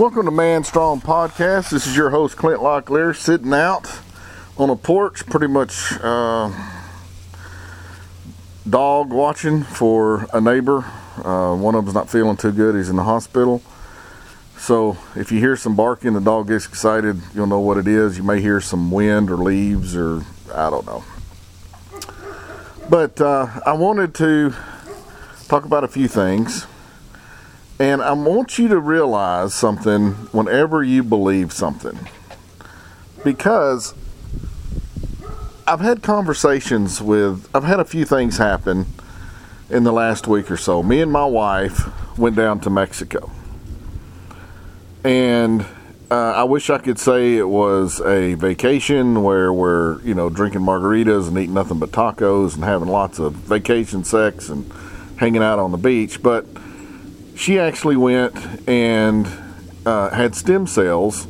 Welcome 0.00 0.24
to 0.24 0.30
Man 0.30 0.64
Strong 0.64 1.02
Podcast. 1.02 1.68
This 1.68 1.86
is 1.86 1.94
your 1.94 2.08
host 2.08 2.38
Clint 2.38 2.62
Locklear 2.62 3.14
sitting 3.14 3.52
out 3.52 4.00
on 4.56 4.70
a 4.70 4.74
porch, 4.74 5.26
pretty 5.26 5.46
much 5.46 5.92
uh, 6.00 6.50
dog 8.66 9.12
watching 9.12 9.62
for 9.62 10.26
a 10.32 10.40
neighbor. 10.40 10.86
Uh, 11.22 11.54
one 11.54 11.74
of 11.74 11.84
them's 11.84 11.94
not 11.94 12.08
feeling 12.08 12.38
too 12.38 12.50
good. 12.50 12.76
He's 12.76 12.88
in 12.88 12.96
the 12.96 13.02
hospital. 13.02 13.62
So 14.56 14.96
if 15.16 15.30
you 15.30 15.38
hear 15.38 15.54
some 15.54 15.76
barking, 15.76 16.14
the 16.14 16.20
dog 16.22 16.48
gets 16.48 16.66
excited, 16.66 17.20
you'll 17.34 17.46
know 17.46 17.60
what 17.60 17.76
it 17.76 17.86
is. 17.86 18.16
You 18.16 18.24
may 18.24 18.40
hear 18.40 18.62
some 18.62 18.90
wind 18.90 19.30
or 19.30 19.36
leaves 19.36 19.94
or 19.94 20.24
I 20.54 20.70
don't 20.70 20.86
know. 20.86 21.04
But 22.88 23.20
uh, 23.20 23.48
I 23.66 23.74
wanted 23.74 24.14
to 24.14 24.54
talk 25.46 25.66
about 25.66 25.84
a 25.84 25.88
few 25.88 26.08
things. 26.08 26.66
And 27.80 28.02
I 28.02 28.12
want 28.12 28.58
you 28.58 28.68
to 28.68 28.78
realize 28.78 29.54
something 29.54 30.12
whenever 30.32 30.84
you 30.84 31.02
believe 31.02 31.50
something. 31.50 31.98
Because 33.24 33.94
I've 35.66 35.80
had 35.80 36.02
conversations 36.02 37.00
with, 37.00 37.48
I've 37.54 37.64
had 37.64 37.80
a 37.80 37.86
few 37.86 38.04
things 38.04 38.36
happen 38.36 38.84
in 39.70 39.84
the 39.84 39.92
last 39.92 40.28
week 40.28 40.50
or 40.50 40.58
so. 40.58 40.82
Me 40.82 41.00
and 41.00 41.10
my 41.10 41.24
wife 41.24 42.18
went 42.18 42.36
down 42.36 42.60
to 42.60 42.70
Mexico. 42.70 43.30
And 45.02 45.64
uh, 46.10 46.14
I 46.14 46.44
wish 46.44 46.68
I 46.68 46.76
could 46.76 46.98
say 46.98 47.38
it 47.38 47.48
was 47.48 47.98
a 48.02 48.34
vacation 48.34 49.22
where 49.22 49.54
we're, 49.54 50.02
you 50.02 50.14
know, 50.14 50.28
drinking 50.28 50.60
margaritas 50.60 51.28
and 51.28 51.38
eating 51.38 51.54
nothing 51.54 51.78
but 51.78 51.92
tacos 51.92 52.56
and 52.56 52.64
having 52.64 52.88
lots 52.88 53.18
of 53.18 53.32
vacation 53.32 54.04
sex 54.04 54.50
and 54.50 54.70
hanging 55.16 55.42
out 55.42 55.58
on 55.58 55.72
the 55.72 55.78
beach. 55.78 56.22
But 56.22 56.44
she 57.40 57.58
actually 57.58 57.96
went 57.96 58.36
and 58.68 59.26
uh, 59.86 60.10
had 60.10 60.34
stem 60.34 60.66
cells 60.66 61.26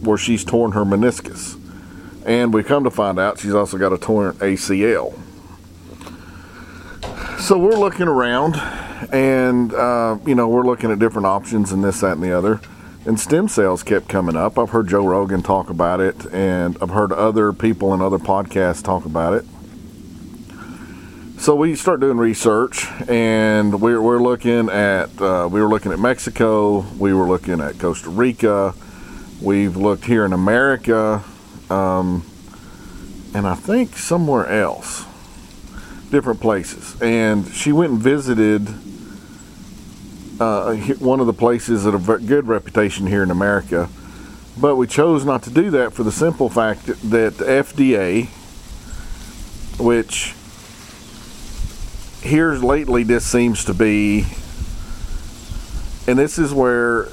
where 0.00 0.18
she's 0.18 0.44
torn 0.44 0.72
her 0.72 0.84
meniscus. 0.84 1.56
And 2.26 2.52
we 2.52 2.64
come 2.64 2.82
to 2.82 2.90
find 2.90 3.20
out 3.20 3.38
she's 3.38 3.54
also 3.54 3.78
got 3.78 3.92
a 3.92 3.98
torn 3.98 4.34
ACL. 4.38 5.16
So 7.38 7.56
we're 7.56 7.78
looking 7.78 8.08
around 8.08 8.56
and, 9.12 9.72
uh, 9.72 10.18
you 10.26 10.34
know, 10.34 10.48
we're 10.48 10.66
looking 10.66 10.90
at 10.90 10.98
different 10.98 11.26
options 11.26 11.70
and 11.70 11.84
this, 11.84 12.00
that, 12.00 12.14
and 12.14 12.22
the 12.22 12.36
other. 12.36 12.60
And 13.06 13.20
stem 13.20 13.46
cells 13.46 13.84
kept 13.84 14.08
coming 14.08 14.34
up. 14.34 14.58
I've 14.58 14.70
heard 14.70 14.88
Joe 14.88 15.06
Rogan 15.06 15.42
talk 15.42 15.70
about 15.70 16.00
it, 16.00 16.26
and 16.32 16.76
I've 16.80 16.90
heard 16.90 17.12
other 17.12 17.52
people 17.52 17.94
in 17.94 18.00
other 18.00 18.18
podcasts 18.18 18.82
talk 18.82 19.04
about 19.04 19.34
it. 19.34 19.44
So 21.44 21.54
we 21.54 21.74
start 21.74 22.00
doing 22.00 22.16
research, 22.16 22.86
and 23.06 23.78
we're, 23.78 24.00
we're 24.00 24.22
looking 24.22 24.70
at 24.70 25.20
uh, 25.20 25.46
we 25.52 25.60
were 25.60 25.68
looking 25.68 25.92
at 25.92 25.98
Mexico, 25.98 26.86
we 26.98 27.12
were 27.12 27.28
looking 27.28 27.60
at 27.60 27.78
Costa 27.78 28.08
Rica, 28.08 28.74
we've 29.42 29.76
looked 29.76 30.06
here 30.06 30.24
in 30.24 30.32
America, 30.32 31.22
um, 31.68 32.24
and 33.34 33.46
I 33.46 33.56
think 33.56 33.94
somewhere 33.94 34.46
else, 34.46 35.04
different 36.10 36.40
places. 36.40 36.98
And 37.02 37.46
she 37.48 37.72
went 37.72 37.92
and 37.92 38.00
visited 38.00 38.66
uh, 40.40 40.74
one 40.98 41.20
of 41.20 41.26
the 41.26 41.34
places 41.34 41.84
that 41.84 41.92
have 41.92 42.08
a 42.08 42.20
good 42.20 42.48
reputation 42.48 43.06
here 43.06 43.22
in 43.22 43.30
America, 43.30 43.90
but 44.58 44.76
we 44.76 44.86
chose 44.86 45.26
not 45.26 45.42
to 45.42 45.50
do 45.50 45.70
that 45.72 45.92
for 45.92 46.04
the 46.04 46.12
simple 46.12 46.48
fact 46.48 46.86
that 46.86 47.36
the 47.36 47.44
FDA, 47.44 48.28
which 49.78 50.34
here 52.24 52.54
lately 52.54 53.02
this 53.02 53.24
seems 53.24 53.66
to 53.66 53.74
be 53.74 54.24
and 56.08 56.18
this 56.18 56.38
is 56.38 56.54
where 56.54 57.08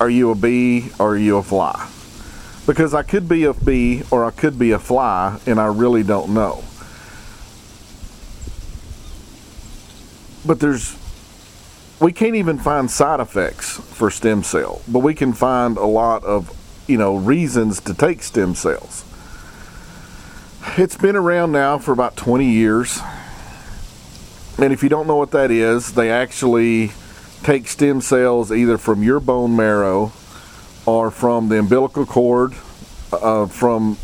are 0.00 0.08
you 0.08 0.30
a 0.30 0.34
bee 0.34 0.90
or 0.98 1.10
are 1.10 1.16
you 1.18 1.36
a 1.36 1.42
fly? 1.42 1.88
Because 2.66 2.94
i 2.94 3.02
could 3.02 3.28
be 3.28 3.44
a 3.44 3.52
bee 3.52 4.02
or 4.10 4.24
i 4.24 4.30
could 4.30 4.58
be 4.58 4.70
a 4.70 4.78
fly 4.78 5.38
and 5.46 5.60
i 5.60 5.66
really 5.66 6.02
don't 6.02 6.32
know. 6.32 6.64
But 10.46 10.60
there's 10.60 10.96
we 12.00 12.12
can't 12.12 12.36
even 12.36 12.58
find 12.58 12.90
side 12.90 13.20
effects 13.20 13.76
for 13.76 14.10
stem 14.10 14.42
cell 14.42 14.80
but 14.88 15.00
we 15.00 15.14
can 15.14 15.34
find 15.34 15.76
a 15.76 15.86
lot 15.86 16.24
of 16.24 16.54
you 16.86 16.96
know 16.96 17.16
reasons 17.16 17.80
to 17.82 17.92
take 17.92 18.22
stem 18.22 18.54
cells. 18.54 19.04
It's 20.78 20.96
been 20.96 21.16
around 21.16 21.52
now 21.52 21.76
for 21.76 21.92
about 21.92 22.16
20 22.16 22.46
years 22.46 23.00
and 24.58 24.72
if 24.72 24.82
you 24.82 24.88
don't 24.88 25.06
know 25.06 25.16
what 25.16 25.30
that 25.32 25.50
is, 25.50 25.92
they 25.94 26.10
actually 26.10 26.92
take 27.42 27.68
stem 27.68 28.00
cells 28.00 28.50
either 28.50 28.76
from 28.76 29.02
your 29.02 29.20
bone 29.20 29.54
marrow 29.54 30.12
or 30.86 31.10
from 31.10 31.48
the 31.48 31.58
umbilical 31.58 32.04
cord 32.04 32.54
uh, 33.12 33.46
from 33.46 33.96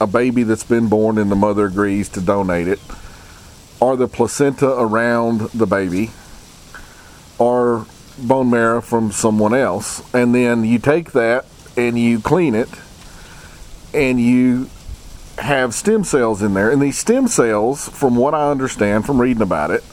a 0.00 0.06
baby 0.06 0.42
that's 0.42 0.64
been 0.64 0.88
born 0.88 1.18
and 1.18 1.30
the 1.30 1.36
mother 1.36 1.66
agrees 1.66 2.08
to 2.10 2.20
donate 2.20 2.68
it, 2.68 2.80
or 3.80 3.96
the 3.96 4.08
placenta 4.08 4.68
around 4.68 5.40
the 5.52 5.66
baby, 5.66 6.10
or 7.38 7.86
bone 8.18 8.50
marrow 8.50 8.80
from 8.80 9.12
someone 9.12 9.54
else. 9.54 10.02
And 10.14 10.34
then 10.34 10.64
you 10.64 10.78
take 10.78 11.12
that 11.12 11.46
and 11.76 11.98
you 11.98 12.20
clean 12.20 12.54
it 12.54 12.68
and 13.92 14.20
you 14.20 14.68
have 15.38 15.74
stem 15.74 16.04
cells 16.04 16.42
in 16.42 16.54
there. 16.54 16.70
And 16.70 16.80
these 16.80 16.98
stem 16.98 17.28
cells, 17.28 17.88
from 17.88 18.16
what 18.16 18.34
I 18.34 18.50
understand 18.50 19.06
from 19.06 19.20
reading 19.20 19.42
about 19.42 19.70
it, 19.70 19.84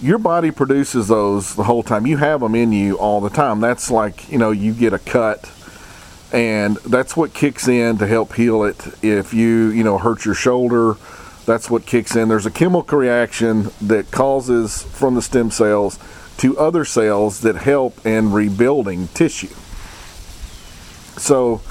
your 0.00 0.18
body 0.18 0.50
produces 0.50 1.08
those 1.08 1.54
the 1.54 1.64
whole 1.64 1.82
time. 1.82 2.06
You 2.06 2.18
have 2.18 2.40
them 2.40 2.54
in 2.54 2.72
you 2.72 2.98
all 2.98 3.20
the 3.20 3.30
time. 3.30 3.60
That's 3.60 3.90
like, 3.90 4.30
you 4.30 4.38
know, 4.38 4.50
you 4.50 4.72
get 4.74 4.92
a 4.92 4.98
cut 4.98 5.50
and 6.32 6.76
that's 6.78 7.16
what 7.16 7.32
kicks 7.32 7.68
in 7.68 7.98
to 7.98 8.06
help 8.06 8.34
heal 8.34 8.64
it. 8.64 8.86
If 9.02 9.32
you, 9.32 9.68
you 9.68 9.84
know, 9.84 9.96
hurt 9.96 10.24
your 10.24 10.34
shoulder, 10.34 10.94
that's 11.46 11.70
what 11.70 11.86
kicks 11.86 12.16
in. 12.16 12.28
There's 12.28 12.46
a 12.46 12.50
chemical 12.50 12.98
reaction 12.98 13.70
that 13.80 14.10
causes 14.10 14.82
from 14.82 15.14
the 15.14 15.22
stem 15.22 15.50
cells 15.50 15.98
to 16.38 16.58
other 16.58 16.84
cells 16.84 17.40
that 17.40 17.56
help 17.56 18.04
in 18.04 18.32
rebuilding 18.32 19.08
tissue. 19.08 19.54
So, 21.18 21.62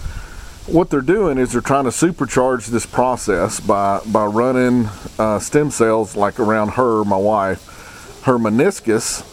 what 0.68 0.90
they're 0.90 1.02
doing 1.02 1.38
is 1.38 1.52
they're 1.52 1.62
trying 1.62 1.84
to 1.84 1.92
supercharge 1.92 2.68
this 2.68 2.86
process 2.86 3.59
by 3.59 4.02
by 4.08 4.26
running 4.26 4.90
uh, 5.20 5.40
stem 5.40 5.70
cells 5.70 6.16
like 6.16 6.40
around 6.40 6.70
her, 6.70 7.03
my 7.03 7.18
wife, 7.18 8.24
her 8.24 8.38
meniscus, 8.38 9.24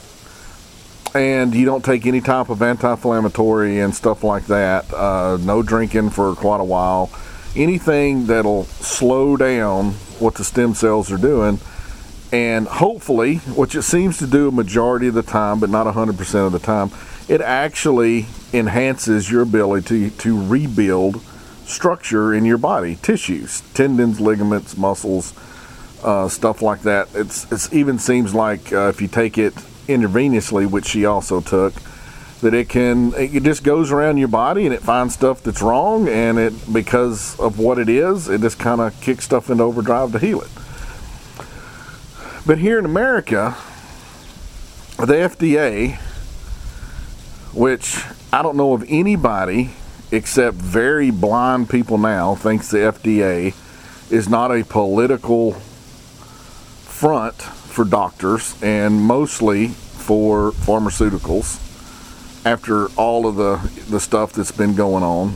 and 1.15 1.55
you 1.55 1.65
don't 1.65 1.85
take 1.85 2.07
any 2.07 2.21
type 2.21 2.51
of 2.51 2.61
anti-inflammatory 2.61 3.81
and 3.81 3.95
stuff 3.95 4.23
like 4.23 4.47
that. 4.47 4.93
Uh, 4.93 5.39
no 5.41 5.63
drinking 5.63 6.11
for 6.11 6.35
quite 6.35 6.61
a 6.61 6.65
while. 6.65 7.11
Anything 7.57 8.27
that'll 8.27 8.65
slow 8.65 9.37
down 9.37 9.93
what 10.19 10.35
the 10.35 10.45
stem 10.45 10.75
cells 10.75 11.11
are 11.11 11.19
doing, 11.19 11.61
and 12.31 12.67
hopefully, 12.67 13.37
which 13.37 13.75
it 13.75 13.83
seems 13.83 14.19
to 14.19 14.27
do 14.27 14.49
a 14.49 14.53
majority 14.53 15.09
of 15.09 15.15
the 15.15 15.23
time, 15.23 15.61
but 15.61 15.71
not 15.71 15.87
100% 15.87 16.47
of 16.47 16.53
the 16.53 16.59
time, 16.59 16.91
it 17.29 17.41
actually 17.41 18.27
enhances 18.53 19.31
your 19.31 19.43
ability 19.43 20.11
to, 20.11 20.49
rebuild 20.49 21.21
structure 21.65 22.35
in 22.35 22.45
your 22.45 22.59
body, 22.59 22.97
tissues, 22.97 23.63
tendons, 23.75 24.21
ligaments, 24.21 24.77
muscles, 24.77 25.33
uh, 26.03 26.29
stuff 26.29 26.61
like 26.61 26.83
that. 26.83 27.09
It's 27.15 27.51
it 27.51 27.73
even 27.73 27.99
seems 27.99 28.35
like 28.35 28.73
uh, 28.73 28.89
if 28.89 29.01
you 29.01 29.09
take 29.09 29.39
it 29.39 29.55
intravenously, 29.87 30.71
which 30.71 30.87
she 30.87 31.07
also 31.07 31.41
took, 31.41 31.75
that 32.41 32.53
it 32.53 32.69
can 32.69 33.15
it 33.15 33.43
just 33.43 33.63
goes 33.63 33.93
around 33.93 34.19
your 34.19 34.29
body 34.29 34.67
and 34.67 34.75
it 34.75 34.83
finds 34.83 35.15
stuff 35.15 35.43
that's 35.43 35.63
wrong, 35.63 36.09
and 36.09 36.39
it 36.39 36.53
because 36.73 37.39
of 37.39 37.59
what 37.59 37.79
it 37.79 37.89
is, 37.89 38.29
it 38.29 38.41
just 38.41 38.59
kind 38.59 38.81
of 38.81 39.01
kicks 39.01 39.25
stuff 39.25 39.49
into 39.49 39.63
overdrive 39.63 40.13
to 40.13 40.19
heal 40.19 40.41
it. 40.41 40.51
But 42.45 42.59
here 42.59 42.79
in 42.79 42.85
America, 42.85 43.57
the 44.99 45.15
FDA 45.15 45.99
which 47.53 48.03
I 48.35 48.41
don't 48.41 48.57
know 48.57 48.73
of 48.73 48.83
anybody 48.89 49.73
except 50.11 50.57
very 50.57 51.11
blind 51.11 51.69
people 51.69 51.99
now 51.99 52.35
thinks 52.35 52.71
the 52.71 52.79
FDA 52.79 53.55
is 54.11 54.27
not 54.27 54.51
a 54.51 54.65
political 54.65 55.53
front 55.53 57.35
for 57.35 57.85
doctors 57.85 58.57
and 58.63 59.03
mostly 59.03 59.69
for 59.69 60.53
pharmaceuticals 60.53 61.61
after 62.47 62.87
all 62.97 63.27
of 63.27 63.37
the 63.37 63.71
the 63.91 64.01
stuff 64.01 64.33
that's 64.33 64.51
been 64.51 64.75
going 64.75 65.05
on. 65.05 65.35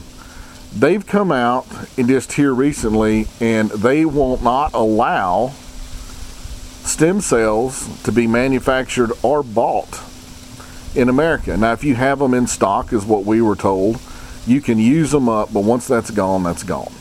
They've 0.75 1.07
come 1.07 1.31
out 1.31 1.67
and 1.99 2.09
just 2.09 2.33
here 2.33 2.55
recently 2.55 3.27
and 3.41 3.69
they 3.73 4.07
will 4.07 4.39
not 4.43 4.73
allow 4.73 5.49
stem 6.87 7.21
cells 7.21 8.03
to 8.05 8.13
be 8.13 8.27
manufactured 8.27 9.13
or 9.23 9.43
bought 9.43 10.01
in 10.97 11.09
America. 11.09 11.57
Now, 11.57 11.73
if 11.73 11.85
you 11.85 11.95
have 11.95 12.19
them 12.19 12.35
in 12.35 12.47
stock, 12.47 12.93
is 12.93 13.05
what 13.05 13.25
we 13.25 13.43
were 13.43 13.57
told, 13.57 14.01
you 14.47 14.61
can 14.61 14.79
use 14.79 15.11
them 15.11 15.29
up, 15.29 15.53
but 15.53 15.65
once 15.65 15.87
that's 15.87 16.11
gone, 16.11 16.43
that's 16.43 16.63
gone. 16.63 16.93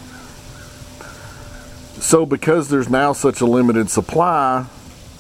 So, 2.02 2.26
because 2.26 2.70
there's 2.70 2.90
now 2.90 3.14
such 3.14 3.42
a 3.42 3.46
limited 3.46 3.90
supply, 3.90 4.66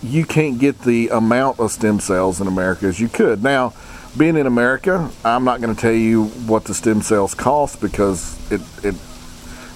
you 0.03 0.25
can't 0.25 0.59
get 0.59 0.81
the 0.81 1.09
amount 1.09 1.59
of 1.59 1.71
stem 1.71 1.99
cells 1.99 2.41
in 2.41 2.47
America 2.47 2.85
as 2.85 2.99
you 2.99 3.07
could. 3.07 3.41
Now, 3.41 3.73
being 4.17 4.37
in 4.37 4.45
America, 4.45 5.09
I'm 5.23 5.43
not 5.43 5.61
going 5.61 5.73
to 5.73 5.81
tell 5.81 5.91
you 5.91 6.25
what 6.25 6.65
the 6.65 6.73
stem 6.73 7.01
cells 7.01 7.33
cost 7.33 7.81
because 7.81 8.39
it, 8.51 8.61
it 8.83 8.95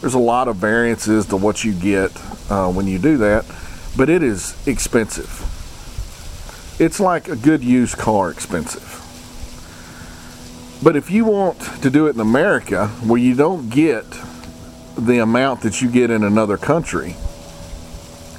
there's 0.02 0.14
a 0.14 0.20
lot 0.20 0.48
of 0.48 0.56
variances 0.56 1.26
to 1.28 1.38
what 1.38 1.64
you 1.66 1.74
get 1.74 2.12
uh, 2.50 2.72
when 2.72 2.88
you 2.88 3.00
do 3.00 3.18
that, 3.18 3.46
but 3.98 4.10
it 4.10 4.24
is 4.24 4.56
expensive. 4.66 5.46
It's 6.80 7.02
like 7.02 7.28
a 7.28 7.36
good 7.36 7.62
used 7.62 7.98
car 7.98 8.32
expensive. 8.32 8.96
But 10.82 10.96
if 10.96 11.12
you 11.12 11.26
want 11.26 11.60
to 11.82 11.90
do 11.90 12.08
it 12.08 12.16
in 12.16 12.22
America 12.22 12.88
where 13.04 13.20
you 13.20 13.36
don't 13.36 13.70
get 13.70 14.06
the 14.98 15.20
amount 15.20 15.62
that 15.62 15.82
you 15.82 15.90
get 15.90 16.10
in 16.10 16.24
another 16.24 16.58
country, 16.58 17.18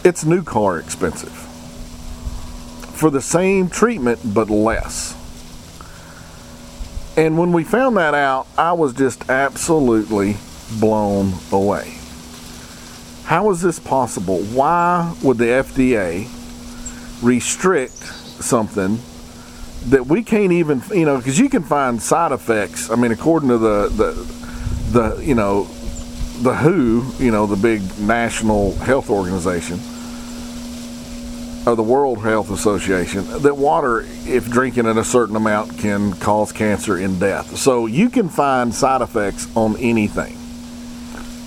it's 0.05 0.25
new 0.25 0.43
car 0.43 0.79
expensive 0.79 1.33
for 3.01 3.11
the 3.11 3.21
same 3.21 3.69
treatment 3.69 4.21
but 4.25 4.49
less. 4.49 5.15
And 7.17 7.39
when 7.39 7.53
we 7.53 7.63
found 7.63 7.99
that 7.99 8.15
out, 8.15 8.47
I 8.57 8.73
was 8.73 8.95
just 8.95 9.29
absolutely 9.29 10.37
blown 10.79 11.35
away. 11.53 11.99
How 13.25 13.51
is 13.51 13.61
this 13.61 13.79
possible? 13.79 14.39
Why 14.39 15.15
would 15.23 15.37
the 15.37 15.45
FDA 15.45 16.29
restrict 17.23 18.20
something 18.41 18.99
that 19.87 20.07
we 20.07 20.23
can't 20.23 20.53
even, 20.53 20.83
you 20.93 21.07
know, 21.07 21.17
because 21.17 21.39
you 21.39 21.49
can 21.49 21.63
find 21.63 22.01
side 22.01 22.33
effects. 22.33 22.91
I 22.91 22.97
mean, 22.97 23.13
according 23.13 23.49
to 23.49 23.59
the, 23.59 23.89
the, 23.89 24.13
the, 24.99 25.25
you 25.25 25.35
know, 25.35 25.65
the 26.43 26.55
WHO, 26.55 27.23
you 27.23 27.31
know, 27.31 27.47
the 27.47 27.57
big 27.57 27.83
national 27.99 28.75
health 28.77 29.11
organization, 29.11 29.79
or 31.67 31.77
the 31.77 31.83
World 31.83 32.23
Health 32.23 32.51
Association, 32.51 33.25
that 33.43 33.57
water, 33.57 34.07
if 34.27 34.49
drinking 34.51 34.87
in 34.87 34.97
a 34.99 35.05
certain 35.05 35.37
amount, 35.37 35.79
can 35.79 36.13
cause 36.15 36.53
cancer 36.53 36.97
and 36.97 37.21
death. 37.21 37.57
So 37.57 37.87
you 37.87 38.09
can 38.09 38.29
find 38.29 38.75
side 38.75 39.03
effects 39.03 39.55
on 39.57 39.77
anything. 39.77 40.37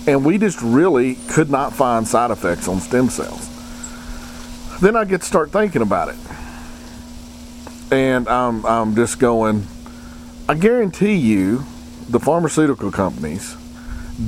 And 0.06 0.24
we 0.24 0.38
just 0.38 0.60
really 0.60 1.16
could 1.28 1.50
not 1.50 1.72
find 1.72 2.06
side 2.06 2.30
effects 2.30 2.68
on 2.68 2.80
stem 2.80 3.08
cells. 3.08 3.50
Then 4.80 4.96
I 4.96 5.04
get 5.04 5.20
to 5.22 5.26
start 5.26 5.50
thinking 5.50 5.82
about 5.82 6.10
it. 6.10 6.16
And 7.90 8.28
I'm, 8.28 8.64
I'm 8.66 8.94
just 8.94 9.18
going, 9.18 9.66
I 10.48 10.54
guarantee 10.54 11.14
you, 11.14 11.64
the 12.08 12.20
pharmaceutical 12.20 12.90
companies 12.90 13.56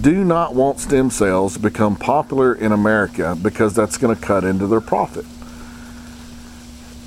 do 0.01 0.25
not 0.25 0.55
want 0.55 0.81
stem 0.81 1.11
cells 1.11 1.55
to 1.55 1.61
become 1.61 1.95
popular 1.95 2.55
in 2.55 2.73
America 2.73 3.37
because 3.41 3.75
that's 3.75 3.97
going 3.97 4.15
to 4.15 4.21
cut 4.21 4.45
into 4.45 4.67
their 4.67 4.81
profit. 4.81 5.25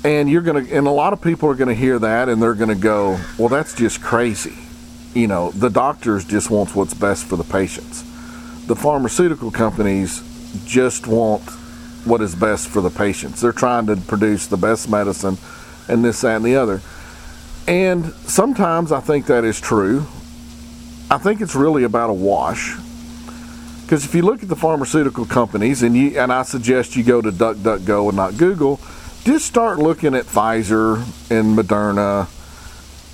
And 0.02 0.30
you're 0.30 0.42
going 0.42 0.64
to 0.64 0.74
and 0.74 0.86
a 0.86 0.90
lot 0.90 1.12
of 1.12 1.20
people 1.20 1.50
are 1.50 1.54
going 1.54 1.68
to 1.68 1.74
hear 1.74 1.98
that 1.98 2.30
and 2.30 2.40
they're 2.40 2.54
going 2.54 2.70
to 2.70 2.74
go 2.74 3.20
well 3.38 3.50
that's 3.50 3.74
just 3.74 4.00
crazy. 4.00 4.56
You 5.12 5.26
know 5.26 5.50
the 5.50 5.68
doctors 5.68 6.24
just 6.24 6.50
want 6.50 6.74
what's 6.74 6.94
best 6.94 7.26
for 7.26 7.36
the 7.36 7.44
patients. 7.44 8.02
The 8.66 8.76
pharmaceutical 8.76 9.50
companies 9.50 10.22
just 10.64 11.06
want 11.06 11.42
what 12.06 12.22
is 12.22 12.34
best 12.34 12.68
for 12.68 12.80
the 12.80 12.88
patients. 12.88 13.42
They're 13.42 13.52
trying 13.52 13.86
to 13.86 13.96
produce 13.96 14.46
the 14.46 14.56
best 14.56 14.88
medicine 14.88 15.36
and 15.90 16.04
this 16.04 16.20
that 16.20 16.36
and 16.36 16.44
the 16.44 16.56
other 16.56 16.80
and 17.66 18.06
sometimes 18.26 18.92
i 18.92 19.00
think 19.00 19.26
that 19.26 19.44
is 19.44 19.60
true 19.60 20.00
i 21.10 21.18
think 21.18 21.40
it's 21.40 21.54
really 21.54 21.84
about 21.84 22.10
a 22.10 22.14
wash 22.14 22.76
because 23.82 24.04
if 24.04 24.14
you 24.14 24.22
look 24.22 24.42
at 24.42 24.48
the 24.48 24.56
pharmaceutical 24.56 25.26
companies 25.26 25.82
and 25.82 25.96
you 25.96 26.18
and 26.18 26.32
i 26.32 26.42
suggest 26.42 26.96
you 26.96 27.02
go 27.02 27.20
to 27.20 27.30
duckduckgo 27.30 28.08
and 28.08 28.16
not 28.16 28.36
google 28.36 28.80
just 29.24 29.44
start 29.44 29.78
looking 29.78 30.14
at 30.14 30.24
Pfizer 30.24 30.96
and 31.30 31.56
Moderna 31.56 32.26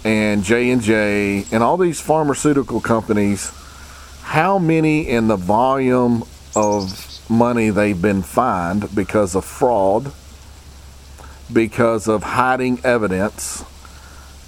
and 0.04 0.44
J 0.44 0.70
and 0.70 0.80
J 0.80 1.44
and 1.50 1.64
all 1.64 1.76
these 1.76 2.00
pharmaceutical 2.00 2.80
companies. 2.80 3.52
How 4.22 4.56
many 4.58 5.08
in 5.08 5.26
the 5.26 5.36
volume 5.36 6.22
of 6.54 7.28
money 7.28 7.70
they've 7.70 8.00
been 8.00 8.22
fined 8.22 8.94
because 8.94 9.34
of 9.34 9.44
fraud, 9.44 10.12
because 11.52 12.08
of 12.08 12.22
hiding 12.22 12.80
evidence, 12.84 13.64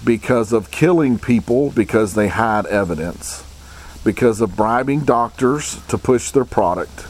because 0.03 0.53
of 0.53 0.71
killing 0.71 1.19
people 1.19 1.71
because 1.71 2.13
they 2.13 2.27
hide 2.27 2.65
evidence, 2.67 3.43
because 4.03 4.41
of 4.41 4.55
bribing 4.55 5.01
doctors 5.01 5.79
to 5.87 5.97
push 5.97 6.31
their 6.31 6.45
product. 6.45 7.05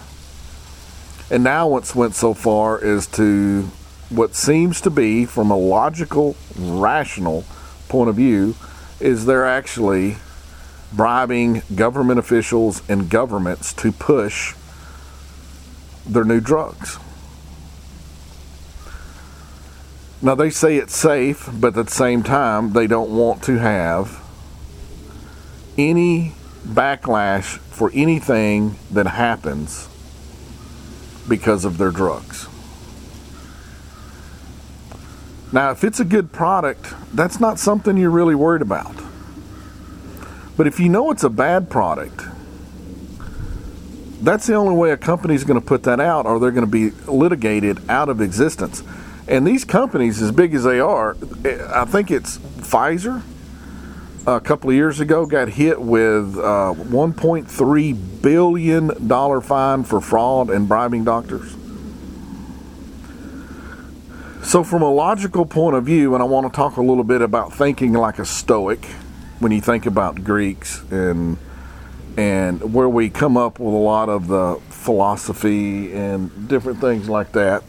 And 1.31 1.43
now 1.43 1.67
what's 1.67 1.93
went 1.93 2.15
so 2.15 2.33
far 2.33 2.83
is 2.83 3.05
to 3.07 3.69
what 4.09 4.33
seems 4.33 4.81
to 4.81 4.89
be, 4.89 5.25
from 5.25 5.51
a 5.51 5.57
logical, 5.57 6.35
rational 6.57 7.45
point 7.87 8.09
of 8.09 8.15
view, 8.15 8.55
is 8.99 9.25
they're 9.25 9.45
actually 9.45 10.17
bribing 10.91 11.61
government 11.75 12.17
officials 12.17 12.81
and 12.89 13.09
governments 13.09 13.71
to 13.73 13.91
push 13.91 14.55
their 16.07 16.23
new 16.23 16.39
drugs. 16.39 16.97
Now, 20.21 20.35
they 20.35 20.49
say 20.49 20.75
it's 20.75 20.95
safe, 20.95 21.49
but 21.53 21.77
at 21.77 21.85
the 21.85 21.91
same 21.91 22.23
time, 22.23 22.73
they 22.73 22.87
don't 22.87 23.09
want 23.09 23.41
to 23.43 23.57
have 23.57 24.21
any 25.77 26.33
backlash 26.67 27.57
for 27.59 27.89
anything 27.93 28.77
that 28.91 29.07
happens 29.07 29.87
because 31.29 31.63
of 31.63 31.77
their 31.77 31.91
drugs. 31.91 32.47
Now, 35.53 35.71
if 35.71 35.83
it's 35.83 36.01
a 36.01 36.05
good 36.05 36.33
product, 36.33 36.93
that's 37.13 37.39
not 37.39 37.57
something 37.57 37.95
you're 37.95 38.09
really 38.09 38.35
worried 38.35 38.61
about. 38.61 38.95
But 40.57 40.67
if 40.67 40.79
you 40.79 40.89
know 40.89 41.11
it's 41.11 41.23
a 41.23 41.29
bad 41.29 41.69
product, 41.69 42.23
that's 44.21 44.45
the 44.47 44.55
only 44.55 44.75
way 44.75 44.91
a 44.91 44.97
company's 44.97 45.45
going 45.45 45.59
to 45.59 45.65
put 45.65 45.83
that 45.83 46.01
out, 46.01 46.25
or 46.25 46.39
they're 46.39 46.51
going 46.51 46.65
to 46.65 46.71
be 46.71 46.89
litigated 47.09 47.89
out 47.89 48.09
of 48.09 48.19
existence. 48.19 48.83
And 49.29 49.45
these 49.45 49.63
companies, 49.63 50.23
as 50.23 50.31
big 50.31 50.55
as 50.55 50.63
they 50.63 50.79
are, 50.79 51.15
I 51.71 51.85
think 51.85 52.09
it's 52.09 52.39
Pfizer, 52.39 53.21
a 54.25 54.39
couple 54.41 54.71
of 54.71 54.75
years 54.75 54.99
ago, 54.99 55.27
got 55.27 55.49
hit 55.49 55.79
with 55.79 56.35
uh, 56.35 56.71
a 56.71 56.75
$1.3 56.75 58.21
billion 58.23 59.41
fine 59.41 59.83
for 59.83 60.01
fraud 60.01 60.49
and 60.49 60.67
bribing 60.67 61.03
doctors. 61.03 61.55
So, 64.43 64.63
from 64.63 64.81
a 64.81 64.91
logical 64.91 65.45
point 65.45 65.75
of 65.75 65.85
view, 65.85 66.15
and 66.15 66.23
I 66.23 66.25
want 66.25 66.51
to 66.51 66.55
talk 66.55 66.77
a 66.77 66.81
little 66.81 67.03
bit 67.03 67.21
about 67.21 67.53
thinking 67.53 67.93
like 67.93 68.17
a 68.17 68.25
Stoic, 68.25 68.83
when 69.37 69.51
you 69.51 69.61
think 69.61 69.85
about 69.85 70.23
Greeks 70.23 70.81
and 70.89 71.37
and 72.17 72.73
where 72.73 72.89
we 72.89 73.09
come 73.09 73.37
up 73.37 73.59
with 73.59 73.73
a 73.73 73.77
lot 73.77 74.09
of 74.09 74.27
the 74.27 74.59
philosophy 74.69 75.93
and 75.93 76.49
different 76.49 76.81
things 76.81 77.07
like 77.07 77.31
that. 77.33 77.63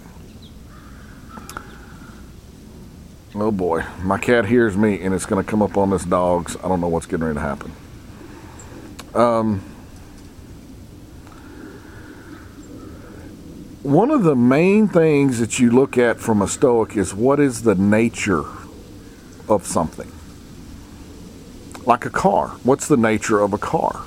Oh 3.32 3.52
boy, 3.52 3.84
my 4.02 4.18
cat 4.18 4.46
hears 4.46 4.76
me 4.76 5.00
and 5.00 5.14
it's 5.14 5.24
going 5.24 5.42
to 5.44 5.48
come 5.48 5.62
up 5.62 5.76
on 5.76 5.90
this 5.90 6.04
dog's. 6.04 6.56
I 6.56 6.62
don't 6.62 6.80
know 6.80 6.88
what's 6.88 7.06
getting 7.06 7.24
ready 7.24 7.36
to 7.36 7.40
happen. 7.40 7.72
Um, 9.14 9.60
one 13.84 14.10
of 14.10 14.24
the 14.24 14.34
main 14.34 14.88
things 14.88 15.38
that 15.38 15.60
you 15.60 15.70
look 15.70 15.96
at 15.96 16.18
from 16.18 16.42
a 16.42 16.48
Stoic 16.48 16.96
is 16.96 17.14
what 17.14 17.38
is 17.38 17.62
the 17.62 17.76
nature 17.76 18.44
of 19.48 19.64
something. 19.64 20.10
Like 21.86 22.04
a 22.04 22.10
car. 22.10 22.48
What's 22.64 22.88
the 22.88 22.96
nature 22.96 23.40
of 23.40 23.52
a 23.52 23.58
car? 23.58 24.04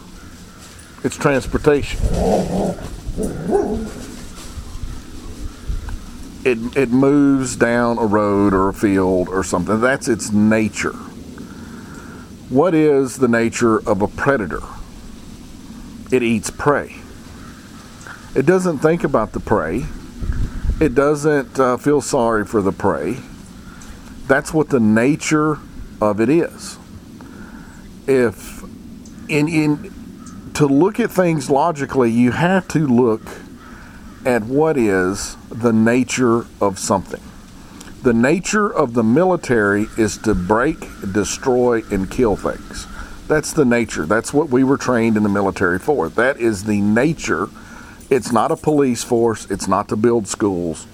It's 1.05 1.15
transportation. 1.15 1.99
It, 6.45 6.75
it 6.75 6.89
moves 6.89 7.55
down 7.55 7.97
a 7.97 8.05
road 8.05 8.53
or 8.53 8.69
a 8.69 8.73
field 8.73 9.29
or 9.29 9.43
something. 9.43 9.79
That's 9.79 10.07
its 10.07 10.31
nature. 10.31 10.93
What 12.50 12.73
is 12.73 13.17
the 13.17 13.27
nature 13.27 13.77
of 13.88 14.01
a 14.01 14.07
predator? 14.07 14.62
It 16.12 16.21
eats 16.21 16.50
prey. 16.50 16.97
It 18.35 18.45
doesn't 18.45 18.79
think 18.79 19.03
about 19.03 19.31
the 19.31 19.39
prey. 19.39 19.85
It 20.79 20.95
doesn't 20.95 21.59
uh, 21.59 21.77
feel 21.77 22.01
sorry 22.01 22.45
for 22.45 22.62
the 22.62 22.71
prey. 22.71 23.17
That's 24.27 24.53
what 24.53 24.69
the 24.69 24.79
nature 24.79 25.59
of 26.01 26.19
it 26.19 26.29
is. 26.29 26.77
If 28.05 28.63
in 29.29 29.47
in 29.47 29.93
to 30.55 30.67
look 30.67 31.00
at 31.00 31.09
things 31.09 31.50
logically, 31.50 32.12
you 32.12 32.31
have 32.31 32.67
to 32.69 32.85
look 32.85 33.21
at 34.25 34.43
what 34.43 34.77
is 34.77 35.37
the 35.49 35.73
nature 35.73 36.45
of 36.61 36.79
something. 36.79 37.21
The 38.03 38.13
nature 38.13 38.69
of 38.69 38.93
the 38.93 39.03
military 39.03 39.87
is 39.97 40.17
to 40.19 40.35
break, 40.35 40.87
destroy, 41.13 41.83
and 41.91 42.09
kill 42.11 42.35
things. 42.35 42.87
That's 43.27 43.53
the 43.53 43.65
nature. 43.65 44.05
That's 44.05 44.33
what 44.33 44.49
we 44.49 44.63
were 44.63 44.77
trained 44.77 45.17
in 45.17 45.23
the 45.23 45.29
military 45.29 45.79
for. 45.79 46.09
That 46.09 46.37
is 46.39 46.65
the 46.65 46.81
nature 46.81 47.49
it's 48.09 48.31
not 48.31 48.51
a 48.51 48.57
police 48.57 49.03
force, 49.03 49.49
it's 49.49 49.67
not 49.67 49.87
to 49.89 49.95
build 49.95 50.27
schools. 50.27 50.85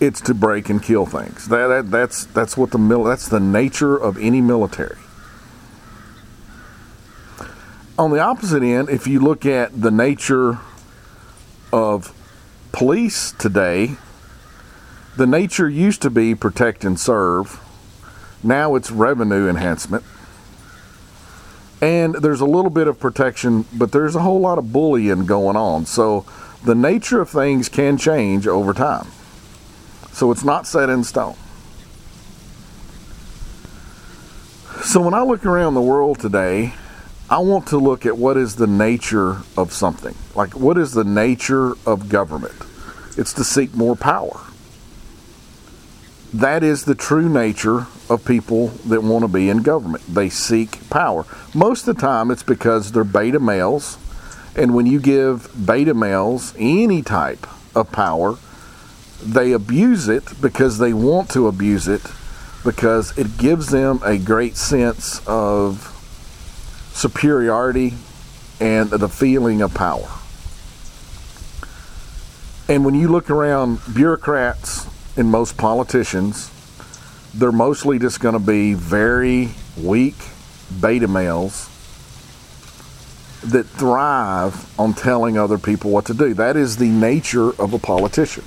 it's 0.00 0.20
to 0.22 0.34
break 0.34 0.68
and 0.68 0.82
kill 0.82 1.06
things. 1.06 1.48
That, 1.48 1.66
that 1.68 1.90
that's 1.90 2.26
that's 2.26 2.56
what 2.56 2.70
the 2.70 2.78
mil- 2.78 3.04
that's 3.04 3.28
the 3.28 3.40
nature 3.40 3.96
of 3.96 4.16
any 4.18 4.40
military. 4.40 4.98
On 7.98 8.10
the 8.12 8.20
opposite 8.20 8.62
end, 8.62 8.88
if 8.90 9.06
you 9.08 9.20
look 9.20 9.44
at 9.44 9.80
the 9.80 9.90
nature 9.90 10.60
of 11.72 12.14
police 12.72 13.32
today, 13.32 13.96
the 15.16 15.26
nature 15.26 15.68
used 15.68 16.02
to 16.02 16.10
be 16.10 16.34
protect 16.34 16.84
and 16.84 16.98
serve. 16.98 17.60
Now 18.42 18.74
it's 18.74 18.90
revenue 18.90 19.48
enhancement. 19.48 20.04
And 21.80 22.14
there's 22.16 22.40
a 22.40 22.46
little 22.46 22.70
bit 22.70 22.88
of 22.88 22.98
protection, 22.98 23.64
but 23.72 23.92
there's 23.92 24.16
a 24.16 24.20
whole 24.20 24.40
lot 24.40 24.58
of 24.58 24.72
bullying 24.72 25.26
going 25.26 25.56
on. 25.56 25.86
So 25.86 26.24
the 26.64 26.74
nature 26.74 27.20
of 27.20 27.30
things 27.30 27.68
can 27.68 27.98
change 27.98 28.46
over 28.46 28.72
time. 28.72 29.06
So 30.12 30.32
it's 30.32 30.44
not 30.44 30.66
set 30.66 30.88
in 30.88 31.04
stone. 31.04 31.36
So 34.82 35.00
when 35.00 35.14
I 35.14 35.22
look 35.22 35.44
around 35.44 35.74
the 35.74 35.82
world 35.82 36.18
today, 36.18 36.72
I 37.30 37.38
want 37.40 37.66
to 37.68 37.78
look 37.78 38.06
at 38.06 38.16
what 38.16 38.38
is 38.38 38.56
the 38.56 38.66
nature 38.66 39.42
of 39.56 39.72
something. 39.72 40.14
Like, 40.34 40.54
what 40.54 40.78
is 40.78 40.92
the 40.92 41.04
nature 41.04 41.72
of 41.86 42.08
government? 42.08 42.54
It's 43.18 43.34
to 43.34 43.44
seek 43.44 43.74
more 43.74 43.96
power. 43.96 44.40
That 46.32 46.62
is 46.62 46.84
the 46.84 46.94
true 46.94 47.28
nature 47.28 47.86
of 48.08 48.24
people 48.24 48.68
that 48.86 49.02
want 49.02 49.24
to 49.24 49.28
be 49.28 49.50
in 49.50 49.62
government. 49.62 50.04
They 50.06 50.30
seek 50.30 50.88
power. 50.88 51.26
Most 51.54 51.86
of 51.86 51.96
the 51.96 52.00
time, 52.00 52.30
it's 52.30 52.42
because 52.42 52.92
they're 52.92 53.04
beta 53.04 53.40
males. 53.40 53.98
And 54.56 54.74
when 54.74 54.86
you 54.86 54.98
give 54.98 55.50
beta 55.66 55.92
males 55.92 56.54
any 56.58 57.02
type 57.02 57.46
of 57.76 57.92
power, 57.92 58.38
they 59.22 59.52
abuse 59.52 60.08
it 60.08 60.40
because 60.40 60.78
they 60.78 60.94
want 60.94 61.30
to 61.30 61.46
abuse 61.46 61.88
it 61.88 62.02
because 62.64 63.16
it 63.18 63.36
gives 63.36 63.68
them 63.68 64.00
a 64.04 64.16
great 64.16 64.56
sense 64.56 65.20
of 65.26 65.97
superiority 66.98 67.94
and 68.60 68.90
the 68.90 69.08
feeling 69.08 69.62
of 69.62 69.72
power. 69.72 70.08
And 72.68 72.84
when 72.84 72.94
you 72.94 73.08
look 73.08 73.30
around 73.30 73.78
bureaucrats 73.94 74.86
and 75.16 75.30
most 75.30 75.56
politicians, 75.56 76.50
they're 77.32 77.52
mostly 77.52 77.98
just 77.98 78.20
going 78.20 78.34
to 78.34 78.40
be 78.40 78.74
very 78.74 79.50
weak 79.80 80.16
beta 80.80 81.06
males 81.06 81.70
that 83.44 83.64
thrive 83.64 84.78
on 84.78 84.92
telling 84.92 85.38
other 85.38 85.56
people 85.56 85.92
what 85.92 86.04
to 86.06 86.14
do. 86.14 86.34
That 86.34 86.56
is 86.56 86.76
the 86.76 86.88
nature 86.88 87.50
of 87.60 87.72
a 87.72 87.78
politician. 87.78 88.44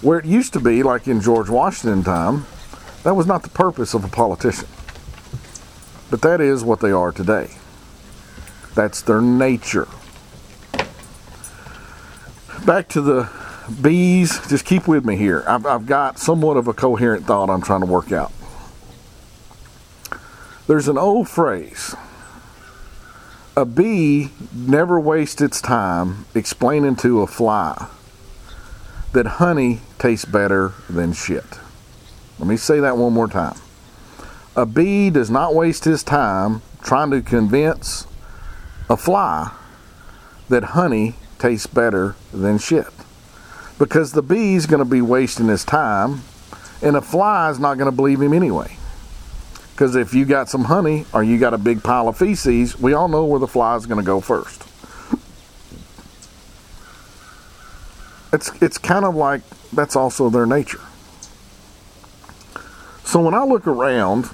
Where 0.00 0.18
it 0.18 0.24
used 0.24 0.52
to 0.52 0.60
be, 0.60 0.82
like 0.82 1.08
in 1.08 1.20
George 1.20 1.50
Washington 1.50 2.04
time, 2.04 2.46
that 3.02 3.14
was 3.14 3.26
not 3.26 3.42
the 3.42 3.48
purpose 3.50 3.92
of 3.92 4.04
a 4.04 4.08
politician. 4.08 4.68
But 6.10 6.22
that 6.22 6.40
is 6.40 6.64
what 6.64 6.80
they 6.80 6.90
are 6.90 7.12
today. 7.12 7.50
That's 8.74 9.00
their 9.02 9.20
nature. 9.20 9.88
Back 12.66 12.88
to 12.88 13.00
the 13.00 13.30
bees, 13.80 14.40
just 14.48 14.64
keep 14.64 14.88
with 14.88 15.04
me 15.04 15.16
here. 15.16 15.44
I've, 15.46 15.64
I've 15.64 15.86
got 15.86 16.18
somewhat 16.18 16.56
of 16.56 16.68
a 16.68 16.72
coherent 16.72 17.26
thought 17.26 17.48
I'm 17.48 17.62
trying 17.62 17.80
to 17.80 17.86
work 17.86 18.12
out. 18.12 18.32
There's 20.66 20.88
an 20.88 20.98
old 20.98 21.28
phrase 21.28 21.94
a 23.56 23.64
bee 23.64 24.30
never 24.54 24.98
wastes 24.98 25.42
its 25.42 25.60
time 25.60 26.24
explaining 26.34 26.96
to 26.96 27.20
a 27.20 27.26
fly 27.26 27.88
that 29.12 29.26
honey 29.26 29.80
tastes 29.98 30.24
better 30.24 30.72
than 30.88 31.12
shit. 31.12 31.58
Let 32.38 32.48
me 32.48 32.56
say 32.56 32.80
that 32.80 32.96
one 32.96 33.12
more 33.12 33.28
time. 33.28 33.56
A 34.56 34.66
bee 34.66 35.10
does 35.10 35.30
not 35.30 35.54
waste 35.54 35.84
his 35.84 36.02
time 36.02 36.62
trying 36.82 37.10
to 37.10 37.22
convince 37.22 38.06
a 38.88 38.96
fly 38.96 39.52
that 40.48 40.64
honey 40.64 41.14
tastes 41.38 41.66
better 41.66 42.16
than 42.32 42.58
shit. 42.58 42.86
Because 43.78 44.12
the 44.12 44.22
bee's 44.22 44.66
going 44.66 44.80
to 44.80 44.84
be 44.84 45.00
wasting 45.00 45.46
his 45.46 45.64
time, 45.64 46.22
and 46.82 46.96
a 46.96 47.00
fly's 47.00 47.58
not 47.58 47.78
going 47.78 47.90
to 47.90 47.96
believe 47.96 48.20
him 48.20 48.32
anyway. 48.32 48.76
Because 49.72 49.96
if 49.96 50.12
you 50.12 50.24
got 50.24 50.48
some 50.48 50.64
honey 50.64 51.06
or 51.14 51.22
you 51.22 51.38
got 51.38 51.54
a 51.54 51.58
big 51.58 51.82
pile 51.82 52.08
of 52.08 52.18
feces, 52.18 52.78
we 52.78 52.92
all 52.92 53.08
know 53.08 53.24
where 53.24 53.40
the 53.40 53.46
fly's 53.46 53.86
going 53.86 53.98
to 53.98 54.04
go 54.04 54.20
first. 54.20 54.64
It's 58.32 58.50
it's 58.62 58.78
kind 58.78 59.04
of 59.04 59.14
like 59.14 59.42
that's 59.72 59.96
also 59.96 60.28
their 60.28 60.46
nature. 60.46 60.80
So 63.04 63.20
when 63.20 63.34
I 63.34 63.44
look 63.44 63.66
around 63.66 64.30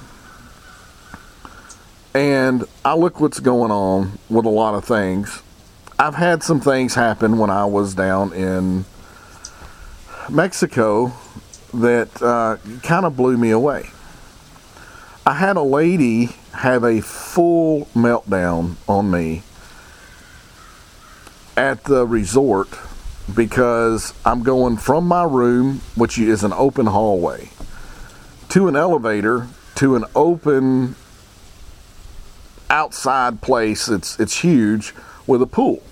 and 2.17 2.65
I 2.83 2.95
look 2.95 3.21
what's 3.21 3.41
going 3.41 3.71
on 3.71 4.19
with 4.31 4.47
a 4.47 4.51
lot 4.51 4.75
of 4.75 4.87
things, 4.87 5.43
I've 5.99 6.15
had 6.15 6.43
some 6.43 6.61
things 6.61 6.95
happen 6.95 7.37
when 7.37 7.51
I 7.51 7.67
was 7.67 7.95
down 7.95 8.33
in 8.33 8.87
Mexico 10.31 11.13
that 11.75 12.23
uh, 12.23 12.57
kind 12.83 13.05
of 13.05 13.19
blew 13.19 13.37
me 13.37 13.51
away. 13.51 13.91
I 15.27 15.35
had 15.35 15.59
a 15.59 15.63
lady 15.63 16.31
have 16.55 16.85
a 16.85 17.03
full 17.03 17.85
meltdown 17.95 18.77
on 18.89 19.11
me 19.11 19.43
at 21.55 21.85
the 21.85 22.07
resort 22.07 22.69
because 23.35 24.15
I'm 24.25 24.43
going 24.43 24.79
from 24.79 25.07
my 25.07 25.25
room, 25.25 25.83
which 25.97 26.19
is 26.19 26.45
an 26.45 26.55
open 26.55 26.87
hallway, 26.87 27.51
to 28.49 28.69
an 28.69 28.77
elevator 28.77 29.49
to 29.75 29.97
an 29.97 30.07
open 30.15 30.95
outside 32.71 33.41
place. 33.41 33.89
It's 33.89 34.19
it's 34.19 34.41
huge 34.41 34.95
with 35.27 35.43
a 35.43 35.47
pool. 35.47 35.83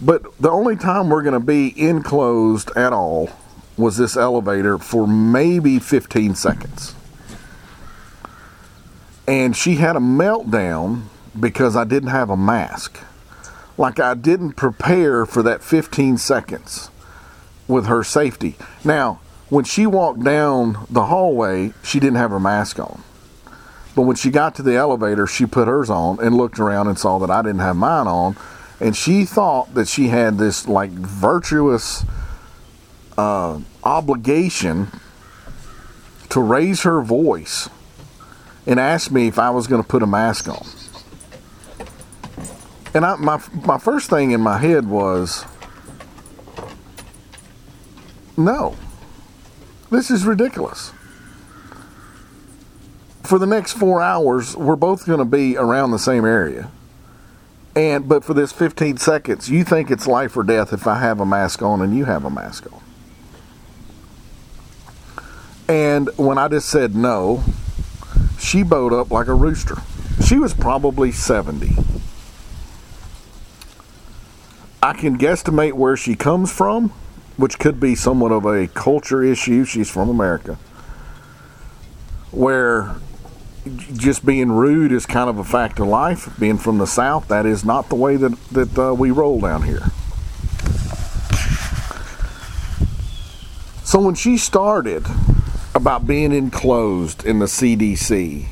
But 0.00 0.22
the 0.40 0.50
only 0.50 0.76
time 0.76 1.10
we're 1.10 1.22
going 1.22 1.34
to 1.34 1.40
be 1.40 1.78
enclosed 1.78 2.70
at 2.76 2.92
all 2.92 3.28
was 3.76 3.98
this 3.98 4.16
elevator 4.16 4.78
for 4.78 5.06
maybe 5.06 5.78
15 5.78 6.34
seconds. 6.34 6.94
And 9.28 9.54
she 9.54 9.76
had 9.76 9.96
a 9.96 10.00
meltdown 10.00 11.04
because 11.38 11.76
I 11.76 11.84
didn't 11.84 12.08
have 12.08 12.30
a 12.30 12.36
mask 12.36 12.98
like 13.80 13.98
I 13.98 14.12
didn't 14.12 14.52
prepare 14.52 15.24
for 15.24 15.42
that 15.42 15.64
15 15.64 16.18
seconds 16.18 16.90
with 17.66 17.86
her 17.86 18.04
safety. 18.04 18.56
Now, 18.84 19.20
when 19.48 19.64
she 19.64 19.86
walked 19.86 20.22
down 20.22 20.86
the 20.90 21.06
hallway, 21.06 21.72
she 21.82 21.98
didn't 21.98 22.18
have 22.18 22.30
her 22.30 22.38
mask 22.38 22.78
on. 22.78 23.02
But 23.94 24.02
when 24.02 24.16
she 24.16 24.30
got 24.30 24.54
to 24.56 24.62
the 24.62 24.76
elevator, 24.76 25.26
she 25.26 25.46
put 25.46 25.68
hers 25.68 25.90
on 25.90 26.20
and 26.20 26.36
looked 26.36 26.58
around 26.58 26.88
and 26.88 26.98
saw 26.98 27.18
that 27.18 27.30
I 27.30 27.42
didn't 27.42 27.60
have 27.60 27.76
mine 27.76 28.06
on. 28.06 28.36
And 28.80 28.96
she 28.96 29.24
thought 29.24 29.74
that 29.74 29.88
she 29.88 30.08
had 30.08 30.38
this 30.38 30.66
like 30.66 30.90
virtuous 30.90 32.04
uh, 33.18 33.60
obligation 33.84 34.88
to 36.30 36.40
raise 36.40 36.82
her 36.82 37.02
voice 37.02 37.68
and 38.66 38.78
ask 38.78 39.10
me 39.10 39.26
if 39.26 39.38
I 39.38 39.50
was 39.50 39.66
going 39.66 39.82
to 39.82 39.88
put 39.88 40.02
a 40.02 40.06
mask 40.06 40.48
on. 40.48 40.66
And 42.94 43.04
I, 43.04 43.16
my 43.16 43.40
my 43.64 43.78
first 43.78 44.10
thing 44.10 44.30
in 44.30 44.40
my 44.40 44.58
head 44.58 44.88
was, 44.88 45.44
no, 48.36 48.76
this 49.90 50.10
is 50.10 50.24
ridiculous. 50.24 50.92
For 53.30 53.38
the 53.38 53.46
next 53.46 53.74
four 53.74 54.02
hours, 54.02 54.56
we're 54.56 54.74
both 54.74 55.06
going 55.06 55.20
to 55.20 55.24
be 55.24 55.56
around 55.56 55.92
the 55.92 56.00
same 56.00 56.24
area. 56.24 56.68
And 57.76 58.08
but 58.08 58.24
for 58.24 58.34
this 58.34 58.50
15 58.50 58.96
seconds, 58.96 59.48
you 59.48 59.62
think 59.62 59.88
it's 59.88 60.08
life 60.08 60.36
or 60.36 60.42
death 60.42 60.72
if 60.72 60.88
I 60.88 60.98
have 60.98 61.20
a 61.20 61.24
mask 61.24 61.62
on 61.62 61.80
and 61.80 61.96
you 61.96 62.06
have 62.06 62.24
a 62.24 62.30
mask 62.30 62.66
on. 62.72 62.82
And 65.68 66.10
when 66.16 66.38
I 66.38 66.48
just 66.48 66.68
said 66.68 66.96
no, 66.96 67.44
she 68.40 68.64
bowed 68.64 68.92
up 68.92 69.12
like 69.12 69.28
a 69.28 69.34
rooster. 69.34 69.76
She 70.26 70.36
was 70.36 70.52
probably 70.52 71.12
70. 71.12 71.76
I 74.82 74.92
can 74.92 75.16
guesstimate 75.16 75.74
where 75.74 75.96
she 75.96 76.16
comes 76.16 76.52
from, 76.52 76.88
which 77.36 77.60
could 77.60 77.78
be 77.78 77.94
somewhat 77.94 78.32
of 78.32 78.44
a 78.44 78.66
culture 78.66 79.22
issue. 79.22 79.64
She's 79.64 79.88
from 79.88 80.08
America, 80.08 80.58
where 82.32 82.96
just 83.76 84.24
being 84.24 84.52
rude 84.52 84.92
is 84.92 85.06
kind 85.06 85.30
of 85.30 85.38
a 85.38 85.44
fact 85.44 85.80
of 85.80 85.86
life. 85.88 86.28
Being 86.38 86.58
from 86.58 86.78
the 86.78 86.86
South, 86.86 87.28
that 87.28 87.46
is 87.46 87.64
not 87.64 87.88
the 87.88 87.94
way 87.94 88.16
that, 88.16 88.38
that 88.50 88.78
uh, 88.78 88.94
we 88.94 89.10
roll 89.10 89.40
down 89.40 89.62
here. 89.62 89.82
So 93.84 94.00
when 94.00 94.14
she 94.14 94.38
started 94.38 95.04
about 95.74 96.06
being 96.06 96.32
enclosed 96.32 97.24
in 97.24 97.38
the 97.38 97.46
CDC, 97.46 98.46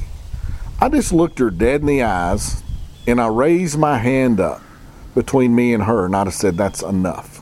I 0.80 0.88
just 0.88 1.12
looked 1.12 1.38
her 1.38 1.50
dead 1.50 1.82
in 1.82 1.86
the 1.86 2.02
eyes 2.02 2.62
and 3.06 3.20
I 3.20 3.28
raised 3.28 3.78
my 3.78 3.98
hand 3.98 4.40
up 4.40 4.60
between 5.14 5.54
me 5.54 5.74
and 5.74 5.84
her, 5.84 6.06
and 6.06 6.14
I'd 6.14 6.32
said, 6.32 6.56
That's 6.56 6.82
enough. 6.82 7.40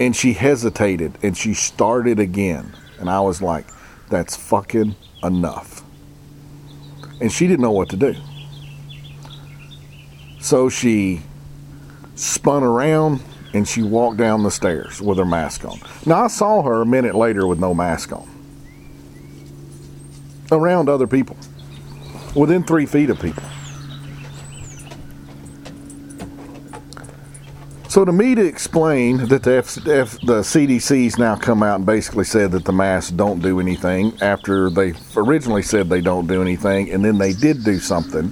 And 0.00 0.14
she 0.14 0.32
hesitated 0.32 1.18
and 1.22 1.36
she 1.36 1.54
started 1.54 2.18
again. 2.18 2.74
And 2.98 3.08
I 3.08 3.20
was 3.20 3.40
like, 3.40 3.66
that's 4.08 4.36
fucking 4.36 4.96
enough. 5.22 5.77
And 7.20 7.32
she 7.32 7.46
didn't 7.46 7.60
know 7.60 7.72
what 7.72 7.88
to 7.90 7.96
do. 7.96 8.14
So 10.40 10.68
she 10.68 11.22
spun 12.14 12.62
around 12.62 13.22
and 13.54 13.66
she 13.66 13.82
walked 13.82 14.18
down 14.18 14.42
the 14.42 14.50
stairs 14.50 15.00
with 15.00 15.18
her 15.18 15.24
mask 15.24 15.64
on. 15.64 15.80
Now, 16.06 16.24
I 16.24 16.26
saw 16.28 16.62
her 16.62 16.82
a 16.82 16.86
minute 16.86 17.14
later 17.14 17.46
with 17.46 17.58
no 17.58 17.74
mask 17.74 18.12
on, 18.12 18.28
around 20.52 20.88
other 20.88 21.06
people, 21.06 21.36
within 22.34 22.62
three 22.62 22.86
feet 22.86 23.10
of 23.10 23.20
people. 23.20 23.42
So, 27.98 28.04
to 28.04 28.12
me 28.12 28.36
to 28.36 28.46
explain 28.46 29.26
that 29.26 29.42
the, 29.42 29.54
F, 29.54 29.76
F, 29.88 30.20
the 30.20 30.42
CDC's 30.42 31.18
now 31.18 31.34
come 31.34 31.64
out 31.64 31.78
and 31.78 31.84
basically 31.84 32.22
said 32.22 32.52
that 32.52 32.64
the 32.64 32.72
masks 32.72 33.10
don't 33.10 33.42
do 33.42 33.58
anything 33.58 34.16
after 34.22 34.70
they 34.70 34.94
originally 35.16 35.62
said 35.62 35.88
they 35.88 36.00
don't 36.00 36.28
do 36.28 36.40
anything, 36.40 36.92
and 36.92 37.04
then 37.04 37.18
they 37.18 37.32
did 37.32 37.64
do 37.64 37.80
something, 37.80 38.30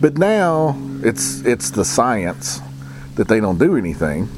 but 0.00 0.18
now 0.18 0.76
it's 1.04 1.42
it's 1.42 1.70
the 1.70 1.84
science 1.84 2.60
that 3.14 3.28
they 3.28 3.38
don't 3.38 3.58
do 3.58 3.76
anything. 3.76 4.28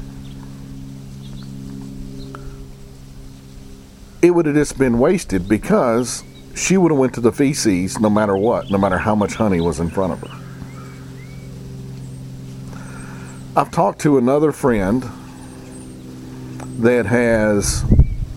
It 4.21 4.29
would 4.29 4.45
have 4.45 4.53
just 4.53 4.77
been 4.77 4.99
wasted 4.99 5.49
because 5.49 6.23
she 6.53 6.77
would 6.77 6.91
have 6.91 6.99
went 6.99 7.15
to 7.15 7.21
the 7.21 7.31
feces 7.31 7.99
no 7.99 8.11
matter 8.11 8.37
what, 8.37 8.69
no 8.69 8.77
matter 8.77 8.99
how 8.99 9.15
much 9.15 9.33
honey 9.33 9.59
was 9.59 9.79
in 9.79 9.89
front 9.89 10.13
of 10.13 10.19
her. 10.19 10.40
I've 13.53 13.69
talked 13.69 13.99
to 14.01 14.17
another 14.17 14.53
friend 14.53 15.03
that 16.79 17.05
has 17.05 17.83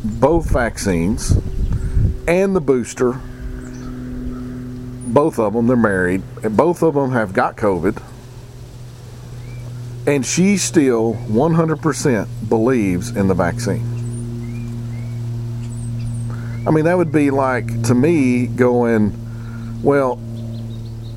both 0.03 0.51
vaccines 0.51 1.39
and 2.27 2.57
the 2.57 2.61
booster. 2.61 3.13
Both 5.13 5.39
of 5.39 5.53
them, 5.53 5.69
they're 5.69 5.77
married, 5.77 6.23
and 6.43 6.57
both 6.57 6.83
of 6.83 6.95
them 6.95 7.13
have 7.13 7.33
got 7.33 7.57
COVID. 7.57 8.03
And 10.09 10.27
she 10.27 10.57
still 10.57 11.15
100% 11.15 12.49
believes 12.49 13.11
in 13.17 13.29
the 13.29 13.35
vaccine. 13.35 13.87
I 16.67 16.73
mean, 16.73 16.87
that 16.87 16.99
would 16.99 17.13
be 17.13 17.31
like 17.31 17.85
to 17.85 17.95
me 17.95 18.49
going, 18.49 19.81
well, 19.81 20.19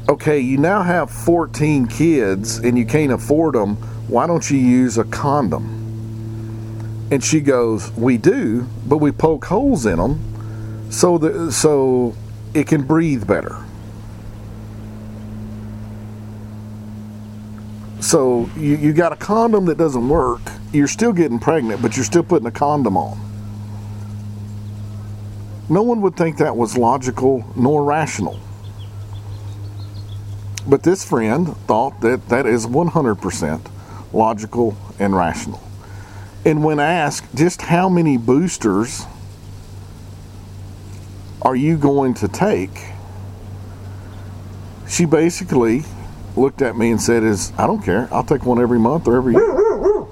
okay, 0.09 0.39
you 0.39 0.57
now 0.57 0.83
have 0.83 1.11
14 1.11 1.87
kids 1.87 2.59
and 2.59 2.77
you 2.77 2.85
can't 2.85 3.11
afford 3.11 3.55
them. 3.55 3.75
Why 4.07 4.25
don't 4.25 4.49
you 4.49 4.57
use 4.57 4.97
a 4.97 5.03
condom? 5.03 5.73
And 7.11 7.23
she 7.23 7.41
goes, 7.41 7.91
we 7.91 8.17
do, 8.17 8.67
but 8.85 8.97
we 8.97 9.11
poke 9.11 9.45
holes 9.45 9.85
in 9.85 9.97
them 9.97 10.89
so 10.89 11.17
that 11.17 11.51
so 11.51 12.15
it 12.53 12.67
can 12.67 12.83
breathe 12.83 13.27
better. 13.27 13.63
So 17.99 18.49
you, 18.55 18.77
you 18.77 18.93
got 18.93 19.11
a 19.11 19.15
condom 19.17 19.65
that 19.65 19.77
doesn't 19.77 20.07
work. 20.07 20.41
You're 20.71 20.87
still 20.87 21.13
getting 21.13 21.39
pregnant, 21.39 21.81
but 21.81 21.95
you're 21.95 22.05
still 22.05 22.23
putting 22.23 22.47
a 22.47 22.51
condom 22.51 22.95
on. 22.95 23.19
No 25.69 25.81
one 25.81 26.01
would 26.01 26.15
think 26.15 26.37
that 26.37 26.55
was 26.55 26.77
logical 26.77 27.45
nor 27.57 27.83
rational. 27.83 28.39
But 30.67 30.83
this 30.83 31.05
friend 31.05 31.55
thought 31.65 32.01
that 32.01 32.27
that 32.29 32.45
is 32.45 32.67
100% 32.67 33.71
logical 34.11 34.77
and 34.99 35.15
rational. 35.15 35.61
And 36.45 36.63
when 36.63 36.79
asked 36.79 37.33
just 37.35 37.61
how 37.61 37.87
many 37.89 38.17
boosters 38.17 39.05
are 41.41 41.55
you 41.55 41.77
going 41.77 42.13
to 42.15 42.27
take, 42.27 42.83
she 44.87 45.05
basically 45.05 45.83
looked 46.35 46.61
at 46.61 46.77
me 46.77 46.91
and 46.91 47.01
said, 47.01 47.23
"Is 47.23 47.51
I 47.57 47.67
don't 47.67 47.81
care. 47.81 48.07
I'll 48.11 48.23
take 48.23 48.45
one 48.45 48.59
every 48.59 48.79
month 48.79 49.07
or 49.07 49.17
every 49.17 49.33
year." 49.33 50.05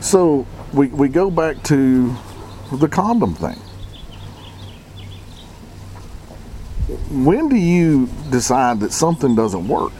So 0.00 0.46
we, 0.72 0.88
we 0.88 1.08
go 1.08 1.30
back 1.30 1.62
to 1.64 2.14
the 2.72 2.88
condom 2.88 3.34
thing. 3.34 3.58
When 7.10 7.48
do 7.48 7.56
you 7.56 8.08
decide 8.30 8.80
that 8.80 8.92
something 8.92 9.34
doesn't 9.34 9.68
work? 9.68 9.92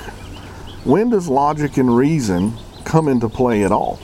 When 0.85 1.11
does 1.11 1.29
logic 1.29 1.77
and 1.77 1.97
reason 1.97 2.55
come 2.85 3.09
into 3.09 3.29
play 3.29 3.65
at 3.65 3.71
all? 3.71 4.01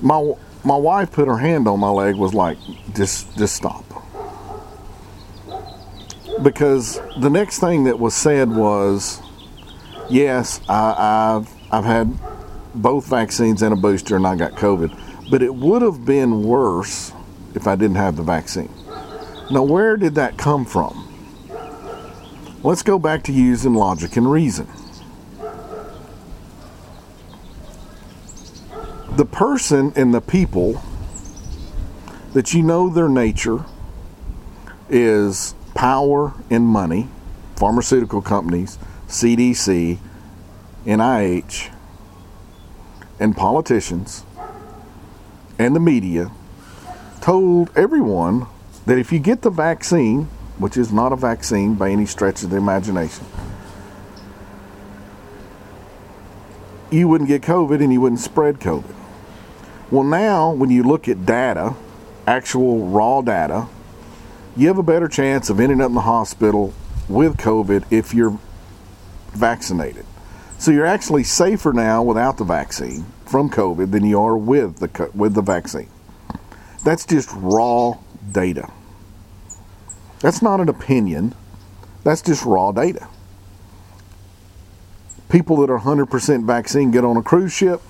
My 0.00 0.34
my 0.64 0.76
wife 0.76 1.10
put 1.10 1.26
her 1.26 1.38
hand 1.38 1.66
on 1.66 1.80
my 1.80 1.88
leg 1.88 2.16
was 2.16 2.34
like 2.34 2.58
just 2.94 3.34
just 3.38 3.56
stop. 3.56 3.84
Because 6.42 7.00
the 7.18 7.30
next 7.30 7.58
thing 7.58 7.84
that 7.84 7.98
was 7.98 8.14
said 8.14 8.50
was 8.50 9.22
yes, 10.10 10.60
I, 10.68 11.38
I've 11.38 11.72
I've 11.72 11.84
had 11.84 12.12
both 12.74 13.06
vaccines 13.06 13.62
and 13.62 13.72
a 13.72 13.76
booster, 13.76 14.16
and 14.16 14.26
I 14.26 14.36
got 14.36 14.52
COVID. 14.52 15.30
But 15.30 15.42
it 15.42 15.54
would 15.54 15.82
have 15.82 16.04
been 16.04 16.42
worse 16.42 17.12
if 17.54 17.66
I 17.66 17.74
didn't 17.74 17.96
have 17.96 18.16
the 18.16 18.22
vaccine. 18.22 18.72
Now, 19.50 19.62
where 19.62 19.96
did 19.96 20.14
that 20.16 20.36
come 20.36 20.64
from? 20.64 21.04
Let's 22.62 22.82
go 22.82 22.98
back 22.98 23.24
to 23.24 23.32
using 23.32 23.74
logic 23.74 24.16
and 24.16 24.30
reason. 24.30 24.68
The 29.16 29.24
person 29.24 29.92
and 29.96 30.12
the 30.12 30.20
people 30.20 30.82
that 32.34 32.52
you 32.52 32.62
know 32.62 32.88
their 32.88 33.08
nature 33.08 33.64
is 34.90 35.54
power 35.74 36.34
and 36.50 36.64
money, 36.66 37.08
pharmaceutical 37.56 38.20
companies, 38.20 38.78
CDC, 39.08 39.98
NIH, 40.84 41.70
and 43.18 43.36
politicians 43.36 44.24
and 45.58 45.74
the 45.74 45.80
media 45.80 46.30
told 47.20 47.70
everyone 47.76 48.46
that 48.88 48.96
if 48.96 49.12
you 49.12 49.18
get 49.18 49.42
the 49.42 49.50
vaccine, 49.50 50.22
which 50.56 50.78
is 50.78 50.90
not 50.90 51.12
a 51.12 51.16
vaccine 51.16 51.74
by 51.74 51.90
any 51.90 52.06
stretch 52.06 52.42
of 52.42 52.48
the 52.48 52.56
imagination, 52.56 53.26
you 56.90 57.06
wouldn't 57.06 57.28
get 57.28 57.42
COVID 57.42 57.82
and 57.82 57.92
you 57.92 58.00
wouldn't 58.00 58.22
spread 58.22 58.60
COVID. 58.60 58.94
Well, 59.90 60.04
now 60.04 60.52
when 60.52 60.70
you 60.70 60.82
look 60.82 61.06
at 61.06 61.26
data, 61.26 61.74
actual 62.26 62.88
raw 62.88 63.20
data, 63.20 63.68
you 64.56 64.68
have 64.68 64.78
a 64.78 64.82
better 64.82 65.06
chance 65.06 65.50
of 65.50 65.60
ending 65.60 65.82
up 65.82 65.90
in 65.90 65.94
the 65.94 66.00
hospital 66.00 66.72
with 67.10 67.36
COVID 67.36 67.92
if 67.92 68.14
you're 68.14 68.38
vaccinated. 69.32 70.06
So 70.56 70.70
you're 70.70 70.86
actually 70.86 71.24
safer 71.24 71.74
now 71.74 72.02
without 72.02 72.38
the 72.38 72.44
vaccine 72.44 73.04
from 73.26 73.50
COVID 73.50 73.90
than 73.90 74.06
you 74.06 74.18
are 74.18 74.38
with 74.38 74.78
the 74.78 75.10
with 75.12 75.34
the 75.34 75.42
vaccine. 75.42 75.90
That's 76.84 77.04
just 77.04 77.28
raw 77.34 77.98
data. 78.32 78.70
That's 80.20 80.42
not 80.42 80.60
an 80.60 80.68
opinion. 80.68 81.34
That's 82.04 82.22
just 82.22 82.44
raw 82.44 82.72
data. 82.72 83.06
People 85.28 85.56
that 85.58 85.70
are 85.70 85.80
100% 85.80 86.46
vaccine 86.46 86.90
get 86.90 87.04
on 87.04 87.16
a 87.16 87.22
cruise 87.22 87.52
ship. 87.52 87.80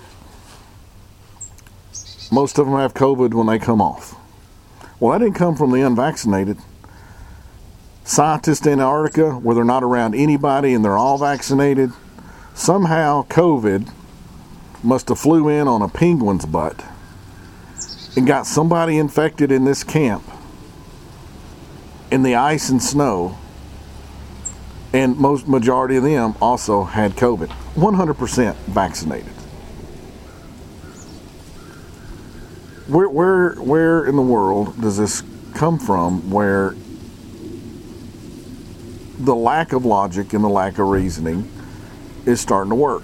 Most 2.31 2.59
of 2.59 2.67
them 2.67 2.77
have 2.77 2.95
COVID 2.95 3.33
when 3.33 3.47
they 3.47 3.59
come 3.59 3.81
off. 3.81 4.15
Well, 5.01 5.13
that 5.13 5.25
didn't 5.25 5.37
come 5.37 5.57
from 5.57 5.71
the 5.71 5.81
unvaccinated. 5.81 6.59
Scientists 8.05 8.67
in 8.67 8.81
Antarctica, 8.81 9.33
where 9.33 9.55
they're 9.55 9.65
not 9.65 9.85
around 9.85 10.15
anybody 10.15 10.75
and 10.75 10.85
they're 10.85 10.99
all 10.99 11.19
vaccinated, 11.19 11.93
somehow 12.55 13.25
COVID 13.29 13.93
must 14.83 15.09
have 15.09 15.19
flew 15.19 15.49
in 15.49 15.69
on 15.69 15.83
a 15.83 15.89
penguin's 15.89 16.45
butt 16.45 16.85
and 18.17 18.27
got 18.27 18.47
somebody 18.47 18.99
infected 18.99 19.53
in 19.53 19.65
this 19.65 19.85
camp 19.85 20.25
in 22.11 22.23
the 22.23 22.35
ice 22.35 22.69
and 22.69 22.83
snow 22.83 23.37
and 24.93 25.17
most 25.19 25.47
majority 25.47 25.97
of 25.97 26.03
them 26.03 26.35
also 26.41 26.85
had 26.85 27.13
covid 27.13 27.49
100% 27.75 28.55
vaccinated 28.55 29.33
where 32.89 33.09
where 33.09 33.55
where 33.57 34.07
in 34.07 34.17
the 34.17 34.23
world 34.23 34.81
does 34.81 34.97
this 34.97 35.23
come 35.55 35.79
from 35.79 36.31
where 36.31 36.75
the 39.19 39.35
lack 39.35 39.73
of 39.73 39.85
logic 39.85 40.33
and 40.33 40.45
the 40.45 40.49
lack 40.49 40.79
of 40.79 40.89
reasoning 40.89 41.51
is 42.25 42.41
starting 42.41 42.71
to 42.71 42.77
work. 42.77 43.03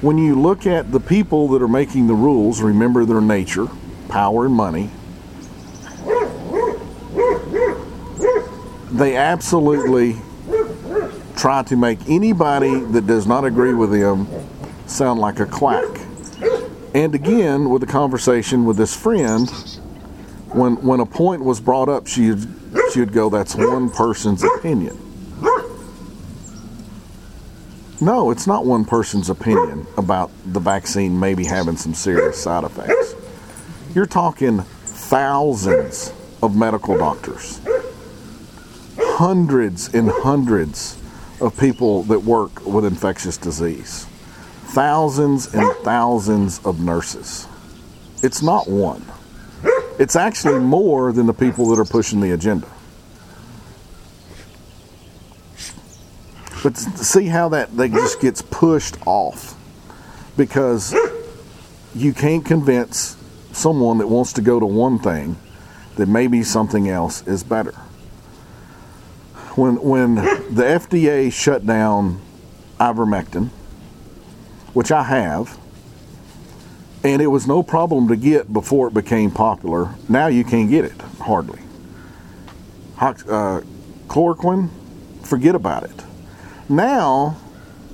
When 0.00 0.18
you 0.18 0.34
look 0.34 0.66
at 0.66 0.90
the 0.92 1.00
people 1.00 1.48
that 1.48 1.62
are 1.62 1.68
making 1.68 2.06
the 2.06 2.14
rules, 2.14 2.60
remember 2.60 3.04
their 3.04 3.20
nature, 3.20 3.68
power, 4.08 4.46
and 4.46 4.54
money. 4.54 4.90
They 9.00 9.16
absolutely 9.16 10.16
try 11.34 11.62
to 11.62 11.74
make 11.74 12.00
anybody 12.06 12.80
that 12.80 13.06
does 13.06 13.26
not 13.26 13.46
agree 13.46 13.72
with 13.72 13.92
them 13.92 14.28
sound 14.84 15.18
like 15.18 15.40
a 15.40 15.46
clack. 15.46 15.88
And 16.94 17.14
again, 17.14 17.70
with 17.70 17.80
the 17.80 17.86
conversation 17.86 18.66
with 18.66 18.76
this 18.76 18.94
friend, 18.94 19.48
when 20.52 20.76
when 20.84 21.00
a 21.00 21.06
point 21.06 21.42
was 21.42 21.60
brought 21.60 21.88
up, 21.88 22.08
she'd 22.08 22.46
she'd 22.92 23.14
go, 23.14 23.30
"That's 23.30 23.54
one 23.54 23.88
person's 23.88 24.44
opinion." 24.44 24.98
No, 28.02 28.30
it's 28.30 28.46
not 28.46 28.66
one 28.66 28.84
person's 28.84 29.30
opinion 29.30 29.86
about 29.96 30.30
the 30.44 30.60
vaccine 30.60 31.18
maybe 31.18 31.44
having 31.46 31.78
some 31.78 31.94
serious 31.94 32.36
side 32.36 32.64
effects. 32.64 33.14
You're 33.94 34.04
talking 34.04 34.60
thousands 34.84 36.12
of 36.42 36.54
medical 36.54 36.98
doctors, 36.98 37.60
hundreds 39.20 39.92
and 39.92 40.10
hundreds 40.10 40.96
of 41.42 41.54
people 41.60 42.04
that 42.04 42.20
work 42.20 42.64
with 42.64 42.86
infectious 42.86 43.36
disease, 43.36 44.06
thousands 44.68 45.54
and 45.54 45.70
thousands 45.84 46.58
of 46.64 46.80
nurses. 46.80 47.46
It's 48.22 48.40
not 48.40 48.66
one. 48.66 49.04
It's 49.98 50.16
actually 50.16 50.60
more 50.60 51.12
than 51.12 51.26
the 51.26 51.34
people 51.34 51.68
that 51.68 51.78
are 51.78 51.84
pushing 51.84 52.22
the 52.22 52.30
agenda. 52.30 52.66
But 56.62 56.78
see 56.78 57.26
how 57.26 57.50
that, 57.50 57.76
that 57.76 57.90
just 57.90 58.22
gets 58.22 58.40
pushed 58.40 58.96
off 59.06 59.54
because 60.38 60.96
you 61.94 62.14
can't 62.14 62.46
convince 62.46 63.18
someone 63.52 63.98
that 63.98 64.06
wants 64.06 64.32
to 64.32 64.40
go 64.40 64.58
to 64.58 64.64
one 64.64 64.98
thing 64.98 65.36
that 65.96 66.06
maybe 66.06 66.42
something 66.42 66.88
else 66.88 67.26
is 67.26 67.44
better. 67.44 67.74
When, 69.56 69.80
when 69.82 70.14
the 70.14 70.62
FDA 70.62 71.32
shut 71.32 71.66
down 71.66 72.20
ivermectin, 72.78 73.48
which 74.72 74.92
I 74.92 75.02
have, 75.02 75.58
and 77.02 77.20
it 77.20 77.26
was 77.28 77.46
no 77.46 77.62
problem 77.62 78.08
to 78.08 78.16
get 78.16 78.52
before 78.52 78.88
it 78.88 78.94
became 78.94 79.30
popular. 79.30 79.94
Now 80.08 80.26
you 80.26 80.44
can't 80.44 80.70
get 80.70 80.84
it 80.84 81.00
hardly. 81.20 81.60
Uh, 83.00 83.62
chloroquine, 84.06 84.68
forget 85.22 85.54
about 85.54 85.84
it. 85.84 86.04
Now 86.68 87.36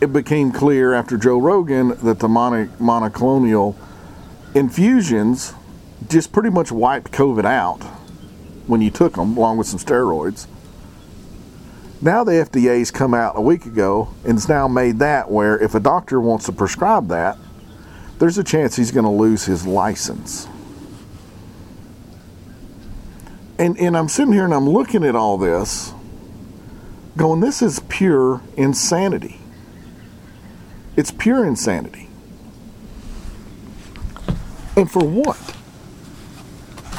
it 0.01 0.13
became 0.13 0.53
clear 0.53 0.93
after 0.93 1.17
Joe 1.17 1.39
Rogan 1.39 1.97
that 2.03 2.19
the 2.19 2.29
mono- 2.29 2.67
monoclonal 2.79 3.77
infusions 4.55 5.55
just 6.09 6.33
pretty 6.33 6.51
much 6.51 6.73
wiped 6.73 7.13
COVID 7.13 7.45
out 7.45 7.83
when 8.67 8.81
you 8.81 8.91
took 8.91 9.15
them, 9.15 9.37
along 9.37 9.59
with 9.59 9.67
some 9.67 9.79
steroids. 9.79 10.47
Now 12.01 12.25
the 12.25 12.33
FDA's 12.33 12.91
come 12.91 13.15
out 13.15 13.39
a 13.39 13.41
week 13.41 13.65
ago 13.65 14.09
and 14.25 14.37
it's 14.37 14.49
now 14.49 14.69
made 14.69 14.99
that 14.99 15.31
where 15.31 15.59
if 15.59 15.75
a 15.75 15.81
doctor 15.81 16.21
wants 16.21 16.45
to 16.47 16.53
prescribe 16.53 17.09
that, 17.09 17.39
there's 18.19 18.37
a 18.39 18.45
chance 18.45 18.77
he's 18.77 18.91
going 18.91 19.05
to 19.05 19.11
lose 19.11 19.45
his 19.45 19.67
license. 19.67 20.47
And, 23.59 23.79
and 23.79 23.97
I'm 23.97 24.09
sitting 24.09 24.35
here 24.35 24.45
and 24.45 24.53
I'm 24.53 24.69
looking 24.69 25.05
at 25.05 25.17
all 25.17 25.39
this 25.39 25.95
going, 27.17 27.41
this 27.41 27.63
is 27.63 27.81
pure 27.89 28.43
insanity. 28.59 29.41
It's 30.97 31.11
pure 31.11 31.47
insanity. 31.47 32.11
And 34.77 34.91
for 34.91 35.03
what? 35.03 35.37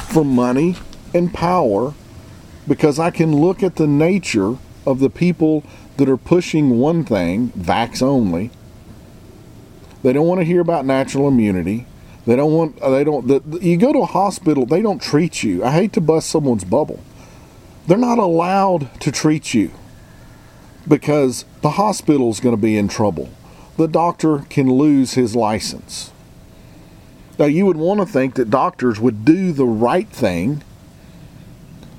For 0.08 0.24
money 0.24 0.74
and 1.14 1.32
power, 1.32 1.94
because 2.66 2.98
I 2.98 3.12
can 3.12 3.36
look 3.36 3.62
at 3.62 3.76
the 3.76 3.86
nature 3.86 4.58
of 4.88 5.00
the 5.00 5.10
people 5.10 5.62
that 5.98 6.08
are 6.08 6.16
pushing 6.16 6.78
one 6.78 7.04
thing, 7.04 7.50
vax 7.50 8.02
only. 8.02 8.50
They 10.02 10.12
don't 10.12 10.26
want 10.26 10.40
to 10.40 10.44
hear 10.44 10.60
about 10.60 10.86
natural 10.86 11.28
immunity. 11.28 11.86
They 12.24 12.36
don't 12.36 12.52
want. 12.52 12.80
They 12.80 13.04
don't. 13.04 13.26
The, 13.26 13.58
you 13.60 13.76
go 13.76 13.92
to 13.92 14.00
a 14.00 14.06
hospital, 14.06 14.64
they 14.64 14.80
don't 14.80 15.00
treat 15.00 15.42
you. 15.42 15.64
I 15.64 15.72
hate 15.72 15.92
to 15.94 16.00
bust 16.00 16.30
someone's 16.30 16.64
bubble. 16.64 17.02
They're 17.86 17.98
not 17.98 18.18
allowed 18.18 19.00
to 19.00 19.12
treat 19.12 19.54
you 19.54 19.70
because 20.86 21.44
the 21.62 21.70
hospital 21.70 22.30
is 22.30 22.40
going 22.40 22.54
to 22.54 22.60
be 22.60 22.76
in 22.76 22.88
trouble. 22.88 23.28
The 23.76 23.88
doctor 23.88 24.40
can 24.50 24.72
lose 24.72 25.14
his 25.14 25.36
license. 25.36 26.12
Now, 27.38 27.46
you 27.46 27.66
would 27.66 27.76
want 27.76 28.00
to 28.00 28.06
think 28.06 28.34
that 28.34 28.50
doctors 28.50 28.98
would 28.98 29.24
do 29.24 29.52
the 29.52 29.64
right 29.64 30.08
thing, 30.08 30.62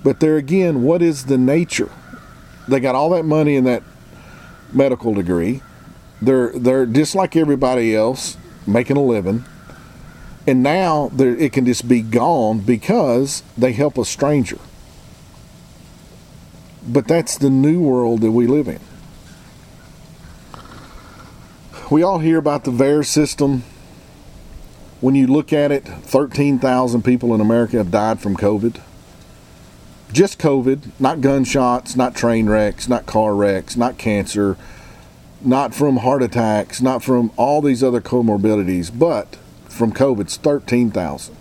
but 0.03 0.19
there 0.19 0.37
again, 0.37 0.83
what 0.83 1.01
is 1.01 1.25
the 1.25 1.37
nature? 1.37 1.91
They 2.69 2.79
got 2.79 2.95
all 2.95 3.09
that 3.11 3.25
money 3.25 3.55
in 3.55 3.63
that 3.63 3.83
medical 4.71 5.13
degree. 5.13 5.61
They're 6.21 6.51
they're 6.51 6.85
just 6.85 7.15
like 7.15 7.35
everybody 7.35 7.95
else, 7.95 8.37
making 8.67 8.97
a 8.97 9.03
living, 9.03 9.45
and 10.45 10.61
now 10.61 11.11
it 11.17 11.51
can 11.53 11.65
just 11.65 11.87
be 11.87 12.01
gone 12.01 12.59
because 12.59 13.43
they 13.57 13.71
help 13.71 13.97
a 13.97 14.05
stranger. 14.05 14.59
But 16.87 17.07
that's 17.07 17.37
the 17.37 17.49
new 17.49 17.81
world 17.81 18.21
that 18.21 18.31
we 18.31 18.47
live 18.47 18.67
in. 18.67 18.79
We 21.89 22.03
all 22.03 22.19
hear 22.19 22.37
about 22.37 22.65
the 22.65 22.71
VAERS 22.71 23.07
system. 23.07 23.63
When 25.01 25.15
you 25.15 25.27
look 25.27 25.53
at 25.53 25.71
it, 25.71 25.85
13,000 25.87 27.03
people 27.03 27.33
in 27.33 27.41
America 27.41 27.77
have 27.77 27.89
died 27.89 28.19
from 28.19 28.35
COVID. 28.35 28.81
Just 30.11 30.39
COVID, 30.39 30.91
not 30.99 31.21
gunshots, 31.21 31.95
not 31.95 32.15
train 32.15 32.49
wrecks, 32.49 32.87
not 32.87 33.05
car 33.05 33.35
wrecks, 33.35 33.77
not 33.77 33.97
cancer, 33.97 34.57
not 35.41 35.75
from 35.75 35.97
heart 35.97 36.23
attacks, 36.23 36.81
not 36.81 37.03
from 37.03 37.31
all 37.37 37.61
these 37.61 37.83
other 37.83 38.01
comorbidities, 38.01 38.91
but 38.97 39.37
from 39.67 39.93
COVID, 39.93 40.21
it's 40.21 40.37
13,000. 40.37 41.35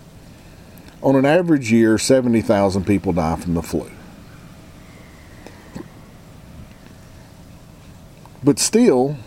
On 1.01 1.15
an 1.15 1.25
average 1.25 1.71
year, 1.71 1.97
70,000 1.97 2.85
people 2.85 3.13
die 3.13 3.35
from 3.37 3.55
the 3.55 3.63
flu. 3.63 3.89
But 8.43 8.59
still, 8.59 9.17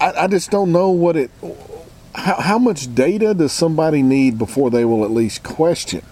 I, 0.00 0.12
I 0.24 0.26
just 0.26 0.50
don't 0.50 0.72
know 0.72 0.90
what 0.90 1.16
it. 1.16 1.30
How, 2.14 2.40
how 2.40 2.58
much 2.58 2.94
data 2.94 3.34
does 3.34 3.52
somebody 3.52 4.02
need 4.02 4.38
before 4.38 4.70
they 4.70 4.84
will 4.84 5.04
at 5.04 5.10
least 5.10 5.42
question 5.42 6.02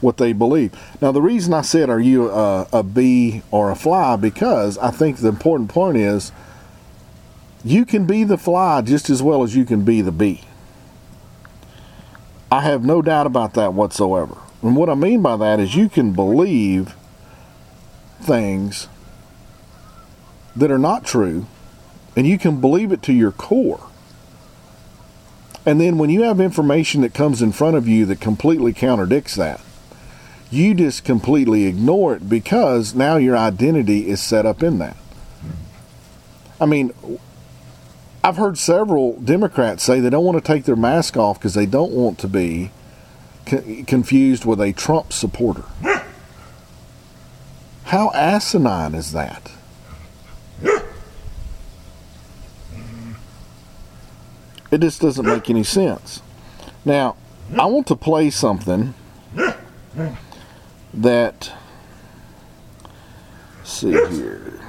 what 0.00 0.16
they 0.16 0.32
believe? 0.32 0.72
Now, 1.00 1.12
the 1.12 1.22
reason 1.22 1.52
I 1.52 1.62
said, 1.62 1.90
"Are 1.90 2.00
you 2.00 2.30
a, 2.30 2.66
a 2.72 2.82
bee 2.82 3.42
or 3.50 3.70
a 3.70 3.76
fly?" 3.76 4.16
because 4.16 4.78
I 4.78 4.90
think 4.90 5.18
the 5.18 5.28
important 5.28 5.68
point 5.70 5.96
is 5.98 6.32
you 7.64 7.84
can 7.84 8.06
be 8.06 8.24
the 8.24 8.38
fly 8.38 8.82
just 8.82 9.08
as 9.10 9.22
well 9.22 9.42
as 9.42 9.54
you 9.56 9.64
can 9.64 9.84
be 9.84 10.00
the 10.00 10.12
bee. 10.12 10.42
I 12.50 12.60
have 12.60 12.84
no 12.84 13.02
doubt 13.02 13.26
about 13.26 13.54
that 13.54 13.74
whatsoever. 13.74 14.36
And 14.62 14.76
what 14.76 14.88
I 14.88 14.94
mean 14.94 15.22
by 15.22 15.36
that 15.36 15.60
is 15.60 15.74
you 15.74 15.88
can 15.88 16.12
believe 16.12 16.94
things 18.20 18.88
that 20.56 20.70
are 20.70 20.78
not 20.78 21.04
true, 21.04 21.46
and 22.16 22.26
you 22.26 22.38
can 22.38 22.60
believe 22.60 22.92
it 22.92 23.02
to 23.02 23.12
your 23.12 23.32
core. 23.32 23.90
And 25.66 25.80
then 25.80 25.98
when 25.98 26.10
you 26.10 26.22
have 26.22 26.40
information 26.40 27.00
that 27.00 27.14
comes 27.14 27.40
in 27.40 27.52
front 27.52 27.76
of 27.76 27.88
you 27.88 28.04
that 28.06 28.20
completely 28.20 28.72
contradicts 28.72 29.34
that, 29.36 29.60
you 30.50 30.74
just 30.74 31.04
completely 31.04 31.64
ignore 31.64 32.14
it 32.14 32.28
because 32.28 32.94
now 32.94 33.16
your 33.16 33.36
identity 33.36 34.08
is 34.08 34.22
set 34.22 34.46
up 34.46 34.62
in 34.62 34.78
that. 34.78 34.96
I 36.60 36.66
mean, 36.66 36.92
I've 38.22 38.36
heard 38.36 38.56
several 38.56 39.20
Democrats 39.20 39.82
say 39.82 40.00
they 40.00 40.10
don't 40.10 40.24
want 40.24 40.42
to 40.42 40.52
take 40.52 40.64
their 40.64 40.76
mask 40.76 41.16
off 41.16 41.38
because 41.38 41.54
they 41.54 41.66
don't 41.66 41.92
want 41.92 42.18
to 42.20 42.28
be 42.28 42.70
confused 43.86 44.44
with 44.44 44.60
a 44.60 44.72
Trump 44.72 45.12
supporter. 45.12 45.64
How 47.84 48.10
asinine 48.12 48.94
is 48.94 49.12
that? 49.12 49.50
It 54.70 54.80
just 54.80 55.00
doesn't 55.00 55.24
make 55.24 55.48
any 55.50 55.64
sense. 55.64 56.22
Now, 56.84 57.16
I 57.58 57.66
want 57.66 57.86
to 57.88 57.96
play 57.96 58.30
something 58.30 58.94
that. 60.92 61.52
see 63.62 63.90
here. 63.90 64.60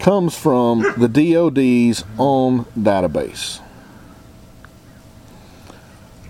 comes 0.00 0.34
from 0.34 0.80
the 0.96 1.08
DoD's 1.08 2.04
own 2.18 2.64
database. 2.76 3.60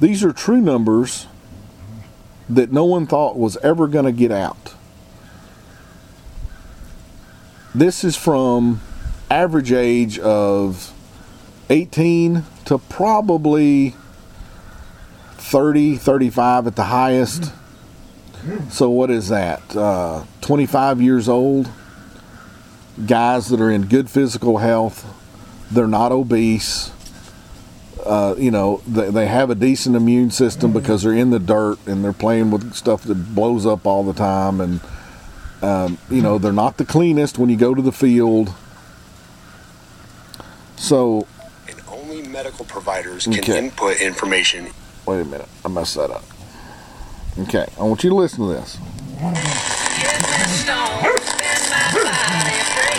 These 0.00 0.24
are 0.24 0.32
true 0.32 0.60
numbers 0.60 1.26
that 2.48 2.72
no 2.72 2.84
one 2.84 3.06
thought 3.06 3.38
was 3.38 3.56
ever 3.58 3.86
going 3.86 4.06
to 4.06 4.12
get 4.12 4.32
out. 4.32 4.74
This 7.74 8.02
is 8.02 8.16
from 8.16 8.80
average 9.30 9.70
age 9.70 10.18
of 10.18 10.92
18 11.70 12.42
to 12.64 12.78
probably 12.78 13.94
30, 15.34 15.96
35 15.96 16.66
at 16.66 16.74
the 16.74 16.84
highest. 16.84 17.52
So 18.70 18.90
what 18.90 19.08
is 19.08 19.28
that? 19.28 19.76
Uh, 19.76 20.24
25 20.40 21.00
years 21.00 21.28
old. 21.28 21.70
Guys 23.06 23.48
that 23.50 23.60
are 23.60 23.70
in 23.70 23.86
good 23.86 24.10
physical 24.10 24.58
health. 24.58 25.06
They're 25.70 25.86
not 25.86 26.10
obese. 26.10 26.90
Uh, 28.04 28.34
you 28.36 28.50
know, 28.50 28.82
they, 28.88 29.10
they 29.10 29.26
have 29.28 29.48
a 29.48 29.54
decent 29.54 29.94
immune 29.94 30.32
system 30.32 30.72
because 30.72 31.04
they're 31.04 31.12
in 31.12 31.30
the 31.30 31.38
dirt 31.38 31.78
and 31.86 32.02
they're 32.02 32.12
playing 32.12 32.50
with 32.50 32.74
stuff 32.74 33.04
that 33.04 33.32
blows 33.32 33.64
up 33.64 33.86
all 33.86 34.02
the 34.02 34.14
time. 34.14 34.60
And, 34.60 34.80
um, 35.62 35.98
you 36.10 36.22
know, 36.22 36.38
they're 36.38 36.52
not 36.52 36.76
the 36.76 36.84
cleanest 36.84 37.38
when 37.38 37.48
you 37.50 37.56
go 37.56 37.74
to 37.74 37.82
the 37.82 37.92
field. 37.92 38.52
So, 40.76 41.26
and 41.68 41.80
only 41.88 42.22
medical 42.22 42.64
providers 42.64 43.24
can 43.24 43.38
Okay. 43.40 43.58
input 43.58 44.00
information 44.00 44.68
wait 45.06 45.20
a 45.20 45.24
minute. 45.24 45.48
I 45.64 45.68
messed 45.68 45.94
that 45.96 46.10
up. 46.10 46.22
Okay, 47.38 47.66
I 47.78 47.82
want 47.82 48.02
you 48.04 48.10
to 48.10 48.16
listen 48.16 48.40
to 48.46 48.52
this. 48.52 48.78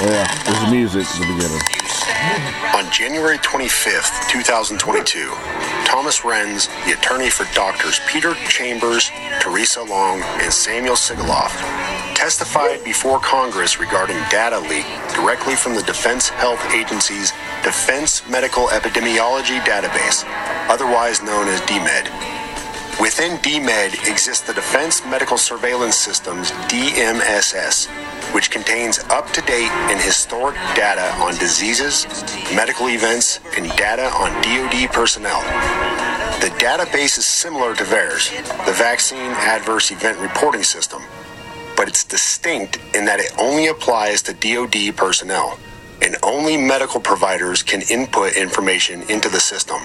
Yeah, 0.03 0.25
there's 0.45 0.71
music 0.71 1.05
at 1.05 1.19
the 1.19 1.25
beginning. 1.35 1.61
On 2.75 2.91
January 2.91 3.37
25th, 3.39 4.29
2022, 4.29 5.29
Thomas 5.85 6.19
Renz, 6.21 6.67
the 6.85 6.93
attorney 6.93 7.29
for 7.29 7.45
doctors 7.53 7.99
Peter 8.07 8.33
Chambers, 8.47 9.11
Teresa 9.39 9.83
Long, 9.83 10.21
and 10.41 10.51
Samuel 10.51 10.95
Sigoloff, 10.95 11.51
testified 12.21 12.83
before 12.83 13.17
Congress 13.17 13.79
regarding 13.79 14.15
data 14.29 14.59
leak 14.69 14.85
directly 15.15 15.55
from 15.55 15.73
the 15.73 15.81
Defense 15.81 16.29
Health 16.29 16.63
Agency's 16.71 17.31
Defense 17.63 18.21
Medical 18.29 18.67
Epidemiology 18.67 19.59
Database, 19.61 20.23
otherwise 20.69 21.23
known 21.23 21.47
as 21.47 21.59
DMED. 21.61 22.05
Within 23.01 23.39
DMED 23.39 24.07
exists 24.07 24.45
the 24.45 24.53
Defense 24.53 25.03
Medical 25.03 25.35
Surveillance 25.35 25.95
Systems 25.95 26.51
DMSS, 26.69 27.87
which 28.35 28.51
contains 28.51 28.99
up 29.09 29.27
to 29.31 29.41
date 29.41 29.71
and 29.89 29.99
historic 29.99 30.53
data 30.75 31.11
on 31.23 31.35
diseases, 31.39 32.05
medical 32.53 32.89
events, 32.89 33.39
and 33.57 33.67
data 33.71 34.05
on 34.21 34.29
DoD 34.43 34.91
personnel. 34.91 35.41
The 36.39 36.53
database 36.59 37.17
is 37.17 37.25
similar 37.25 37.73
to 37.75 37.83
VAERS, 37.83 38.29
the 38.67 38.73
Vaccine 38.73 39.31
Adverse 39.31 39.89
Event 39.89 40.19
Reporting 40.19 40.61
System, 40.63 41.01
but 41.81 41.87
it's 41.87 42.03
distinct 42.03 42.77
in 42.93 43.05
that 43.05 43.19
it 43.19 43.33
only 43.39 43.65
applies 43.65 44.21
to 44.21 44.35
DoD 44.35 44.95
personnel, 44.95 45.57
and 46.03 46.15
only 46.21 46.55
medical 46.55 47.01
providers 47.01 47.63
can 47.63 47.81
input 47.89 48.33
information 48.37 49.01
into 49.09 49.29
the 49.29 49.39
system. 49.39 49.81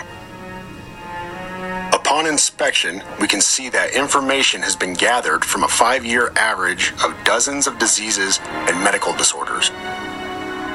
Upon 1.95 2.27
inspection, 2.27 3.03
we 3.19 3.27
can 3.27 3.41
see 3.41 3.71
that 3.71 3.95
information 3.95 4.61
has 4.61 4.77
been 4.77 4.93
gathered 4.93 5.43
from 5.43 5.65
a 5.65 5.69
five 5.69 6.05
year 6.05 6.33
average 6.37 6.93
of 7.03 7.17
dozens 7.25 7.67
of 7.67 7.79
diseases 7.79 8.41
and 8.45 8.77
medical 8.85 9.15
disorders. 9.15 9.71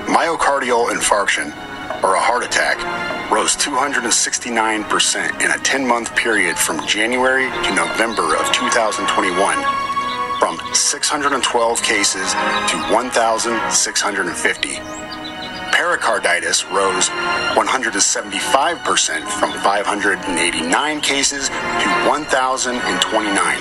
Myocardial 0.10 0.90
infarction, 0.90 1.54
or 2.04 2.16
a 2.16 2.20
heart 2.20 2.44
attack, 2.44 2.82
rose 3.32 3.56
269% 3.58 5.40
in 5.40 5.52
a 5.52 5.58
10 5.60 5.86
month 5.86 6.16
period 6.16 6.58
from 6.58 6.84
January 6.88 7.46
to 7.64 7.76
November 7.76 8.36
of 8.36 8.52
2021, 8.52 9.91
from 10.42 10.58
612 10.74 11.38
cases 11.84 12.34
to 12.34 12.78
1,650 12.90 14.80
pericarditis 15.72 16.66
rose 16.66 17.10
175% 17.54 19.22
from 19.40 19.54
589 19.54 21.02
cases 21.02 21.50
to 21.50 21.90
1,029. 22.10 23.58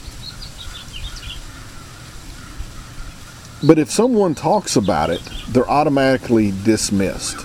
But 3.65 3.79
if 3.79 3.89
someone 3.89 4.35
talks 4.35 4.75
about 4.75 5.09
it, 5.09 5.27
they're 5.49 5.67
automatically 5.67 6.53
dismissed. 6.63 7.37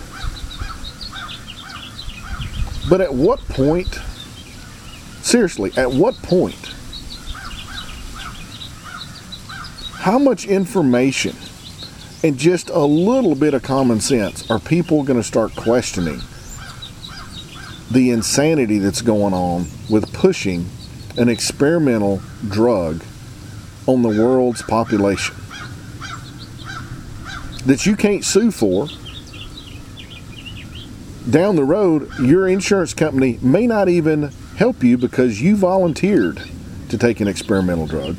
But 2.91 3.01
at 3.01 3.15
what 3.15 3.41
point, 3.49 3.99
seriously, 5.23 5.73
at 5.79 5.91
what 5.91 6.15
point, 6.17 6.75
how 9.95 10.19
much 10.19 10.45
information 10.45 11.35
and 12.23 12.37
just 12.37 12.69
a 12.71 12.85
little 12.85 13.35
bit 13.35 13.55
of 13.55 13.63
common 13.63 14.01
sense 14.01 14.51
are 14.51 14.59
people 14.59 15.03
going 15.03 15.19
to 15.19 15.27
start 15.27 15.55
questioning 15.55 16.21
the 17.91 18.11
insanity 18.11 18.79
that's 18.79 19.03
going 19.03 19.33
on 19.33 19.67
with 19.89 20.13
pushing 20.13 20.67
an 21.17 21.29
experimental 21.29 22.21
drug 22.49 23.03
on 23.87 24.03
the 24.03 24.09
world's 24.09 24.63
population 24.63 25.35
that 27.67 27.87
you 27.87 27.97
can't 27.97 28.25
sue 28.25 28.51
for? 28.51 28.89
Down 31.29 31.57
the 31.57 31.65
road, 31.65 32.11
your 32.19 32.49
insurance 32.49 32.95
company 32.95 33.39
may 33.43 33.67
not 33.67 33.89
even 33.89 34.33
help 34.57 34.83
you 34.83 34.97
because 34.97 35.43
you 35.43 35.57
volunteered 35.57 36.43
to 36.89 36.99
take 36.99 37.21
an 37.21 37.29
experimental 37.29 37.87
drug. 37.87 38.19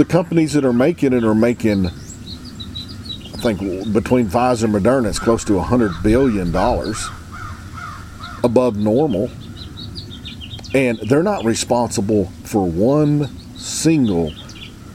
The 0.00 0.06
companies 0.06 0.54
that 0.54 0.64
are 0.64 0.72
making 0.72 1.12
it 1.12 1.24
are 1.24 1.34
making, 1.34 1.84
I 1.84 1.90
think, 3.36 3.60
between 3.92 4.30
Pfizer 4.30 4.64
and 4.64 4.72
Moderna, 4.72 5.10
it's 5.10 5.18
close 5.18 5.44
to 5.44 5.52
$100 5.52 6.02
billion 6.02 6.48
above 8.42 8.78
normal. 8.78 9.30
And 10.72 10.98
they're 11.00 11.22
not 11.22 11.44
responsible 11.44 12.32
for 12.44 12.66
one 12.66 13.26
single 13.58 14.32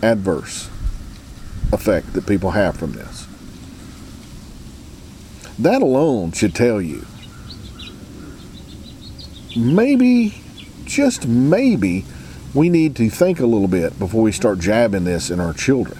adverse 0.01 0.71
effect 1.71 2.13
that 2.13 2.25
people 2.25 2.49
have 2.49 2.75
from 2.75 2.93
this. 2.93 3.27
That 5.59 5.83
alone 5.83 6.31
should 6.31 6.55
tell 6.55 6.81
you 6.81 7.05
maybe, 9.55 10.33
just 10.85 11.27
maybe, 11.27 12.05
we 12.55 12.69
need 12.69 12.95
to 12.95 13.09
think 13.09 13.39
a 13.41 13.45
little 13.45 13.67
bit 13.67 13.99
before 13.99 14.23
we 14.23 14.31
start 14.31 14.59
jabbing 14.59 15.03
this 15.03 15.29
in 15.29 15.41
our 15.41 15.53
children. 15.53 15.99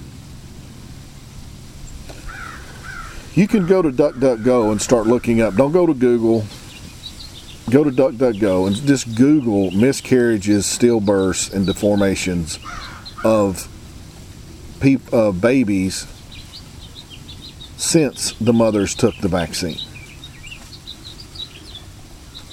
You 3.34 3.50
can 3.50 3.66
go 3.66 3.82
to 3.82 3.92
DuckDuckGo 3.92 4.72
and 4.72 4.82
start 4.82 5.06
looking 5.06 5.42
up. 5.42 5.56
Don't 5.56 5.74
go 5.74 5.86
to 5.86 5.94
Google. 5.94 6.46
Go 7.70 7.84
to 7.84 7.92
DuckDuckGo 7.92 8.68
and 8.68 8.76
just 8.88 9.16
Google 9.18 9.72
miscarriages, 9.72 10.66
stillbirths, 10.66 11.54
and 11.54 11.68
deformations 11.68 12.60
of 13.26 13.68
peop- 14.80 15.14
uh, 15.14 15.34
babies 15.34 16.08
since 17.76 18.32
the 18.34 18.54
mothers 18.54 18.96
took 18.96 19.18
the 19.18 19.28
vaccine. 19.28 19.80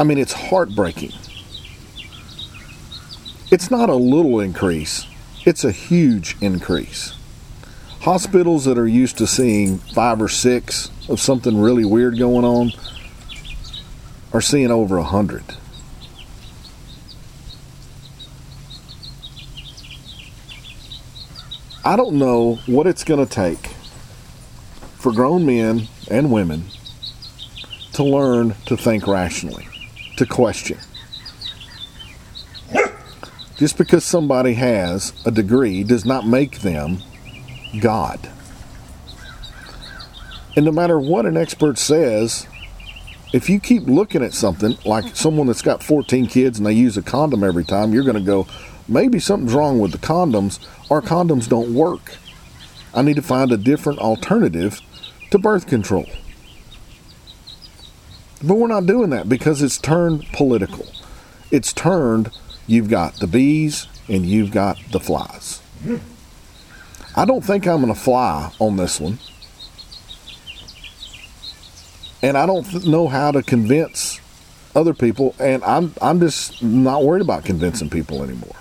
I 0.00 0.04
mean, 0.04 0.18
it's 0.18 0.32
heartbreaking. 0.32 1.12
It's 3.52 3.70
not 3.70 3.90
a 3.90 3.94
little 3.94 4.40
increase, 4.40 5.06
it's 5.44 5.62
a 5.62 5.72
huge 5.72 6.38
increase. 6.40 7.14
Hospitals 8.00 8.64
that 8.64 8.78
are 8.78 8.88
used 8.88 9.18
to 9.18 9.26
seeing 9.26 9.76
five 9.76 10.22
or 10.22 10.28
six 10.30 10.90
of 11.06 11.20
something 11.20 11.60
really 11.60 11.84
weird 11.84 12.18
going 12.18 12.46
on 12.46 12.72
are 14.32 14.40
seeing 14.40 14.70
over 14.70 14.96
a 14.96 15.04
hundred. 15.04 15.44
I 21.84 21.94
don't 21.96 22.14
know 22.14 22.54
what 22.64 22.86
it's 22.86 23.04
going 23.04 23.20
to 23.22 23.30
take 23.30 23.66
for 24.96 25.12
grown 25.12 25.44
men 25.44 25.88
and 26.10 26.32
women 26.32 26.68
to 27.92 28.02
learn 28.02 28.54
to 28.64 28.78
think 28.78 29.06
rationally, 29.06 29.68
to 30.16 30.24
question. 30.24 30.78
Just 33.62 33.78
because 33.78 34.02
somebody 34.02 34.54
has 34.54 35.12
a 35.24 35.30
degree 35.30 35.84
does 35.84 36.04
not 36.04 36.26
make 36.26 36.62
them 36.62 36.98
God. 37.78 38.28
And 40.56 40.64
no 40.64 40.72
matter 40.72 40.98
what 40.98 41.26
an 41.26 41.36
expert 41.36 41.78
says, 41.78 42.48
if 43.32 43.48
you 43.48 43.60
keep 43.60 43.84
looking 43.84 44.24
at 44.24 44.34
something 44.34 44.76
like 44.84 45.14
someone 45.14 45.46
that's 45.46 45.62
got 45.62 45.80
14 45.80 46.26
kids 46.26 46.58
and 46.58 46.66
they 46.66 46.72
use 46.72 46.96
a 46.96 47.02
condom 47.02 47.44
every 47.44 47.62
time, 47.62 47.92
you're 47.92 48.02
going 48.02 48.16
to 48.16 48.20
go, 48.20 48.48
maybe 48.88 49.20
something's 49.20 49.54
wrong 49.54 49.78
with 49.78 49.92
the 49.92 49.98
condoms. 49.98 50.58
Our 50.90 51.00
condoms 51.00 51.48
don't 51.48 51.72
work. 51.72 52.16
I 52.92 53.02
need 53.02 53.14
to 53.14 53.22
find 53.22 53.52
a 53.52 53.56
different 53.56 54.00
alternative 54.00 54.80
to 55.30 55.38
birth 55.38 55.68
control. 55.68 56.06
But 58.42 58.56
we're 58.56 58.66
not 58.66 58.86
doing 58.86 59.10
that 59.10 59.28
because 59.28 59.62
it's 59.62 59.78
turned 59.78 60.26
political. 60.32 60.84
It's 61.52 61.72
turned, 61.72 62.32
you've 62.66 62.88
got 62.88 63.14
the 63.16 63.26
bees 63.26 63.86
and 64.08 64.26
you've 64.26 64.50
got 64.50 64.78
the 64.90 65.00
flies. 65.00 65.60
I 67.14 67.24
don't 67.24 67.42
think 67.44 67.66
I'm 67.66 67.82
going 67.82 67.92
to 67.92 67.98
fly 67.98 68.52
on 68.58 68.76
this 68.76 69.00
one. 69.00 69.18
And 72.22 72.38
I 72.38 72.46
don't 72.46 72.86
know 72.86 73.08
how 73.08 73.32
to 73.32 73.42
convince 73.42 74.20
other 74.74 74.94
people, 74.94 75.34
and 75.38 75.62
I'm, 75.64 75.92
I'm 76.00 76.20
just 76.20 76.62
not 76.62 77.04
worried 77.04 77.22
about 77.22 77.44
convincing 77.44 77.90
people 77.90 78.22
anymore. 78.22 78.56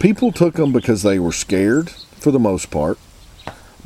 People 0.00 0.32
took 0.32 0.54
them 0.54 0.72
because 0.72 1.02
they 1.02 1.18
were 1.18 1.32
scared, 1.32 1.90
for 1.90 2.32
the 2.32 2.40
most 2.40 2.70
part. 2.70 2.98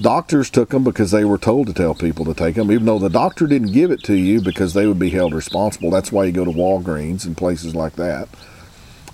Doctors 0.00 0.50
took 0.50 0.70
them 0.70 0.84
because 0.84 1.10
they 1.10 1.24
were 1.24 1.38
told 1.38 1.66
to 1.68 1.72
tell 1.72 1.94
people 1.94 2.24
to 2.26 2.34
take 2.34 2.56
them, 2.56 2.70
even 2.70 2.84
though 2.84 2.98
the 2.98 3.08
doctor 3.08 3.46
didn't 3.46 3.72
give 3.72 3.90
it 3.90 4.02
to 4.04 4.14
you 4.14 4.42
because 4.42 4.74
they 4.74 4.86
would 4.86 4.98
be 4.98 5.10
held 5.10 5.32
responsible. 5.32 5.90
That's 5.90 6.12
why 6.12 6.24
you 6.24 6.32
go 6.32 6.44
to 6.44 6.50
Walgreens 6.50 7.24
and 7.24 7.36
places 7.36 7.74
like 7.74 7.94
that. 7.96 8.28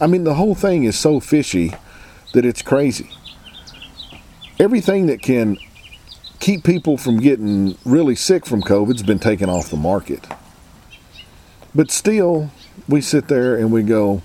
I 0.00 0.08
mean, 0.08 0.24
the 0.24 0.34
whole 0.34 0.56
thing 0.56 0.82
is 0.82 0.98
so 0.98 1.20
fishy 1.20 1.72
that 2.32 2.44
it's 2.44 2.62
crazy. 2.62 3.08
Everything 4.58 5.06
that 5.06 5.22
can 5.22 5.56
keep 6.40 6.64
people 6.64 6.96
from 6.96 7.20
getting 7.20 7.78
really 7.84 8.16
sick 8.16 8.44
from 8.44 8.62
COVID's 8.62 9.04
been 9.04 9.20
taken 9.20 9.48
off 9.48 9.70
the 9.70 9.76
market. 9.76 10.26
But 11.72 11.92
still, 11.92 12.50
we 12.88 13.00
sit 13.00 13.28
there 13.28 13.56
and 13.56 13.70
we 13.70 13.84
go, 13.84 14.22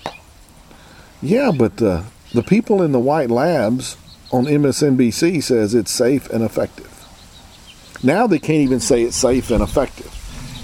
yeah, 1.21 1.51
but 1.55 1.79
uh, 1.81 2.03
the 2.33 2.41
people 2.41 2.81
in 2.81 2.91
the 2.91 2.99
white 2.99 3.29
labs 3.29 3.97
on 4.31 4.45
MSNBC 4.45 5.41
says 5.41 5.73
it's 5.73 5.91
safe 5.91 6.29
and 6.29 6.43
effective. 6.43 6.93
Now 8.03 8.27
they 8.27 8.39
can't 8.39 8.61
even 8.61 8.79
say 8.79 9.03
it's 9.03 9.15
safe 9.15 9.49
and 9.51 9.63
effective. 9.63 10.13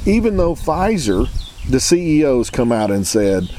Even 0.05 0.37
though 0.37 0.53
Pfizer, 0.53 1.29
the 1.69 1.79
CEOs 1.79 2.49
come 2.49 2.71
out 2.71 2.91
and 2.91 3.07
said, 3.07 3.49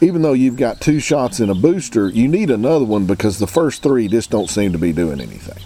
even 0.00 0.22
though 0.22 0.32
you've 0.32 0.56
got 0.56 0.80
two 0.80 1.00
shots 1.00 1.40
in 1.40 1.50
a 1.50 1.54
booster, 1.54 2.08
you 2.08 2.26
need 2.26 2.50
another 2.50 2.84
one 2.84 3.06
because 3.06 3.38
the 3.38 3.46
first 3.46 3.82
three 3.82 4.08
just 4.08 4.30
don't 4.30 4.48
seem 4.48 4.72
to 4.72 4.78
be 4.78 4.92
doing 4.92 5.20
anything. 5.20 5.62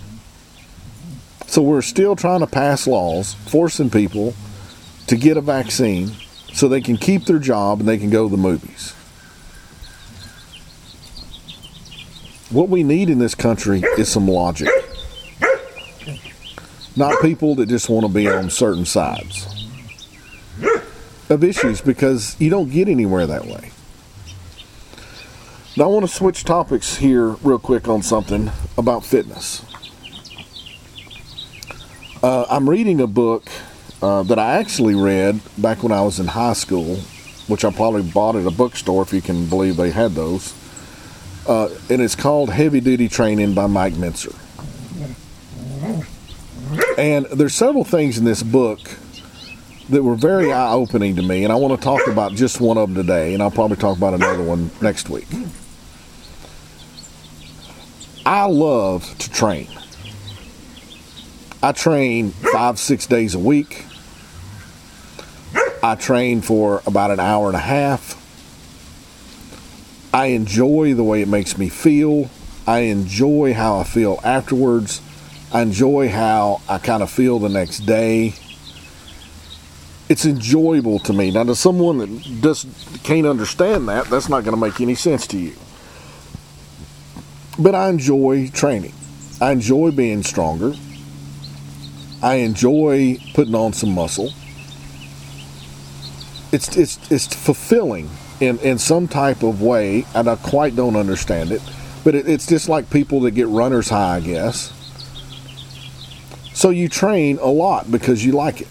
So 1.46 1.62
we're 1.62 1.82
still 1.82 2.16
trying 2.16 2.40
to 2.40 2.46
pass 2.46 2.86
laws 2.86 3.34
forcing 3.34 3.90
people 3.90 4.34
to 5.06 5.16
get 5.16 5.36
a 5.36 5.40
vaccine 5.40 6.10
so 6.52 6.66
they 6.66 6.80
can 6.80 6.96
keep 6.96 7.26
their 7.26 7.38
job 7.38 7.80
and 7.80 7.88
they 7.88 7.98
can 7.98 8.10
go 8.10 8.28
to 8.28 8.30
the 8.30 8.42
movies. 8.42 8.93
What 12.54 12.68
we 12.68 12.84
need 12.84 13.10
in 13.10 13.18
this 13.18 13.34
country 13.34 13.82
is 13.98 14.08
some 14.08 14.28
logic. 14.28 14.68
Not 16.94 17.20
people 17.20 17.56
that 17.56 17.66
just 17.66 17.90
want 17.90 18.06
to 18.06 18.12
be 18.12 18.28
on 18.28 18.48
certain 18.48 18.84
sides 18.84 19.48
of 21.28 21.42
issues 21.42 21.80
because 21.80 22.40
you 22.40 22.50
don't 22.50 22.70
get 22.70 22.86
anywhere 22.86 23.26
that 23.26 23.46
way. 23.46 23.72
Now, 25.76 25.86
I 25.86 25.86
want 25.88 26.08
to 26.08 26.14
switch 26.14 26.44
topics 26.44 26.94
here 26.98 27.30
real 27.42 27.58
quick 27.58 27.88
on 27.88 28.02
something 28.02 28.52
about 28.78 29.04
fitness. 29.04 29.64
Uh, 32.22 32.46
I'm 32.48 32.70
reading 32.70 33.00
a 33.00 33.08
book 33.08 33.48
uh, 34.00 34.22
that 34.22 34.38
I 34.38 34.58
actually 34.58 34.94
read 34.94 35.40
back 35.58 35.82
when 35.82 35.90
I 35.90 36.02
was 36.02 36.20
in 36.20 36.28
high 36.28 36.52
school, 36.52 36.98
which 37.48 37.64
I 37.64 37.72
probably 37.72 38.02
bought 38.02 38.36
at 38.36 38.46
a 38.46 38.52
bookstore 38.52 39.02
if 39.02 39.12
you 39.12 39.20
can 39.20 39.48
believe 39.48 39.76
they 39.76 39.90
had 39.90 40.12
those. 40.12 40.54
Uh, 41.46 41.68
and 41.90 42.00
it's 42.00 42.14
called 42.14 42.50
Heavy 42.50 42.80
Duty 42.80 43.08
Training 43.08 43.54
by 43.54 43.66
Mike 43.66 43.94
Mentzer. 43.94 44.34
And 46.96 47.26
there's 47.26 47.54
several 47.54 47.84
things 47.84 48.18
in 48.18 48.24
this 48.24 48.42
book 48.42 48.80
that 49.90 50.02
were 50.02 50.14
very 50.14 50.52
eye 50.52 50.72
opening 50.72 51.16
to 51.16 51.22
me, 51.22 51.44
and 51.44 51.52
I 51.52 51.56
want 51.56 51.78
to 51.78 51.84
talk 51.84 52.06
about 52.06 52.32
just 52.32 52.60
one 52.60 52.78
of 52.78 52.88
them 52.88 53.04
today, 53.04 53.34
and 53.34 53.42
I'll 53.42 53.50
probably 53.50 53.76
talk 53.76 53.96
about 53.98 54.14
another 54.14 54.42
one 54.42 54.70
next 54.80 55.10
week. 55.10 55.26
I 58.24 58.46
love 58.46 59.14
to 59.18 59.30
train. 59.30 59.68
I 61.62 61.72
train 61.72 62.30
five, 62.30 62.78
six 62.78 63.06
days 63.06 63.34
a 63.34 63.38
week. 63.38 63.84
I 65.82 65.94
train 65.96 66.40
for 66.40 66.82
about 66.86 67.10
an 67.10 67.20
hour 67.20 67.48
and 67.48 67.56
a 67.56 67.60
half. 67.60 68.23
I 70.14 70.26
enjoy 70.26 70.94
the 70.94 71.02
way 71.02 71.22
it 71.22 71.28
makes 71.28 71.58
me 71.58 71.68
feel. 71.68 72.30
I 72.68 72.80
enjoy 72.82 73.52
how 73.52 73.80
I 73.80 73.82
feel 73.82 74.20
afterwards. 74.22 75.02
I 75.52 75.62
enjoy 75.62 76.08
how 76.08 76.62
I 76.68 76.78
kind 76.78 77.02
of 77.02 77.10
feel 77.10 77.40
the 77.40 77.48
next 77.48 77.80
day. 77.80 78.34
It's 80.08 80.24
enjoyable 80.24 81.00
to 81.00 81.12
me. 81.12 81.32
Now, 81.32 81.42
to 81.42 81.56
someone 81.56 81.98
that 81.98 82.20
just 82.42 82.68
can't 83.02 83.26
understand 83.26 83.88
that, 83.88 84.06
that's 84.06 84.28
not 84.28 84.44
going 84.44 84.54
to 84.54 84.60
make 84.60 84.80
any 84.80 84.94
sense 84.94 85.26
to 85.28 85.36
you. 85.36 85.54
But 87.58 87.74
I 87.74 87.88
enjoy 87.88 88.50
training. 88.50 88.94
I 89.40 89.50
enjoy 89.50 89.90
being 89.90 90.22
stronger. 90.22 90.74
I 92.22 92.36
enjoy 92.36 93.18
putting 93.34 93.56
on 93.56 93.72
some 93.72 93.90
muscle. 93.90 94.32
It's 96.52 96.76
it's 96.76 97.10
it's 97.10 97.34
fulfilling 97.34 98.08
in 98.44 98.58
in 98.58 98.78
some 98.78 99.08
type 99.08 99.42
of 99.42 99.62
way, 99.62 100.06
and 100.14 100.28
I 100.28 100.36
quite 100.36 100.76
don't 100.76 100.96
understand 100.96 101.50
it. 101.52 101.62
But 102.04 102.14
it, 102.14 102.28
it's 102.28 102.46
just 102.46 102.68
like 102.68 102.90
people 102.90 103.20
that 103.20 103.32
get 103.32 103.48
runner's 103.48 103.88
high, 103.88 104.16
I 104.16 104.20
guess. 104.20 104.72
So 106.52 106.70
you 106.70 106.88
train 106.88 107.38
a 107.38 107.48
lot 107.48 107.90
because 107.90 108.24
you 108.24 108.32
like 108.32 108.60
it. 108.60 108.68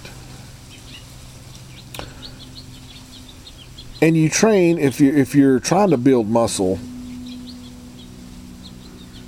And 4.02 4.16
you 4.18 4.30
train 4.30 4.80
if 4.80 5.00
you 5.00 5.14
if 5.14 5.36
you're 5.36 5.60
trying 5.60 5.90
to 5.90 5.98
build 5.98 6.28
muscle. 6.28 6.80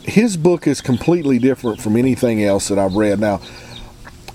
His 0.04 0.38
book 0.38 0.68
is 0.68 0.82
completely 0.82 1.40
different 1.40 1.82
from 1.82 1.98
anything 1.98 2.44
else 2.44 2.68
that 2.68 2.78
I've 2.78 2.96
read. 2.96 3.20
Now, 3.20 3.42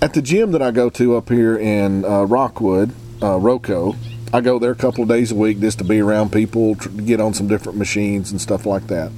at 0.01 0.13
the 0.13 0.21
gym 0.21 0.51
that 0.51 0.61
I 0.61 0.71
go 0.71 0.89
to 0.89 1.15
up 1.15 1.29
here 1.29 1.57
in 1.57 2.03
uh, 2.03 2.23
Rockwood, 2.23 2.91
uh, 3.21 3.37
Roco, 3.37 3.95
I 4.33 4.41
go 4.41 4.59
there 4.59 4.71
a 4.71 4.75
couple 4.75 5.03
of 5.03 5.09
days 5.09 5.31
a 5.31 5.35
week 5.35 5.59
just 5.59 5.79
to 5.79 5.83
be 5.83 5.99
around 5.99 6.31
people, 6.31 6.75
get 6.75 7.19
on 7.19 7.33
some 7.33 7.47
different 7.47 7.77
machines 7.77 8.31
and 8.31 8.39
stuff 8.39 8.65
like 8.65 8.87
that. 8.87 9.11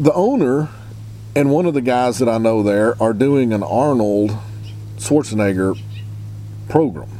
the 0.00 0.12
owner 0.14 0.70
and 1.36 1.50
one 1.50 1.66
of 1.66 1.74
the 1.74 1.82
guys 1.82 2.18
that 2.18 2.28
I 2.28 2.38
know 2.38 2.62
there 2.62 3.00
are 3.00 3.12
doing 3.12 3.52
an 3.52 3.62
Arnold 3.62 4.30
Schwarzenegger 4.96 5.78
program. 6.70 7.10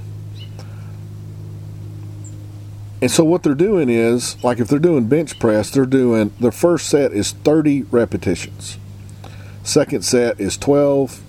And 3.02 3.10
so 3.10 3.22
what 3.22 3.42
they're 3.42 3.54
doing 3.54 3.90
is, 3.90 4.42
like 4.42 4.58
if 4.58 4.68
they're 4.68 4.78
doing 4.78 5.08
bench 5.08 5.38
press, 5.38 5.70
they're 5.70 5.86
doing 5.86 6.32
their 6.40 6.50
first 6.50 6.88
set 6.88 7.12
is 7.12 7.32
30 7.32 7.82
repetitions. 7.84 8.78
Second 9.62 10.02
set 10.02 10.40
is 10.40 10.56
12, 10.56 11.22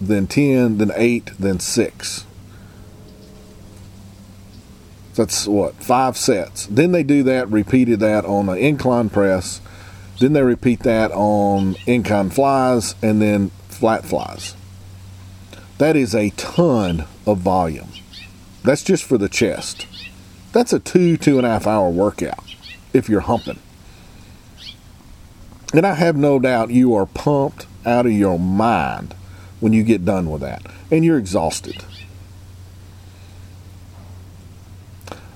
then 0.00 0.26
10, 0.26 0.78
then 0.78 0.92
8, 0.94 1.32
then 1.38 1.60
6. 1.60 2.26
That's 5.14 5.46
what, 5.46 5.76
five 5.76 6.16
sets. 6.16 6.66
Then 6.66 6.92
they 6.92 7.04
do 7.04 7.22
that, 7.22 7.48
repeated 7.48 8.00
that 8.00 8.24
on 8.24 8.48
an 8.48 8.58
incline 8.58 9.10
press. 9.10 9.60
Then 10.18 10.32
they 10.32 10.42
repeat 10.42 10.80
that 10.80 11.12
on 11.12 11.76
incline 11.86 12.30
flies 12.30 12.96
and 13.00 13.22
then 13.22 13.50
flat 13.68 14.04
flies. 14.04 14.56
That 15.78 15.96
is 15.96 16.14
a 16.14 16.30
ton 16.30 17.04
of 17.26 17.38
volume. 17.38 17.88
That's 18.64 18.82
just 18.82 19.04
for 19.04 19.18
the 19.18 19.28
chest. 19.28 19.86
That's 20.52 20.72
a 20.72 20.78
two, 20.78 21.16
two 21.16 21.36
and 21.36 21.46
a 21.46 21.50
half 21.50 21.66
hour 21.66 21.90
workout 21.90 22.44
if 22.92 23.08
you're 23.08 23.20
humping. 23.20 23.58
And 25.72 25.84
I 25.84 25.94
have 25.94 26.16
no 26.16 26.38
doubt 26.38 26.70
you 26.70 26.94
are 26.94 27.06
pumped 27.06 27.66
out 27.84 28.06
of 28.06 28.12
your 28.12 28.38
mind 28.38 29.14
when 29.64 29.72
you 29.72 29.82
get 29.82 30.04
done 30.04 30.28
with 30.28 30.42
that. 30.42 30.60
And 30.90 31.06
you're 31.06 31.16
exhausted. 31.16 31.86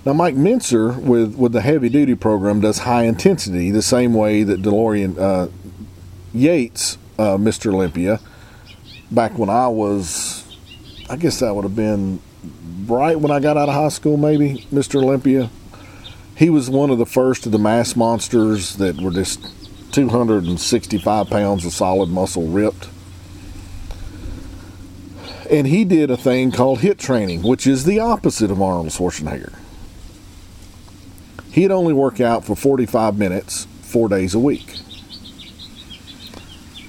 Now, 0.05 0.13
Mike 0.13 0.35
Mentzer 0.35 1.01
with, 1.01 1.35
with 1.37 1.53
the 1.53 1.63
heavy 1.63 1.89
duty 1.89 2.15
program 2.15 2.61
does 2.61 2.81
high 2.81 3.05
intensity 3.05 3.71
the 3.71 3.81
same 3.81 4.13
way 4.13 4.43
that 4.43 4.61
Dorian 4.61 5.19
uh, 5.19 5.49
Yates, 6.35 6.99
uh, 7.19 7.39
Mr. 7.39 7.73
Olympia, 7.73 8.21
back 9.11 9.39
when 9.39 9.49
I 9.49 9.69
was, 9.69 10.45
I 11.09 11.17
guess 11.17 11.41
that 11.41 11.55
would 11.55 11.65
have 11.65 11.75
been 11.75 12.21
right 12.85 13.19
when 13.19 13.31
I 13.31 13.41
got 13.41 13.57
out 13.57 13.71
of 13.71 13.75
high 13.75 13.89
school, 13.89 14.19
maybe, 14.19 14.67
Mr. 14.71 15.03
Olympia. 15.03 15.49
He 16.37 16.51
was 16.51 16.69
one 16.69 16.91
of 16.91 16.99
the 16.99 17.07
first 17.07 17.47
of 17.47 17.53
the 17.53 17.59
mass 17.59 17.97
monsters 17.97 18.77
that 18.77 19.01
were 19.01 19.11
just 19.11 19.41
265 19.93 21.31
pounds 21.31 21.65
of 21.65 21.73
solid 21.73 22.11
muscle 22.11 22.47
ripped. 22.49 22.91
And 25.51 25.67
he 25.67 25.85
did 25.85 26.11
a 26.11 26.17
thing 26.17 26.53
called 26.53 26.81
hit 26.81 26.99
training, 26.99 27.43
which 27.43 27.67
is 27.67 27.85
the 27.85 28.01
opposite 28.01 28.51
of 28.51 28.61
Arnold 28.61 28.89
Schwarzenegger. 28.89 29.59
He'd 31.51 31.71
only 31.71 31.95
work 31.95 32.21
out 32.21 32.45
for 32.45 32.55
45 32.55 33.17
minutes, 33.17 33.67
four 33.83 34.09
days 34.09 34.35
a 34.35 34.39
week. 34.39 34.77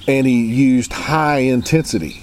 And 0.06 0.26
he 0.26 0.44
used 0.44 0.92
high 0.92 1.38
intensity. 1.38 2.22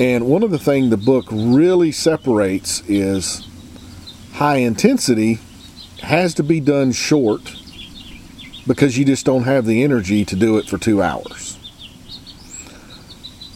And 0.00 0.26
one 0.26 0.42
of 0.42 0.50
the 0.50 0.58
things 0.58 0.90
the 0.90 0.96
book 0.96 1.26
really 1.30 1.92
separates 1.92 2.82
is 2.88 3.46
high 4.32 4.56
intensity 4.56 5.38
has 6.02 6.34
to 6.34 6.42
be 6.42 6.60
done 6.60 6.92
short 6.92 7.54
because 8.66 8.98
you 8.98 9.04
just 9.04 9.24
don't 9.24 9.44
have 9.44 9.66
the 9.66 9.82
energy 9.82 10.24
to 10.24 10.36
do 10.36 10.58
it 10.58 10.68
for 10.68 10.78
two 10.78 11.02
hours. 11.02 11.45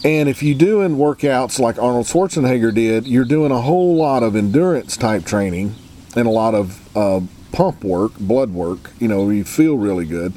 And 0.03 0.27
if 0.27 0.41
you're 0.41 0.57
doing 0.57 0.95
workouts 0.95 1.59
like 1.59 1.77
Arnold 1.77 2.07
Schwarzenegger 2.07 2.73
did, 2.73 3.05
you're 3.05 3.23
doing 3.23 3.51
a 3.51 3.61
whole 3.61 3.95
lot 3.95 4.23
of 4.23 4.35
endurance 4.35 4.97
type 4.97 5.25
training 5.25 5.75
and 6.15 6.27
a 6.27 6.31
lot 6.31 6.55
of 6.55 6.97
uh, 6.97 7.21
pump 7.51 7.83
work, 7.83 8.17
blood 8.17 8.51
work. 8.51 8.91
You 8.99 9.07
know, 9.07 9.29
you 9.29 9.43
feel 9.43 9.77
really 9.77 10.05
good. 10.05 10.33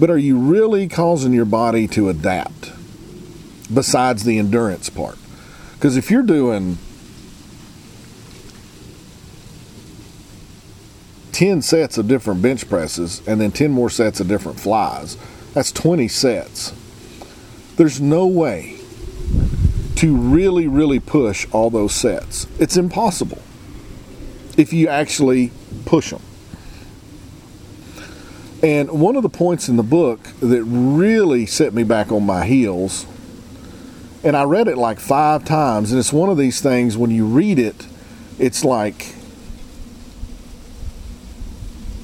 But 0.00 0.10
are 0.10 0.18
you 0.18 0.36
really 0.36 0.88
causing 0.88 1.32
your 1.32 1.44
body 1.44 1.86
to 1.88 2.08
adapt 2.08 2.72
besides 3.72 4.24
the 4.24 4.36
endurance 4.36 4.90
part? 4.90 5.18
Because 5.74 5.96
if 5.96 6.10
you're 6.10 6.24
doing 6.24 6.78
10 11.30 11.62
sets 11.62 11.98
of 11.98 12.08
different 12.08 12.42
bench 12.42 12.68
presses 12.68 13.22
and 13.28 13.40
then 13.40 13.52
10 13.52 13.70
more 13.70 13.90
sets 13.90 14.18
of 14.18 14.26
different 14.26 14.58
flies, 14.58 15.16
that's 15.54 15.70
20 15.70 16.08
sets. 16.08 16.72
There's 17.76 18.00
no 18.00 18.26
way 18.26 18.77
to 19.98 20.16
really, 20.16 20.68
really 20.68 21.00
push 21.00 21.46
all 21.52 21.70
those 21.70 21.94
sets. 21.94 22.46
It's 22.58 22.76
impossible 22.76 23.42
if 24.56 24.72
you 24.72 24.88
actually 24.88 25.50
push 25.84 26.10
them. 26.10 26.22
And 28.62 28.90
one 28.90 29.16
of 29.16 29.22
the 29.22 29.28
points 29.28 29.68
in 29.68 29.76
the 29.76 29.82
book 29.82 30.20
that 30.40 30.62
really 30.64 31.46
set 31.46 31.72
me 31.74 31.82
back 31.82 32.10
on 32.12 32.24
my 32.24 32.44
heels 32.44 33.06
and 34.24 34.36
I 34.36 34.44
read 34.44 34.68
it 34.68 34.76
like 34.76 34.98
five 34.98 35.44
times, 35.44 35.92
and 35.92 35.98
it's 35.98 36.12
one 36.12 36.28
of 36.28 36.36
these 36.36 36.60
things 36.60 36.96
when 36.96 37.10
you 37.10 37.24
read 37.24 37.58
it, 37.58 37.86
it's 38.38 38.64
like, 38.64 39.14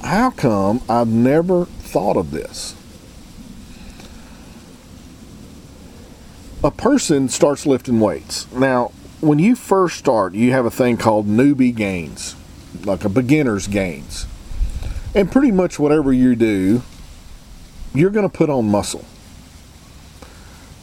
how 0.01 0.31
come 0.31 0.81
I've 0.87 1.07
never 1.07 1.65
thought 1.65 2.15
of 2.15 2.31
this? 2.31 2.75
A 6.65 6.71
person 6.71 7.29
starts 7.29 7.67
lifting 7.67 7.99
weights. 7.99 8.51
Now, 8.51 8.91
when 9.21 9.37
you 9.37 9.55
first 9.55 9.99
start, 9.99 10.33
you 10.33 10.51
have 10.51 10.65
a 10.65 10.71
thing 10.71 10.97
called 10.97 11.27
newbie 11.27 11.75
gains, 11.75 12.35
like 12.83 13.05
a 13.05 13.09
beginner's 13.09 13.67
gains. 13.67 14.25
And 15.13 15.31
pretty 15.31 15.51
much 15.51 15.77
whatever 15.77 16.11
you 16.11 16.35
do, 16.35 16.81
you're 17.93 18.09
going 18.09 18.27
to 18.27 18.35
put 18.35 18.49
on 18.49 18.67
muscle 18.67 19.05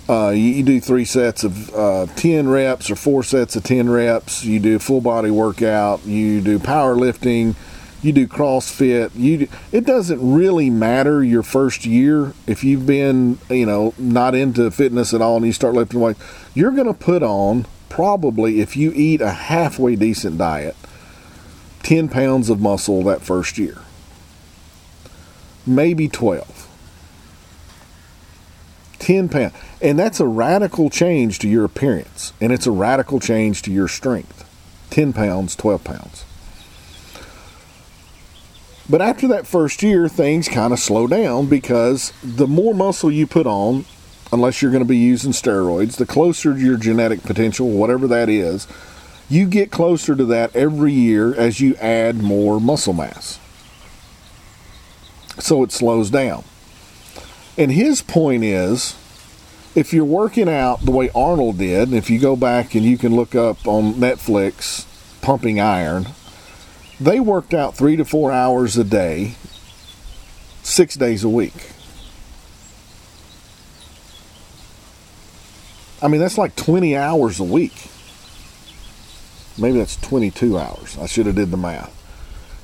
uh, 0.09 0.31
you, 0.31 0.43
you, 0.43 0.63
do 0.63 0.81
three 0.81 1.05
sets 1.05 1.45
of 1.45 1.75
uh, 1.75 2.07
10 2.17 2.49
reps 2.49 2.91
or 2.91 2.97
four 2.97 3.23
sets 3.23 3.57
of 3.57 3.63
10 3.63 3.89
reps. 3.89 4.45
You 4.45 4.59
do 4.59 4.79
full 4.79 5.01
body 5.01 5.31
workout. 5.31 6.05
You 6.05 6.41
do 6.41 6.59
powerlifting. 6.59 7.55
You 8.03 8.13
do 8.13 8.27
CrossFit. 8.27 9.13
You 9.15 9.49
it 9.71 9.87
doesn't 9.87 10.35
really 10.35 10.71
matter 10.71 11.23
your 11.23 11.43
first 11.43 11.87
year 11.87 12.35
if 12.47 12.65
you've 12.65 12.85
been 12.85 13.39
you 13.49 13.65
know 13.65 13.95
not 13.97 14.35
into 14.35 14.71
fitness 14.71 15.15
at 15.15 15.23
all 15.23 15.37
and 15.37 15.47
you 15.47 15.53
start 15.53 15.75
lifting 15.75 16.01
weights. 16.01 16.21
You're 16.53 16.73
going 16.73 16.89
to 16.89 16.95
put 16.95 17.23
on 17.23 17.67
probably 17.89 18.61
if 18.61 18.77
you 18.77 18.93
eat 18.95 19.21
a 19.21 19.31
halfway 19.31 19.97
decent 19.97 20.39
diet, 20.39 20.75
10 21.85 22.09
pounds 22.09 22.51
of 22.51 22.61
muscle 22.61 23.03
that 23.05 23.23
first 23.23 23.57
year, 23.57 23.79
maybe 25.65 26.09
12 26.09 26.69
10 29.03 29.29
pounds. 29.29 29.55
And 29.81 29.99
that's 29.99 30.21
a 30.21 30.27
radical 30.27 30.89
change 30.89 31.41
to 31.41 31.49
your 31.49 31.65
appearance. 31.65 32.33
And 32.41 32.53
it's 32.53 32.67
a 32.67 32.71
radical 32.71 33.19
change 33.19 33.63
to 33.63 33.73
your 33.73 33.89
strength 33.89 34.49
10 34.91 35.13
pounds, 35.13 35.57
12 35.57 35.85
pounds. 35.85 36.25
But 38.89 39.01
after 39.01 39.29
that 39.29 39.47
first 39.47 39.83
year, 39.83 40.09
things 40.09 40.49
kind 40.49 40.73
of 40.73 40.79
slow 40.79 41.07
down 41.07 41.47
because 41.47 42.13
the 42.23 42.49
more 42.49 42.75
muscle 42.75 43.11
you 43.11 43.27
put 43.27 43.47
on, 43.47 43.85
unless 44.33 44.61
you're 44.61 44.73
going 44.73 44.83
to 44.83 44.89
be 44.89 44.97
using 44.97 45.33
steroids, 45.33 45.97
the 45.97 46.07
closer 46.07 46.55
to 46.55 46.61
your 46.61 46.77
genetic 46.77 47.23
potential, 47.23 47.69
whatever 47.69 48.07
that 48.09 48.29
is, 48.29 48.67
you 49.29 49.47
get 49.47 49.71
closer 49.71 50.17
to 50.17 50.25
that 50.27 50.55
every 50.55 50.93
year 50.93 51.35
as 51.35 51.61
you 51.61 51.75
add 51.77 52.23
more 52.23 52.61
muscle 52.61 52.93
mass. 52.93 53.39
So 55.39 55.63
it 55.63 55.73
slows 55.73 56.11
down. 56.11 56.45
And 57.57 57.73
his 57.73 58.03
point 58.03 58.45
is 58.45 58.97
if 59.75 59.93
you're 59.93 60.05
working 60.05 60.49
out 60.49 60.85
the 60.85 60.91
way 60.91 61.09
Arnold 61.15 61.59
did, 61.59 61.93
if 61.93 62.11
you 62.11 62.19
go 62.19 62.37
back 62.37 62.75
and 62.75 62.85
you 62.85 62.99
can 62.99 63.15
look 63.15 63.35
up 63.35 63.67
on 63.67 63.95
Netflix 63.95 64.87
Pumping 65.23 65.61
Iron, 65.61 66.09
they 67.05 67.21
worked 67.21 67.55
out 67.55 67.77
three 67.77 67.97
to 67.97 68.05
four 68.05 68.33
hours 68.33 68.77
a 68.77 68.85
day, 68.85 69.35
six 70.63 70.97
days 70.97 71.25
a 71.25 71.29
week. 71.29 71.71
I 76.01 76.09
mean, 76.09 76.21
that's 76.21 76.39
like 76.39 76.57
20 76.57 76.97
hours 76.97 77.39
a 77.39 77.45
week. 77.45 77.91
Maybe 79.57 79.79
that's 79.79 79.97
22 79.97 80.59
hours. 80.59 80.99
I 80.99 81.07
should 81.07 81.27
have 81.27 81.37
did 81.37 81.51
the 81.51 81.57
math. 81.57 81.97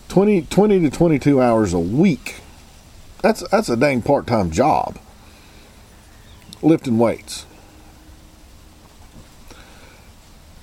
20, 0.08 0.42
20 0.42 0.80
to 0.80 0.90
22 0.90 1.40
hours 1.40 1.72
a 1.72 1.78
week 1.78 2.36
that's 3.22 3.48
that's 3.50 3.68
a 3.68 3.76
dang 3.76 4.02
part-time 4.02 4.50
job. 4.50 4.98
Lifting 6.62 6.98
weights. 6.98 7.46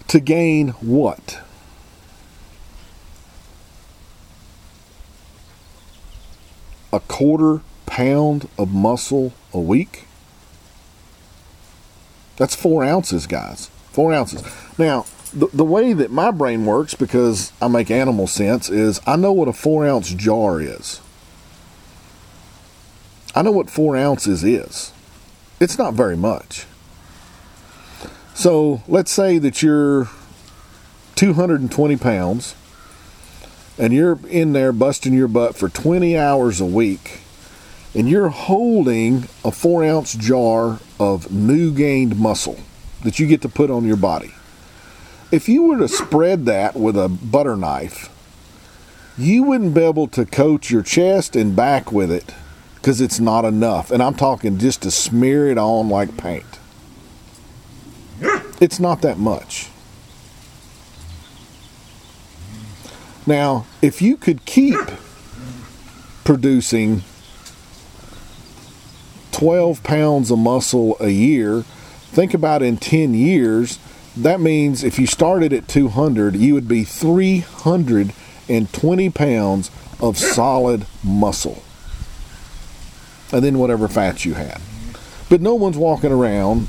To 0.09 0.19
gain 0.19 0.69
what? 0.69 1.41
A 6.95 7.01
quarter 7.01 7.61
pound 7.85 8.47
of 8.57 8.73
muscle 8.73 9.33
a 9.51 9.59
week? 9.59 10.07
That's 12.37 12.55
four 12.55 12.85
ounces, 12.85 13.27
guys. 13.27 13.67
Four 13.91 14.13
ounces. 14.13 14.41
Now, 14.77 15.05
the, 15.33 15.47
the 15.51 15.65
way 15.65 15.91
that 15.91 16.09
my 16.09 16.31
brain 16.31 16.65
works, 16.65 16.93
because 16.93 17.51
I 17.61 17.67
make 17.67 17.91
animal 17.91 18.27
sense, 18.27 18.69
is 18.69 19.01
I 19.05 19.17
know 19.17 19.33
what 19.33 19.49
a 19.49 19.53
four 19.53 19.85
ounce 19.85 20.13
jar 20.13 20.61
is. 20.61 21.01
I 23.35 23.41
know 23.41 23.51
what 23.51 23.69
four 23.69 23.97
ounces 23.97 24.41
is. 24.45 24.93
It's 25.59 25.77
not 25.77 25.95
very 25.95 26.15
much. 26.15 26.65
So 28.33 28.83
let's 28.87 29.11
say 29.11 29.37
that 29.39 29.61
you're 29.61 30.07
220 31.15 31.97
pounds 31.97 32.55
and 33.77 33.93
you're 33.93 34.19
in 34.29 34.53
there 34.53 34.71
busting 34.71 35.13
your 35.13 35.27
butt 35.27 35.55
for 35.55 35.69
20 35.69 36.17
hours 36.17 36.61
a 36.61 36.65
week 36.65 37.21
and 37.95 38.09
you're 38.09 38.29
holding 38.29 39.23
a 39.43 39.51
four 39.51 39.83
ounce 39.83 40.13
jar 40.13 40.79
of 40.99 41.31
new 41.31 41.71
gained 41.71 42.17
muscle 42.17 42.59
that 43.03 43.19
you 43.19 43.27
get 43.27 43.41
to 43.41 43.49
put 43.49 43.71
on 43.71 43.85
your 43.85 43.95
body. 43.95 44.33
If 45.31 45.47
you 45.47 45.63
were 45.63 45.77
to 45.77 45.87
spread 45.87 46.45
that 46.45 46.75
with 46.75 46.97
a 46.97 47.07
butter 47.07 47.55
knife, 47.55 48.09
you 49.17 49.43
wouldn't 49.43 49.73
be 49.73 49.81
able 49.81 50.07
to 50.09 50.25
coat 50.25 50.69
your 50.69 50.81
chest 50.81 51.35
and 51.35 51.55
back 51.55 51.91
with 51.91 52.11
it 52.11 52.33
because 52.75 52.99
it's 52.99 53.19
not 53.19 53.45
enough. 53.45 53.91
And 53.91 54.03
I'm 54.03 54.15
talking 54.15 54.57
just 54.57 54.81
to 54.83 54.91
smear 54.91 55.47
it 55.47 55.57
on 55.57 55.89
like 55.89 56.17
paint. 56.17 56.45
It's 58.59 58.79
not 58.79 59.01
that 59.01 59.17
much. 59.17 59.69
Now, 63.27 63.65
if 63.81 64.01
you 64.01 64.17
could 64.17 64.45
keep 64.45 64.79
producing 66.23 67.01
12 69.31 69.83
pounds 69.83 70.29
of 70.29 70.37
muscle 70.39 70.95
a 70.99 71.09
year, 71.09 71.63
think 72.11 72.33
about 72.33 72.61
in 72.61 72.75
10 72.77 73.13
years, 73.13 73.79
that 74.15 74.39
means 74.39 74.83
if 74.83 74.99
you 74.99 75.07
started 75.07 75.51
at 75.53 75.67
200, 75.67 76.35
you 76.35 76.53
would 76.53 76.67
be 76.67 76.83
320 76.83 79.09
pounds 79.09 79.71
of 79.99 80.17
solid 80.17 80.85
muscle. 81.03 81.63
And 83.33 83.43
then 83.43 83.57
whatever 83.57 83.87
fats 83.87 84.23
you 84.23 84.35
had. 84.35 84.61
But 85.29 85.41
no 85.41 85.55
one's 85.55 85.77
walking 85.77 86.11
around 86.11 86.67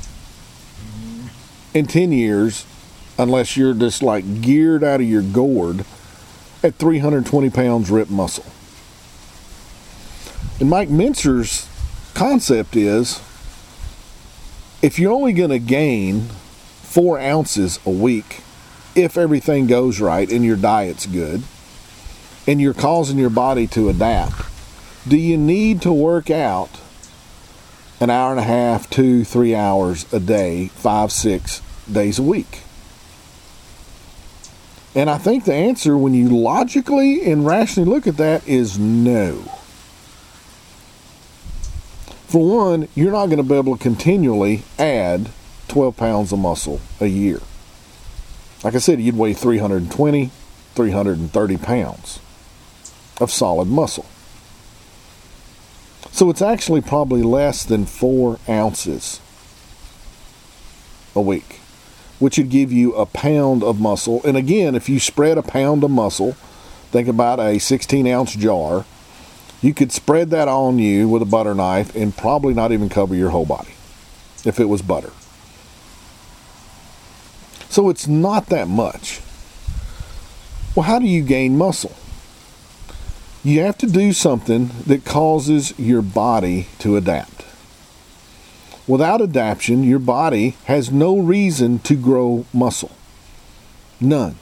in 1.73 1.85
10 1.85 2.11
years 2.11 2.65
unless 3.19 3.55
you're 3.55 3.75
just 3.75 4.01
like 4.01 4.41
geared 4.41 4.83
out 4.83 4.99
of 4.99 5.07
your 5.07 5.21
gourd 5.21 5.85
at 6.67 6.75
320 6.75 7.49
pounds 7.49 7.89
ripped 7.89 8.11
muscle. 8.11 8.45
And 10.59 10.69
Mike 10.69 10.89
Mentzer's 10.89 11.67
concept 12.13 12.75
is 12.75 13.21
if 14.81 14.99
you're 14.99 15.13
only 15.13 15.33
going 15.33 15.49
to 15.49 15.59
gain 15.59 16.23
four 16.81 17.19
ounces 17.19 17.79
a 17.85 17.89
week, 17.89 18.41
if 18.95 19.17
everything 19.17 19.67
goes 19.67 20.01
right 20.01 20.29
and 20.29 20.43
your 20.43 20.57
diet's 20.57 21.05
good, 21.05 21.43
and 22.45 22.61
you're 22.61 22.73
causing 22.73 23.17
your 23.17 23.29
body 23.29 23.67
to 23.67 23.89
adapt, 23.89 24.45
do 25.07 25.17
you 25.17 25.37
need 25.37 25.81
to 25.81 25.93
work 25.93 26.29
out 26.29 26.69
an 27.99 28.09
hour 28.09 28.31
and 28.31 28.39
a 28.39 28.43
half, 28.43 28.89
two, 28.89 29.23
three 29.23 29.55
hours 29.55 30.11
a 30.13 30.19
day, 30.19 30.67
five, 30.67 31.11
six 31.11 31.61
days 31.91 32.19
a 32.19 32.23
week? 32.23 32.63
And 34.97 35.11
I 35.11 35.19
think 35.19 35.45
the 35.45 35.53
answer, 35.53 35.95
when 35.95 36.15
you 36.15 36.27
logically 36.27 37.31
and 37.31 37.45
rationally 37.45 37.87
look 37.87 38.07
at 38.07 38.17
that, 38.17 38.47
is 38.47 38.79
no. 38.79 39.43
For 42.25 42.43
one, 42.43 42.87
you're 42.95 43.11
not 43.11 43.27
going 43.27 43.37
to 43.37 43.43
be 43.43 43.53
able 43.53 43.77
to 43.77 43.83
continually 43.83 44.63
add 44.79 45.29
12 45.67 45.95
pounds 45.95 46.33
of 46.33 46.39
muscle 46.39 46.81
a 46.99 47.05
year. 47.05 47.39
Like 48.63 48.73
I 48.73 48.79
said, 48.79 48.99
you'd 48.99 49.15
weigh 49.15 49.35
320, 49.35 50.31
330 50.73 51.57
pounds 51.57 52.19
of 53.21 53.31
solid 53.31 53.67
muscle. 53.67 54.07
So 56.09 56.31
it's 56.31 56.41
actually 56.41 56.81
probably 56.81 57.21
less 57.21 57.63
than 57.63 57.85
four 57.85 58.39
ounces 58.49 59.21
a 61.13 61.21
week 61.21 61.59
which 62.19 62.37
would 62.37 62.49
give 62.49 62.71
you 62.71 62.93
a 62.95 63.05
pound 63.05 63.63
of 63.63 63.79
muscle. 63.79 64.21
And 64.23 64.37
again, 64.37 64.75
if 64.75 64.89
you 64.89 64.99
spread 64.99 65.37
a 65.37 65.43
pound 65.43 65.83
of 65.83 65.91
muscle, 65.91 66.33
think 66.91 67.07
about 67.07 67.39
a 67.39 67.59
16 67.59 68.07
ounce 68.07 68.35
jar, 68.35 68.85
you 69.61 69.73
could 69.73 69.91
spread 69.91 70.29
that 70.29 70.47
on 70.47 70.79
you 70.79 71.09
with 71.09 71.21
a 71.21 71.25
butter 71.25 71.55
knife 71.55 71.95
and 71.95 72.15
probably 72.15 72.53
not 72.53 72.71
even 72.71 72.89
cover 72.89 73.15
your 73.15 73.31
whole 73.31 73.45
body 73.45 73.73
if 74.45 74.59
it 74.59 74.65
was 74.65 74.81
butter. 74.81 75.11
So 77.69 77.89
it's 77.89 78.07
not 78.07 78.47
that 78.47 78.67
much. 78.67 79.21
Well, 80.75 80.83
how 80.83 80.99
do 80.99 81.07
you 81.07 81.23
gain 81.23 81.57
muscle? 81.57 81.95
You 83.43 83.61
have 83.61 83.77
to 83.79 83.87
do 83.87 84.13
something 84.13 84.69
that 84.85 85.05
causes 85.05 85.73
your 85.79 86.01
body 86.01 86.67
to 86.79 86.97
adapt. 86.97 87.46
Without 88.87 89.21
adaptation, 89.21 89.83
your 89.83 89.99
body 89.99 90.55
has 90.65 90.91
no 90.91 91.17
reason 91.17 91.79
to 91.79 91.95
grow 91.95 92.45
muscle. 92.53 92.91
None. 93.99 94.35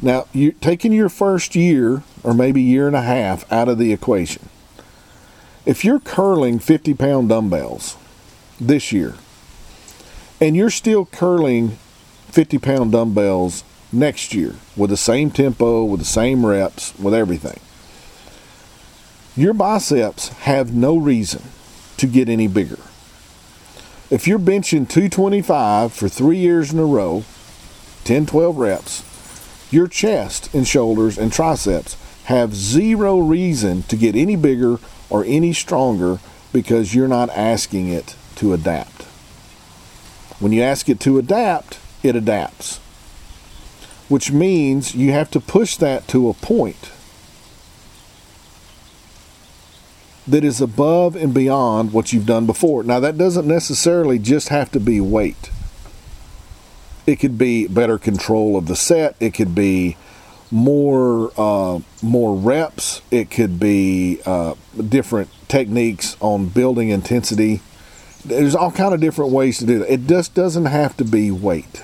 Now, 0.00 0.26
you're 0.32 0.52
taking 0.52 0.92
your 0.92 1.08
first 1.08 1.56
year 1.56 2.04
or 2.22 2.32
maybe 2.32 2.62
year 2.62 2.86
and 2.86 2.96
a 2.96 3.02
half 3.02 3.50
out 3.52 3.68
of 3.68 3.78
the 3.78 3.92
equation. 3.92 4.48
If 5.66 5.84
you're 5.84 6.00
curling 6.00 6.58
50 6.58 6.94
pound 6.94 7.28
dumbbells 7.28 7.96
this 8.60 8.92
year 8.92 9.14
and 10.40 10.56
you're 10.56 10.70
still 10.70 11.04
curling 11.04 11.70
50 12.28 12.58
pound 12.58 12.92
dumbbells 12.92 13.64
next 13.92 14.32
year 14.34 14.54
with 14.76 14.90
the 14.90 14.96
same 14.96 15.30
tempo, 15.30 15.84
with 15.84 16.00
the 16.00 16.06
same 16.06 16.46
reps, 16.46 16.96
with 16.98 17.12
everything, 17.12 17.60
your 19.36 19.52
biceps 19.52 20.28
have 20.28 20.72
no 20.72 20.96
reason 20.96 21.42
to 21.98 22.06
get 22.06 22.28
any 22.28 22.46
bigger. 22.46 22.78
If 24.10 24.26
you're 24.26 24.40
benching 24.40 24.88
225 24.88 25.92
for 25.92 26.08
three 26.08 26.38
years 26.38 26.72
in 26.72 26.80
a 26.80 26.84
row, 26.84 27.22
10, 28.02 28.26
12 28.26 28.56
reps, 28.56 29.68
your 29.70 29.86
chest 29.86 30.52
and 30.52 30.66
shoulders 30.66 31.16
and 31.16 31.32
triceps 31.32 31.96
have 32.24 32.52
zero 32.52 33.20
reason 33.20 33.84
to 33.84 33.94
get 33.94 34.16
any 34.16 34.34
bigger 34.34 34.78
or 35.10 35.24
any 35.24 35.52
stronger 35.52 36.18
because 36.52 36.92
you're 36.92 37.06
not 37.06 37.30
asking 37.30 37.88
it 37.88 38.16
to 38.34 38.52
adapt. 38.52 39.02
When 40.40 40.50
you 40.50 40.60
ask 40.60 40.88
it 40.88 40.98
to 41.00 41.18
adapt, 41.18 41.78
it 42.02 42.16
adapts, 42.16 42.78
which 44.08 44.32
means 44.32 44.92
you 44.92 45.12
have 45.12 45.30
to 45.30 45.40
push 45.40 45.76
that 45.76 46.08
to 46.08 46.28
a 46.28 46.34
point 46.34 46.90
that 50.26 50.44
is 50.44 50.60
above 50.60 51.16
and 51.16 51.32
beyond 51.32 51.92
what 51.92 52.12
you've 52.12 52.26
done 52.26 52.46
before. 52.46 52.82
Now, 52.82 53.00
that 53.00 53.18
doesn't 53.18 53.46
necessarily 53.46 54.18
just 54.18 54.48
have 54.48 54.70
to 54.72 54.80
be 54.80 55.00
weight. 55.00 55.50
It 57.06 57.16
could 57.16 57.38
be 57.38 57.66
better 57.66 57.98
control 57.98 58.56
of 58.56 58.66
the 58.66 58.76
set. 58.76 59.16
It 59.18 59.34
could 59.34 59.54
be 59.54 59.96
more 60.50 61.32
uh, 61.36 61.80
more 62.02 62.36
reps. 62.36 63.02
It 63.10 63.30
could 63.30 63.58
be 63.58 64.20
uh, 64.26 64.54
different 64.88 65.30
techniques 65.48 66.16
on 66.20 66.46
building 66.46 66.90
intensity. 66.90 67.60
There's 68.24 68.54
all 68.54 68.70
kind 68.70 68.92
of 68.92 69.00
different 69.00 69.32
ways 69.32 69.58
to 69.58 69.66
do 69.66 69.78
that. 69.78 69.92
It 69.92 70.06
just 70.06 70.34
doesn't 70.34 70.66
have 70.66 70.96
to 70.98 71.04
be 71.04 71.30
weight. 71.30 71.82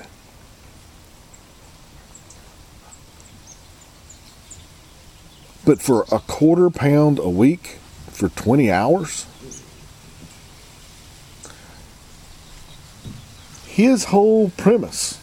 But 5.65 5.81
for 5.81 6.05
a 6.11 6.19
quarter 6.19 6.69
pound 6.69 7.19
a 7.19 7.29
week, 7.29 7.79
for 8.17 8.29
20 8.29 8.71
hours? 8.71 9.25
His 13.67 14.05
whole 14.05 14.49
premise 14.57 15.19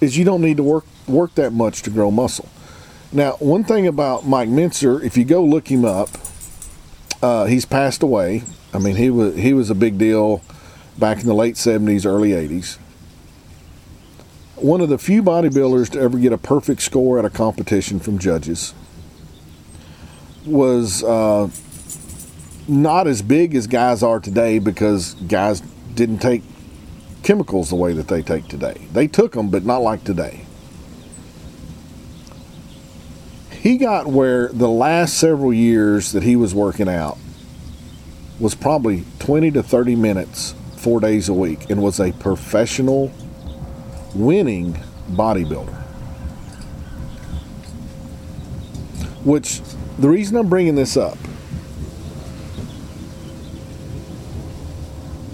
is 0.00 0.18
you 0.18 0.24
don't 0.24 0.42
need 0.42 0.58
to 0.58 0.62
work 0.62 0.84
work 1.08 1.34
that 1.36 1.52
much 1.52 1.82
to 1.82 1.90
grow 1.90 2.10
muscle. 2.10 2.48
Now, 3.12 3.32
one 3.34 3.64
thing 3.64 3.86
about 3.86 4.26
Mike 4.26 4.48
Mentzer, 4.48 5.02
if 5.02 5.16
you 5.16 5.24
go 5.24 5.42
look 5.42 5.70
him 5.70 5.84
up, 5.84 6.10
uh, 7.22 7.46
he's 7.46 7.64
passed 7.64 8.02
away. 8.02 8.42
I 8.74 8.78
mean, 8.78 8.96
he 8.96 9.08
was 9.08 9.36
he 9.36 9.54
was 9.54 9.70
a 9.70 9.74
big 9.74 9.96
deal 9.96 10.42
back 10.98 11.20
in 11.20 11.26
the 11.26 11.34
late 11.34 11.54
'70s, 11.54 12.04
early 12.04 12.30
'80s. 12.30 12.76
One 14.56 14.82
of 14.82 14.90
the 14.90 14.98
few 14.98 15.22
bodybuilders 15.22 15.90
to 15.92 16.00
ever 16.00 16.18
get 16.18 16.32
a 16.32 16.38
perfect 16.38 16.82
score 16.82 17.18
at 17.18 17.24
a 17.24 17.30
competition 17.30 18.00
from 18.00 18.18
judges 18.18 18.74
was 20.44 21.02
uh, 21.02 21.48
not 22.68 23.06
as 23.06 23.22
big 23.22 23.54
as 23.54 23.66
guys 23.66 24.02
are 24.02 24.20
today 24.20 24.58
because 24.58 25.14
guys 25.14 25.60
didn't 25.94 26.18
take 26.18 26.42
chemicals 27.22 27.70
the 27.70 27.76
way 27.76 27.92
that 27.92 28.08
they 28.08 28.22
take 28.22 28.48
today. 28.48 28.86
They 28.92 29.06
took 29.06 29.32
them, 29.32 29.50
but 29.50 29.64
not 29.64 29.78
like 29.78 30.04
today. 30.04 30.44
He 33.50 33.78
got 33.78 34.06
where 34.06 34.48
the 34.48 34.68
last 34.68 35.18
several 35.18 35.52
years 35.52 36.12
that 36.12 36.22
he 36.22 36.36
was 36.36 36.54
working 36.54 36.88
out 36.88 37.18
was 38.38 38.54
probably 38.54 39.04
20 39.18 39.50
to 39.52 39.62
30 39.62 39.96
minutes, 39.96 40.54
four 40.76 41.00
days 41.00 41.28
a 41.28 41.34
week, 41.34 41.68
and 41.70 41.82
was 41.82 41.98
a 41.98 42.12
professional 42.12 43.10
winning 44.14 44.74
bodybuilder. 45.10 45.74
Which, 49.24 49.60
the 49.98 50.08
reason 50.08 50.36
I'm 50.36 50.48
bringing 50.48 50.76
this 50.76 50.96
up 50.96 51.18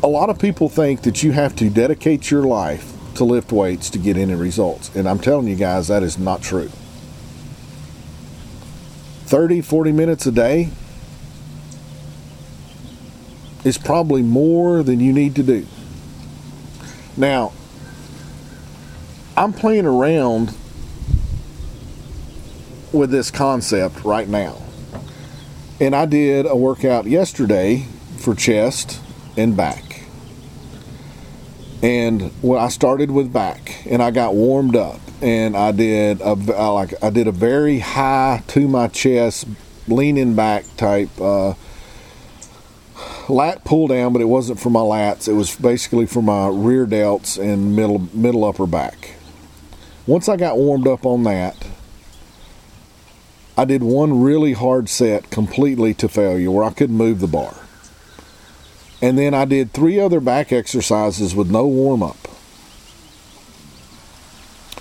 lot 0.09 0.31
of 0.31 0.39
people 0.39 0.69
think 0.69 1.03
that 1.03 1.23
you 1.23 1.33
have 1.33 1.55
to 1.57 1.71
dedicate 1.71 2.31
your 2.31 2.43
life 2.43 2.93
to 3.15 3.25
lift 3.25 3.53
weights 3.53 3.91
to 3.91 3.99
get 3.99 4.17
any 4.17 4.35
results. 4.35 4.95
And 4.95 5.09
I'm 5.09 5.19
telling 5.19 5.47
you 5.47 5.57
guys, 5.57 5.89
that 5.89 6.03
is 6.03 6.19
not 6.19 6.43
true. 6.43 6.71
30, 9.27 9.61
40 9.63 9.93
minutes 9.93 10.27
a 10.27 10.33
day 10.33 10.71
is 13.65 13.79
probably 13.79 14.23
more 14.23 14.83
than 14.83 15.01
you 15.01 15.13
need 15.13 15.37
to 15.37 15.43
do. 15.43 15.67
Now, 17.17 17.53
I'm 19.37 19.53
playing 19.53 19.87
around 19.87 20.55
with 22.93 23.11
this 23.11 23.31
concept 23.31 24.05
right 24.05 24.29
now. 24.29 24.59
And 25.81 25.97
I 25.97 26.07
did 26.07 26.47
a 26.47 26.55
workout 26.55 27.07
yesterday 27.07 27.87
for 28.19 28.35
chest 28.35 29.01
and 29.37 29.57
back. 29.57 29.92
And 31.83 32.31
well, 32.43 32.61
I 32.61 32.69
started 32.69 33.11
with 33.11 33.33
back 33.33 33.85
and 33.87 34.01
I 34.01 34.13
got 34.13 34.35
warmed 34.35 34.77
up 34.77 35.01
and 35.21 35.57
I 35.57 35.73
did 35.73 36.21
a 36.21 36.35
like 36.35 36.95
I 37.03 37.11
did 37.11 37.27
a 37.27 37.33
very 37.33 37.81
high 37.81 38.43
to 38.49 38.69
my 38.69 38.87
chest 38.87 39.49
leaning 39.89 40.35
back 40.37 40.65
type 40.77 41.11
uh, 41.21 41.55
lat 43.29 43.65
pull 43.65 43.89
down, 43.89 44.13
but 44.13 44.23
it 44.23 44.27
wasn't 44.27 44.61
for 44.61 44.71
my 44.71 44.81
lats. 44.81 45.27
It 45.27 45.33
was 45.33 45.57
basically 45.57 46.07
for 46.07 46.23
my 46.23 46.49
rear 46.49 46.87
delts 46.87 47.37
and 47.43 47.75
middle 47.75 47.99
middle 48.13 48.45
upper 48.45 48.67
back. 48.67 49.15
Once 50.07 50.29
I 50.29 50.37
got 50.37 50.57
warmed 50.57 50.87
up 50.87 51.05
on 51.05 51.25
that, 51.25 51.67
I 53.57 53.65
did 53.65 53.83
one 53.83 54.23
really 54.23 54.53
hard 54.53 54.89
set 54.89 55.31
completely 55.31 55.95
to 55.95 56.09
failure 56.09 56.51
where 56.51 56.65
I 56.65 56.71
couldn't 56.71 56.97
move 56.97 57.21
the 57.21 57.27
bar. 57.27 57.62
And 59.03 59.19
then 59.19 59.35
I 59.35 59.45
did 59.45 59.73
three 59.73 59.99
other 59.99 60.21
back 60.21 60.53
exercises 60.53 61.35
with 61.35 61.51
no 61.51 61.67
warm 61.67 62.05
up 62.05 62.17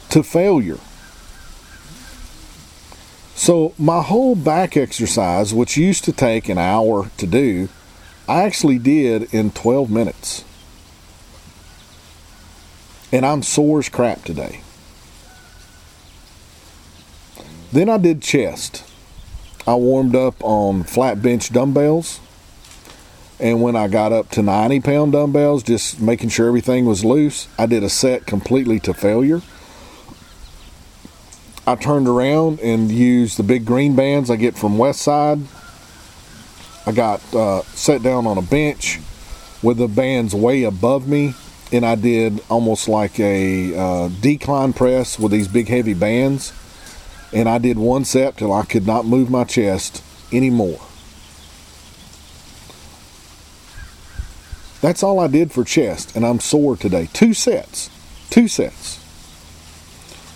to 0.09 0.21
failure. 0.21 0.77
So, 3.33 3.73
my 3.79 4.03
whole 4.03 4.35
back 4.35 4.77
exercise, 4.77 5.51
which 5.51 5.75
used 5.75 6.03
to 6.03 6.11
take 6.11 6.47
an 6.47 6.59
hour 6.59 7.09
to 7.17 7.25
do, 7.25 7.69
I 8.27 8.43
actually 8.43 8.77
did 8.77 9.33
in 9.33 9.51
12 9.51 9.89
minutes. 9.89 10.43
And 13.11 13.25
I'm 13.25 13.41
sore 13.41 13.79
as 13.79 13.89
crap 13.89 14.23
today. 14.23 14.61
Then 17.71 17.89
I 17.89 17.97
did 17.97 18.21
chest. 18.21 18.83
I 19.65 19.75
warmed 19.75 20.15
up 20.15 20.35
on 20.43 20.83
flat 20.83 21.21
bench 21.21 21.51
dumbbells. 21.51 22.19
And 23.41 23.61
when 23.61 23.75
I 23.75 23.87
got 23.87 24.13
up 24.13 24.29
to 24.31 24.41
90 24.41 24.79
pound 24.81 25.11
dumbbells, 25.13 25.63
just 25.63 25.99
making 25.99 26.29
sure 26.29 26.47
everything 26.47 26.85
was 26.85 27.03
loose, 27.03 27.47
I 27.57 27.65
did 27.65 27.83
a 27.83 27.89
set 27.89 28.25
completely 28.25 28.79
to 28.81 28.93
failure. 28.93 29.41
I 31.65 31.75
turned 31.75 32.07
around 32.07 32.59
and 32.59 32.91
used 32.91 33.37
the 33.37 33.43
big 33.43 33.65
green 33.65 33.95
bands 33.95 34.29
I 34.29 34.35
get 34.35 34.57
from 34.57 34.77
Westside. 34.77 35.45
I 36.85 36.91
got 36.91 37.21
uh, 37.33 37.63
set 37.63 38.01
down 38.03 38.25
on 38.27 38.37
a 38.37 38.41
bench 38.41 38.99
with 39.61 39.77
the 39.77 39.87
bands 39.87 40.33
way 40.33 40.63
above 40.63 41.07
me, 41.07 41.33
and 41.71 41.85
I 41.85 41.95
did 41.95 42.41
almost 42.49 42.87
like 42.87 43.19
a 43.19 43.75
uh, 43.75 44.09
decline 44.21 44.73
press 44.73 45.19
with 45.19 45.31
these 45.31 45.47
big 45.47 45.67
heavy 45.67 45.93
bands 45.93 46.53
and 47.33 47.47
I 47.47 47.57
did 47.57 47.77
one 47.77 48.05
set 48.05 48.37
till 48.37 48.53
I 48.53 48.63
could 48.63 48.85
not 48.85 49.05
move 49.05 49.29
my 49.29 49.43
chest 49.43 50.03
anymore. 50.31 50.79
That's 54.81 55.03
all 55.03 55.19
I 55.19 55.27
did 55.27 55.51
for 55.51 55.63
chest, 55.63 56.15
and 56.15 56.25
I'm 56.25 56.39
sore 56.39 56.75
today. 56.75 57.07
Two 57.13 57.33
sets. 57.33 57.89
Two 58.29 58.47
sets. 58.47 58.99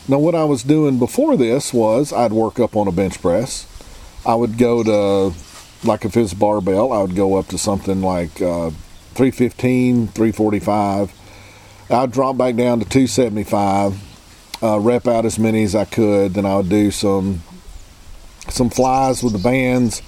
Now, 0.07 0.19
what 0.19 0.35
I 0.35 0.43
was 0.43 0.61
doing 0.61 0.99
before 0.99 1.35
this 1.35 1.73
was 1.73 2.13
I'd 2.13 2.31
work 2.31 2.59
up 2.59 2.75
on 2.75 2.87
a 2.87 2.91
bench 2.91 3.21
press. 3.21 3.65
I 4.25 4.35
would 4.35 4.57
go 4.57 4.83
to, 4.83 5.35
like 5.83 6.05
if 6.05 6.15
it's 6.15 6.33
barbell, 6.33 6.93
I 6.93 7.01
would 7.01 7.15
go 7.15 7.35
up 7.35 7.47
to 7.47 7.57
something 7.57 8.01
like 8.01 8.41
uh, 8.41 8.69
315, 9.15 10.07
345. 10.07 11.11
I'd 11.89 12.11
drop 12.11 12.37
back 12.37 12.55
down 12.55 12.79
to 12.79 12.85
275 12.85 13.99
uh, 14.61 14.79
rep 14.79 15.07
out 15.07 15.25
as 15.25 15.37
many 15.37 15.63
as 15.63 15.75
I 15.75 15.85
could. 15.85 16.33
Then 16.33 16.45
I 16.45 16.57
would 16.57 16.69
do 16.69 16.91
some 16.91 17.43
some 18.49 18.69
flies 18.69 19.23
with 19.23 19.33
the 19.33 19.39
bands, 19.39 20.01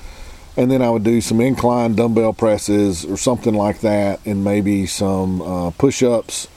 and 0.57 0.71
then 0.71 0.81
I 0.81 0.89
would 0.89 1.03
do 1.03 1.21
some 1.21 1.39
incline 1.39 1.93
dumbbell 1.93 2.33
presses 2.33 3.05
or 3.05 3.15
something 3.15 3.53
like 3.53 3.81
that, 3.81 4.19
and 4.25 4.43
maybe 4.43 4.87
some 4.87 5.41
uh, 5.41 5.69
push-ups 5.71 6.47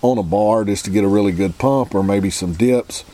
on 0.00 0.16
a 0.16 0.22
bar 0.22 0.64
just 0.64 0.86
to 0.86 0.90
get 0.90 1.04
a 1.04 1.08
really 1.08 1.32
good 1.32 1.58
pump, 1.58 1.94
or 1.94 2.02
maybe 2.02 2.30
some 2.30 2.54
dips. 2.54 3.04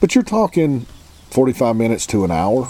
But 0.00 0.14
you're 0.14 0.24
talking 0.24 0.86
45 1.30 1.74
minutes 1.74 2.06
to 2.06 2.24
an 2.24 2.30
hour. 2.30 2.68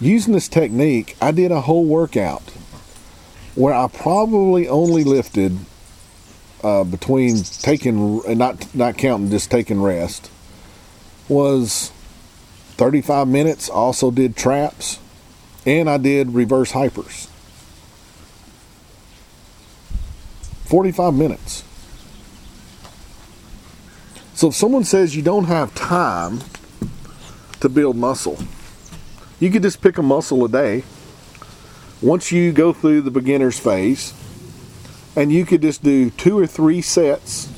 Using 0.00 0.34
this 0.34 0.48
technique, 0.48 1.16
I 1.22 1.30
did 1.30 1.52
a 1.52 1.62
whole 1.62 1.84
workout 1.84 2.42
where 3.54 3.72
I 3.72 3.86
probably 3.88 4.68
only 4.68 5.04
lifted 5.04 5.56
uh, 6.62 6.84
between 6.84 7.42
taking 7.44 8.20
and 8.26 8.38
not 8.38 8.74
not 8.74 8.98
counting 8.98 9.30
just 9.30 9.50
taking 9.50 9.80
rest 9.80 10.30
was 11.28 11.92
35 12.76 13.28
minutes. 13.28 13.68
Also 13.68 14.10
did 14.10 14.36
traps, 14.36 14.98
and 15.64 15.88
I 15.88 15.96
did 15.96 16.32
reverse 16.32 16.72
hypers. 16.72 17.28
45 20.66 21.14
minutes. 21.14 21.64
So 24.34 24.48
if 24.48 24.54
someone 24.54 24.84
says 24.84 25.16
you 25.16 25.22
don't 25.22 25.44
have 25.44 25.74
time 25.74 26.40
to 27.60 27.68
build 27.68 27.96
muscle, 27.96 28.38
you 29.40 29.50
could 29.50 29.62
just 29.62 29.80
pick 29.80 29.96
a 29.96 30.02
muscle 30.02 30.44
a 30.44 30.48
day. 30.48 30.84
Once 32.02 32.30
you 32.30 32.52
go 32.52 32.72
through 32.72 33.00
the 33.00 33.10
beginner's 33.10 33.58
phase, 33.58 34.12
and 35.14 35.32
you 35.32 35.46
could 35.46 35.62
just 35.62 35.82
do 35.82 36.10
two 36.10 36.38
or 36.38 36.46
three 36.46 36.82
sets 36.82 37.48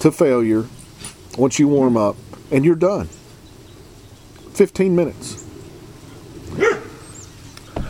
to 0.00 0.12
failure 0.12 0.66
once 1.38 1.58
you 1.58 1.66
warm 1.66 1.96
up, 1.96 2.16
and 2.50 2.64
you're 2.64 2.74
done. 2.74 3.08
15 4.52 4.94
minutes. 4.94 5.48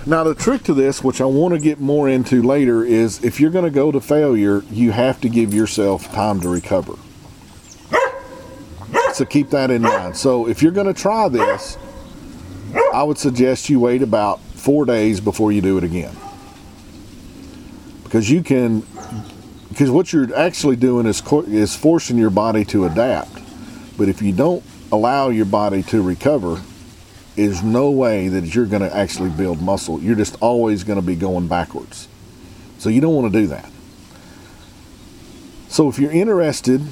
Now, 0.04 0.24
the 0.24 0.34
trick 0.34 0.64
to 0.64 0.74
this, 0.74 1.04
which 1.04 1.20
I 1.20 1.26
want 1.26 1.54
to 1.54 1.60
get 1.60 1.78
more 1.78 2.08
into 2.08 2.42
later, 2.42 2.84
is 2.84 3.22
if 3.22 3.38
you're 3.38 3.50
going 3.50 3.64
to 3.64 3.70
go 3.70 3.92
to 3.92 4.00
failure, 4.00 4.62
you 4.70 4.90
have 4.90 5.20
to 5.20 5.28
give 5.28 5.54
yourself 5.54 6.12
time 6.12 6.40
to 6.40 6.48
recover. 6.48 6.94
So 9.12 9.24
keep 9.24 9.50
that 9.50 9.70
in 9.70 9.82
mind. 9.82 10.16
So 10.16 10.48
if 10.48 10.62
you're 10.62 10.72
going 10.72 10.92
to 10.92 10.94
try 10.94 11.28
this, 11.28 11.78
I 12.92 13.02
would 13.02 13.18
suggest 13.18 13.68
you 13.68 13.78
wait 13.78 14.02
about 14.02 14.40
four 14.40 14.84
days 14.84 15.20
before 15.20 15.52
you 15.52 15.60
do 15.60 15.78
it 15.78 15.84
again 15.84 16.16
because 18.12 18.30
you 18.30 18.42
can 18.42 18.82
because 19.70 19.90
what 19.90 20.12
you're 20.12 20.36
actually 20.36 20.76
doing 20.76 21.06
is 21.06 21.22
is 21.48 21.74
forcing 21.74 22.18
your 22.18 22.28
body 22.28 22.62
to 22.66 22.84
adapt. 22.84 23.32
But 23.96 24.10
if 24.10 24.20
you 24.20 24.32
don't 24.32 24.62
allow 24.92 25.30
your 25.30 25.46
body 25.46 25.82
to 25.84 26.02
recover, 26.02 26.62
is 27.36 27.62
no 27.62 27.90
way 27.90 28.28
that 28.28 28.54
you're 28.54 28.66
going 28.66 28.82
to 28.82 28.94
actually 28.94 29.30
build 29.30 29.60
muscle. 29.60 29.98
You're 30.00 30.16
just 30.16 30.36
always 30.40 30.84
going 30.84 31.00
to 31.00 31.06
be 31.06 31.16
going 31.16 31.48
backwards. 31.48 32.06
So 32.78 32.90
you 32.90 33.00
don't 33.00 33.14
want 33.14 33.32
to 33.32 33.40
do 33.40 33.46
that. 33.48 33.70
So 35.68 35.88
if 35.88 35.98
you're 35.98 36.12
interested 36.12 36.82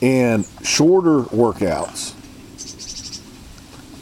in 0.00 0.44
shorter 0.62 1.22
workouts 1.22 2.14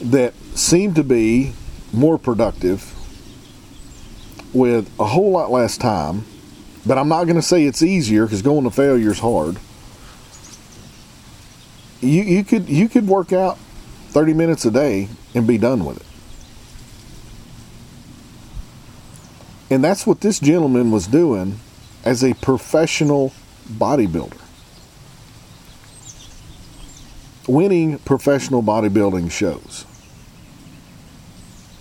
that 0.01 0.33
seem 0.55 0.93
to 0.93 1.03
be 1.03 1.53
more 1.91 2.17
productive 2.17 2.93
with 4.53 4.89
a 4.99 5.05
whole 5.05 5.31
lot 5.31 5.51
less 5.51 5.77
time 5.77 6.23
but 6.85 6.97
I'm 6.97 7.07
not 7.07 7.25
going 7.25 7.35
to 7.35 7.41
say 7.41 7.65
it's 7.65 7.83
easier 7.83 8.25
because 8.25 8.41
going 8.41 8.63
to 8.63 8.71
failure 8.71 9.11
is 9.11 9.19
hard. 9.19 9.57
You 12.01 12.23
you 12.23 12.43
could 12.43 12.67
you 12.67 12.89
could 12.89 13.07
work 13.07 13.31
out 13.31 13.57
30 14.09 14.33
minutes 14.33 14.65
a 14.65 14.71
day 14.71 15.07
and 15.33 15.47
be 15.47 15.57
done 15.57 15.85
with 15.85 15.97
it. 15.97 16.05
And 19.71 19.81
that's 19.81 20.05
what 20.05 20.19
this 20.19 20.39
gentleman 20.39 20.91
was 20.91 21.07
doing 21.07 21.59
as 22.03 22.23
a 22.23 22.33
professional 22.33 23.31
bodybuilder. 23.71 24.37
Winning 27.47 27.99
professional 27.99 28.61
bodybuilding 28.61 29.31
shows. 29.31 29.85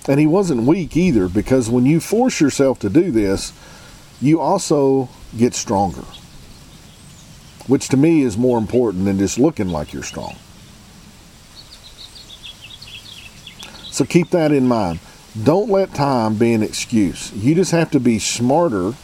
And 0.08 0.20
he 0.20 0.26
wasn't 0.26 0.62
weak 0.62 0.96
either 0.96 1.28
because 1.28 1.68
when 1.68 1.84
you 1.84 1.98
force 1.98 2.40
yourself 2.40 2.78
to 2.80 2.88
do 2.88 3.10
this, 3.10 3.52
you 4.20 4.40
also 4.40 5.08
get 5.36 5.54
stronger, 5.54 6.04
which 7.70 7.88
to 7.88 7.96
me 7.96 8.22
is 8.22 8.36
more 8.36 8.58
important 8.58 9.04
than 9.04 9.16
just 9.16 9.38
looking 9.38 9.68
like 9.68 9.92
you're 9.92 10.02
strong. 10.02 10.34
So 13.92 14.04
keep 14.04 14.30
that 14.30 14.50
in 14.50 14.66
mind. 14.66 14.98
Don't 15.40 15.70
let 15.70 15.94
time 15.94 16.34
be 16.34 16.52
an 16.52 16.64
excuse. 16.64 17.32
You 17.32 17.54
just 17.54 17.70
have 17.70 17.92
to 17.92 18.00
be 18.00 18.18
smarter 18.18 18.94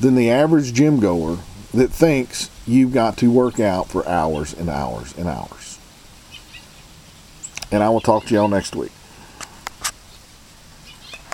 than 0.00 0.14
the 0.14 0.30
average 0.30 0.72
gym 0.72 1.00
goer 1.00 1.36
that 1.74 1.90
thinks 1.90 2.50
you've 2.66 2.94
got 2.94 3.18
to 3.18 3.30
work 3.30 3.60
out 3.60 3.88
for 3.88 4.08
hours 4.08 4.54
and 4.54 4.70
hours 4.70 5.14
and 5.18 5.28
hours. 5.28 5.78
And 7.70 7.82
I 7.82 7.90
will 7.90 8.00
talk 8.00 8.24
to 8.26 8.34
y'all 8.34 8.48
next 8.48 8.74
week. 8.74 8.92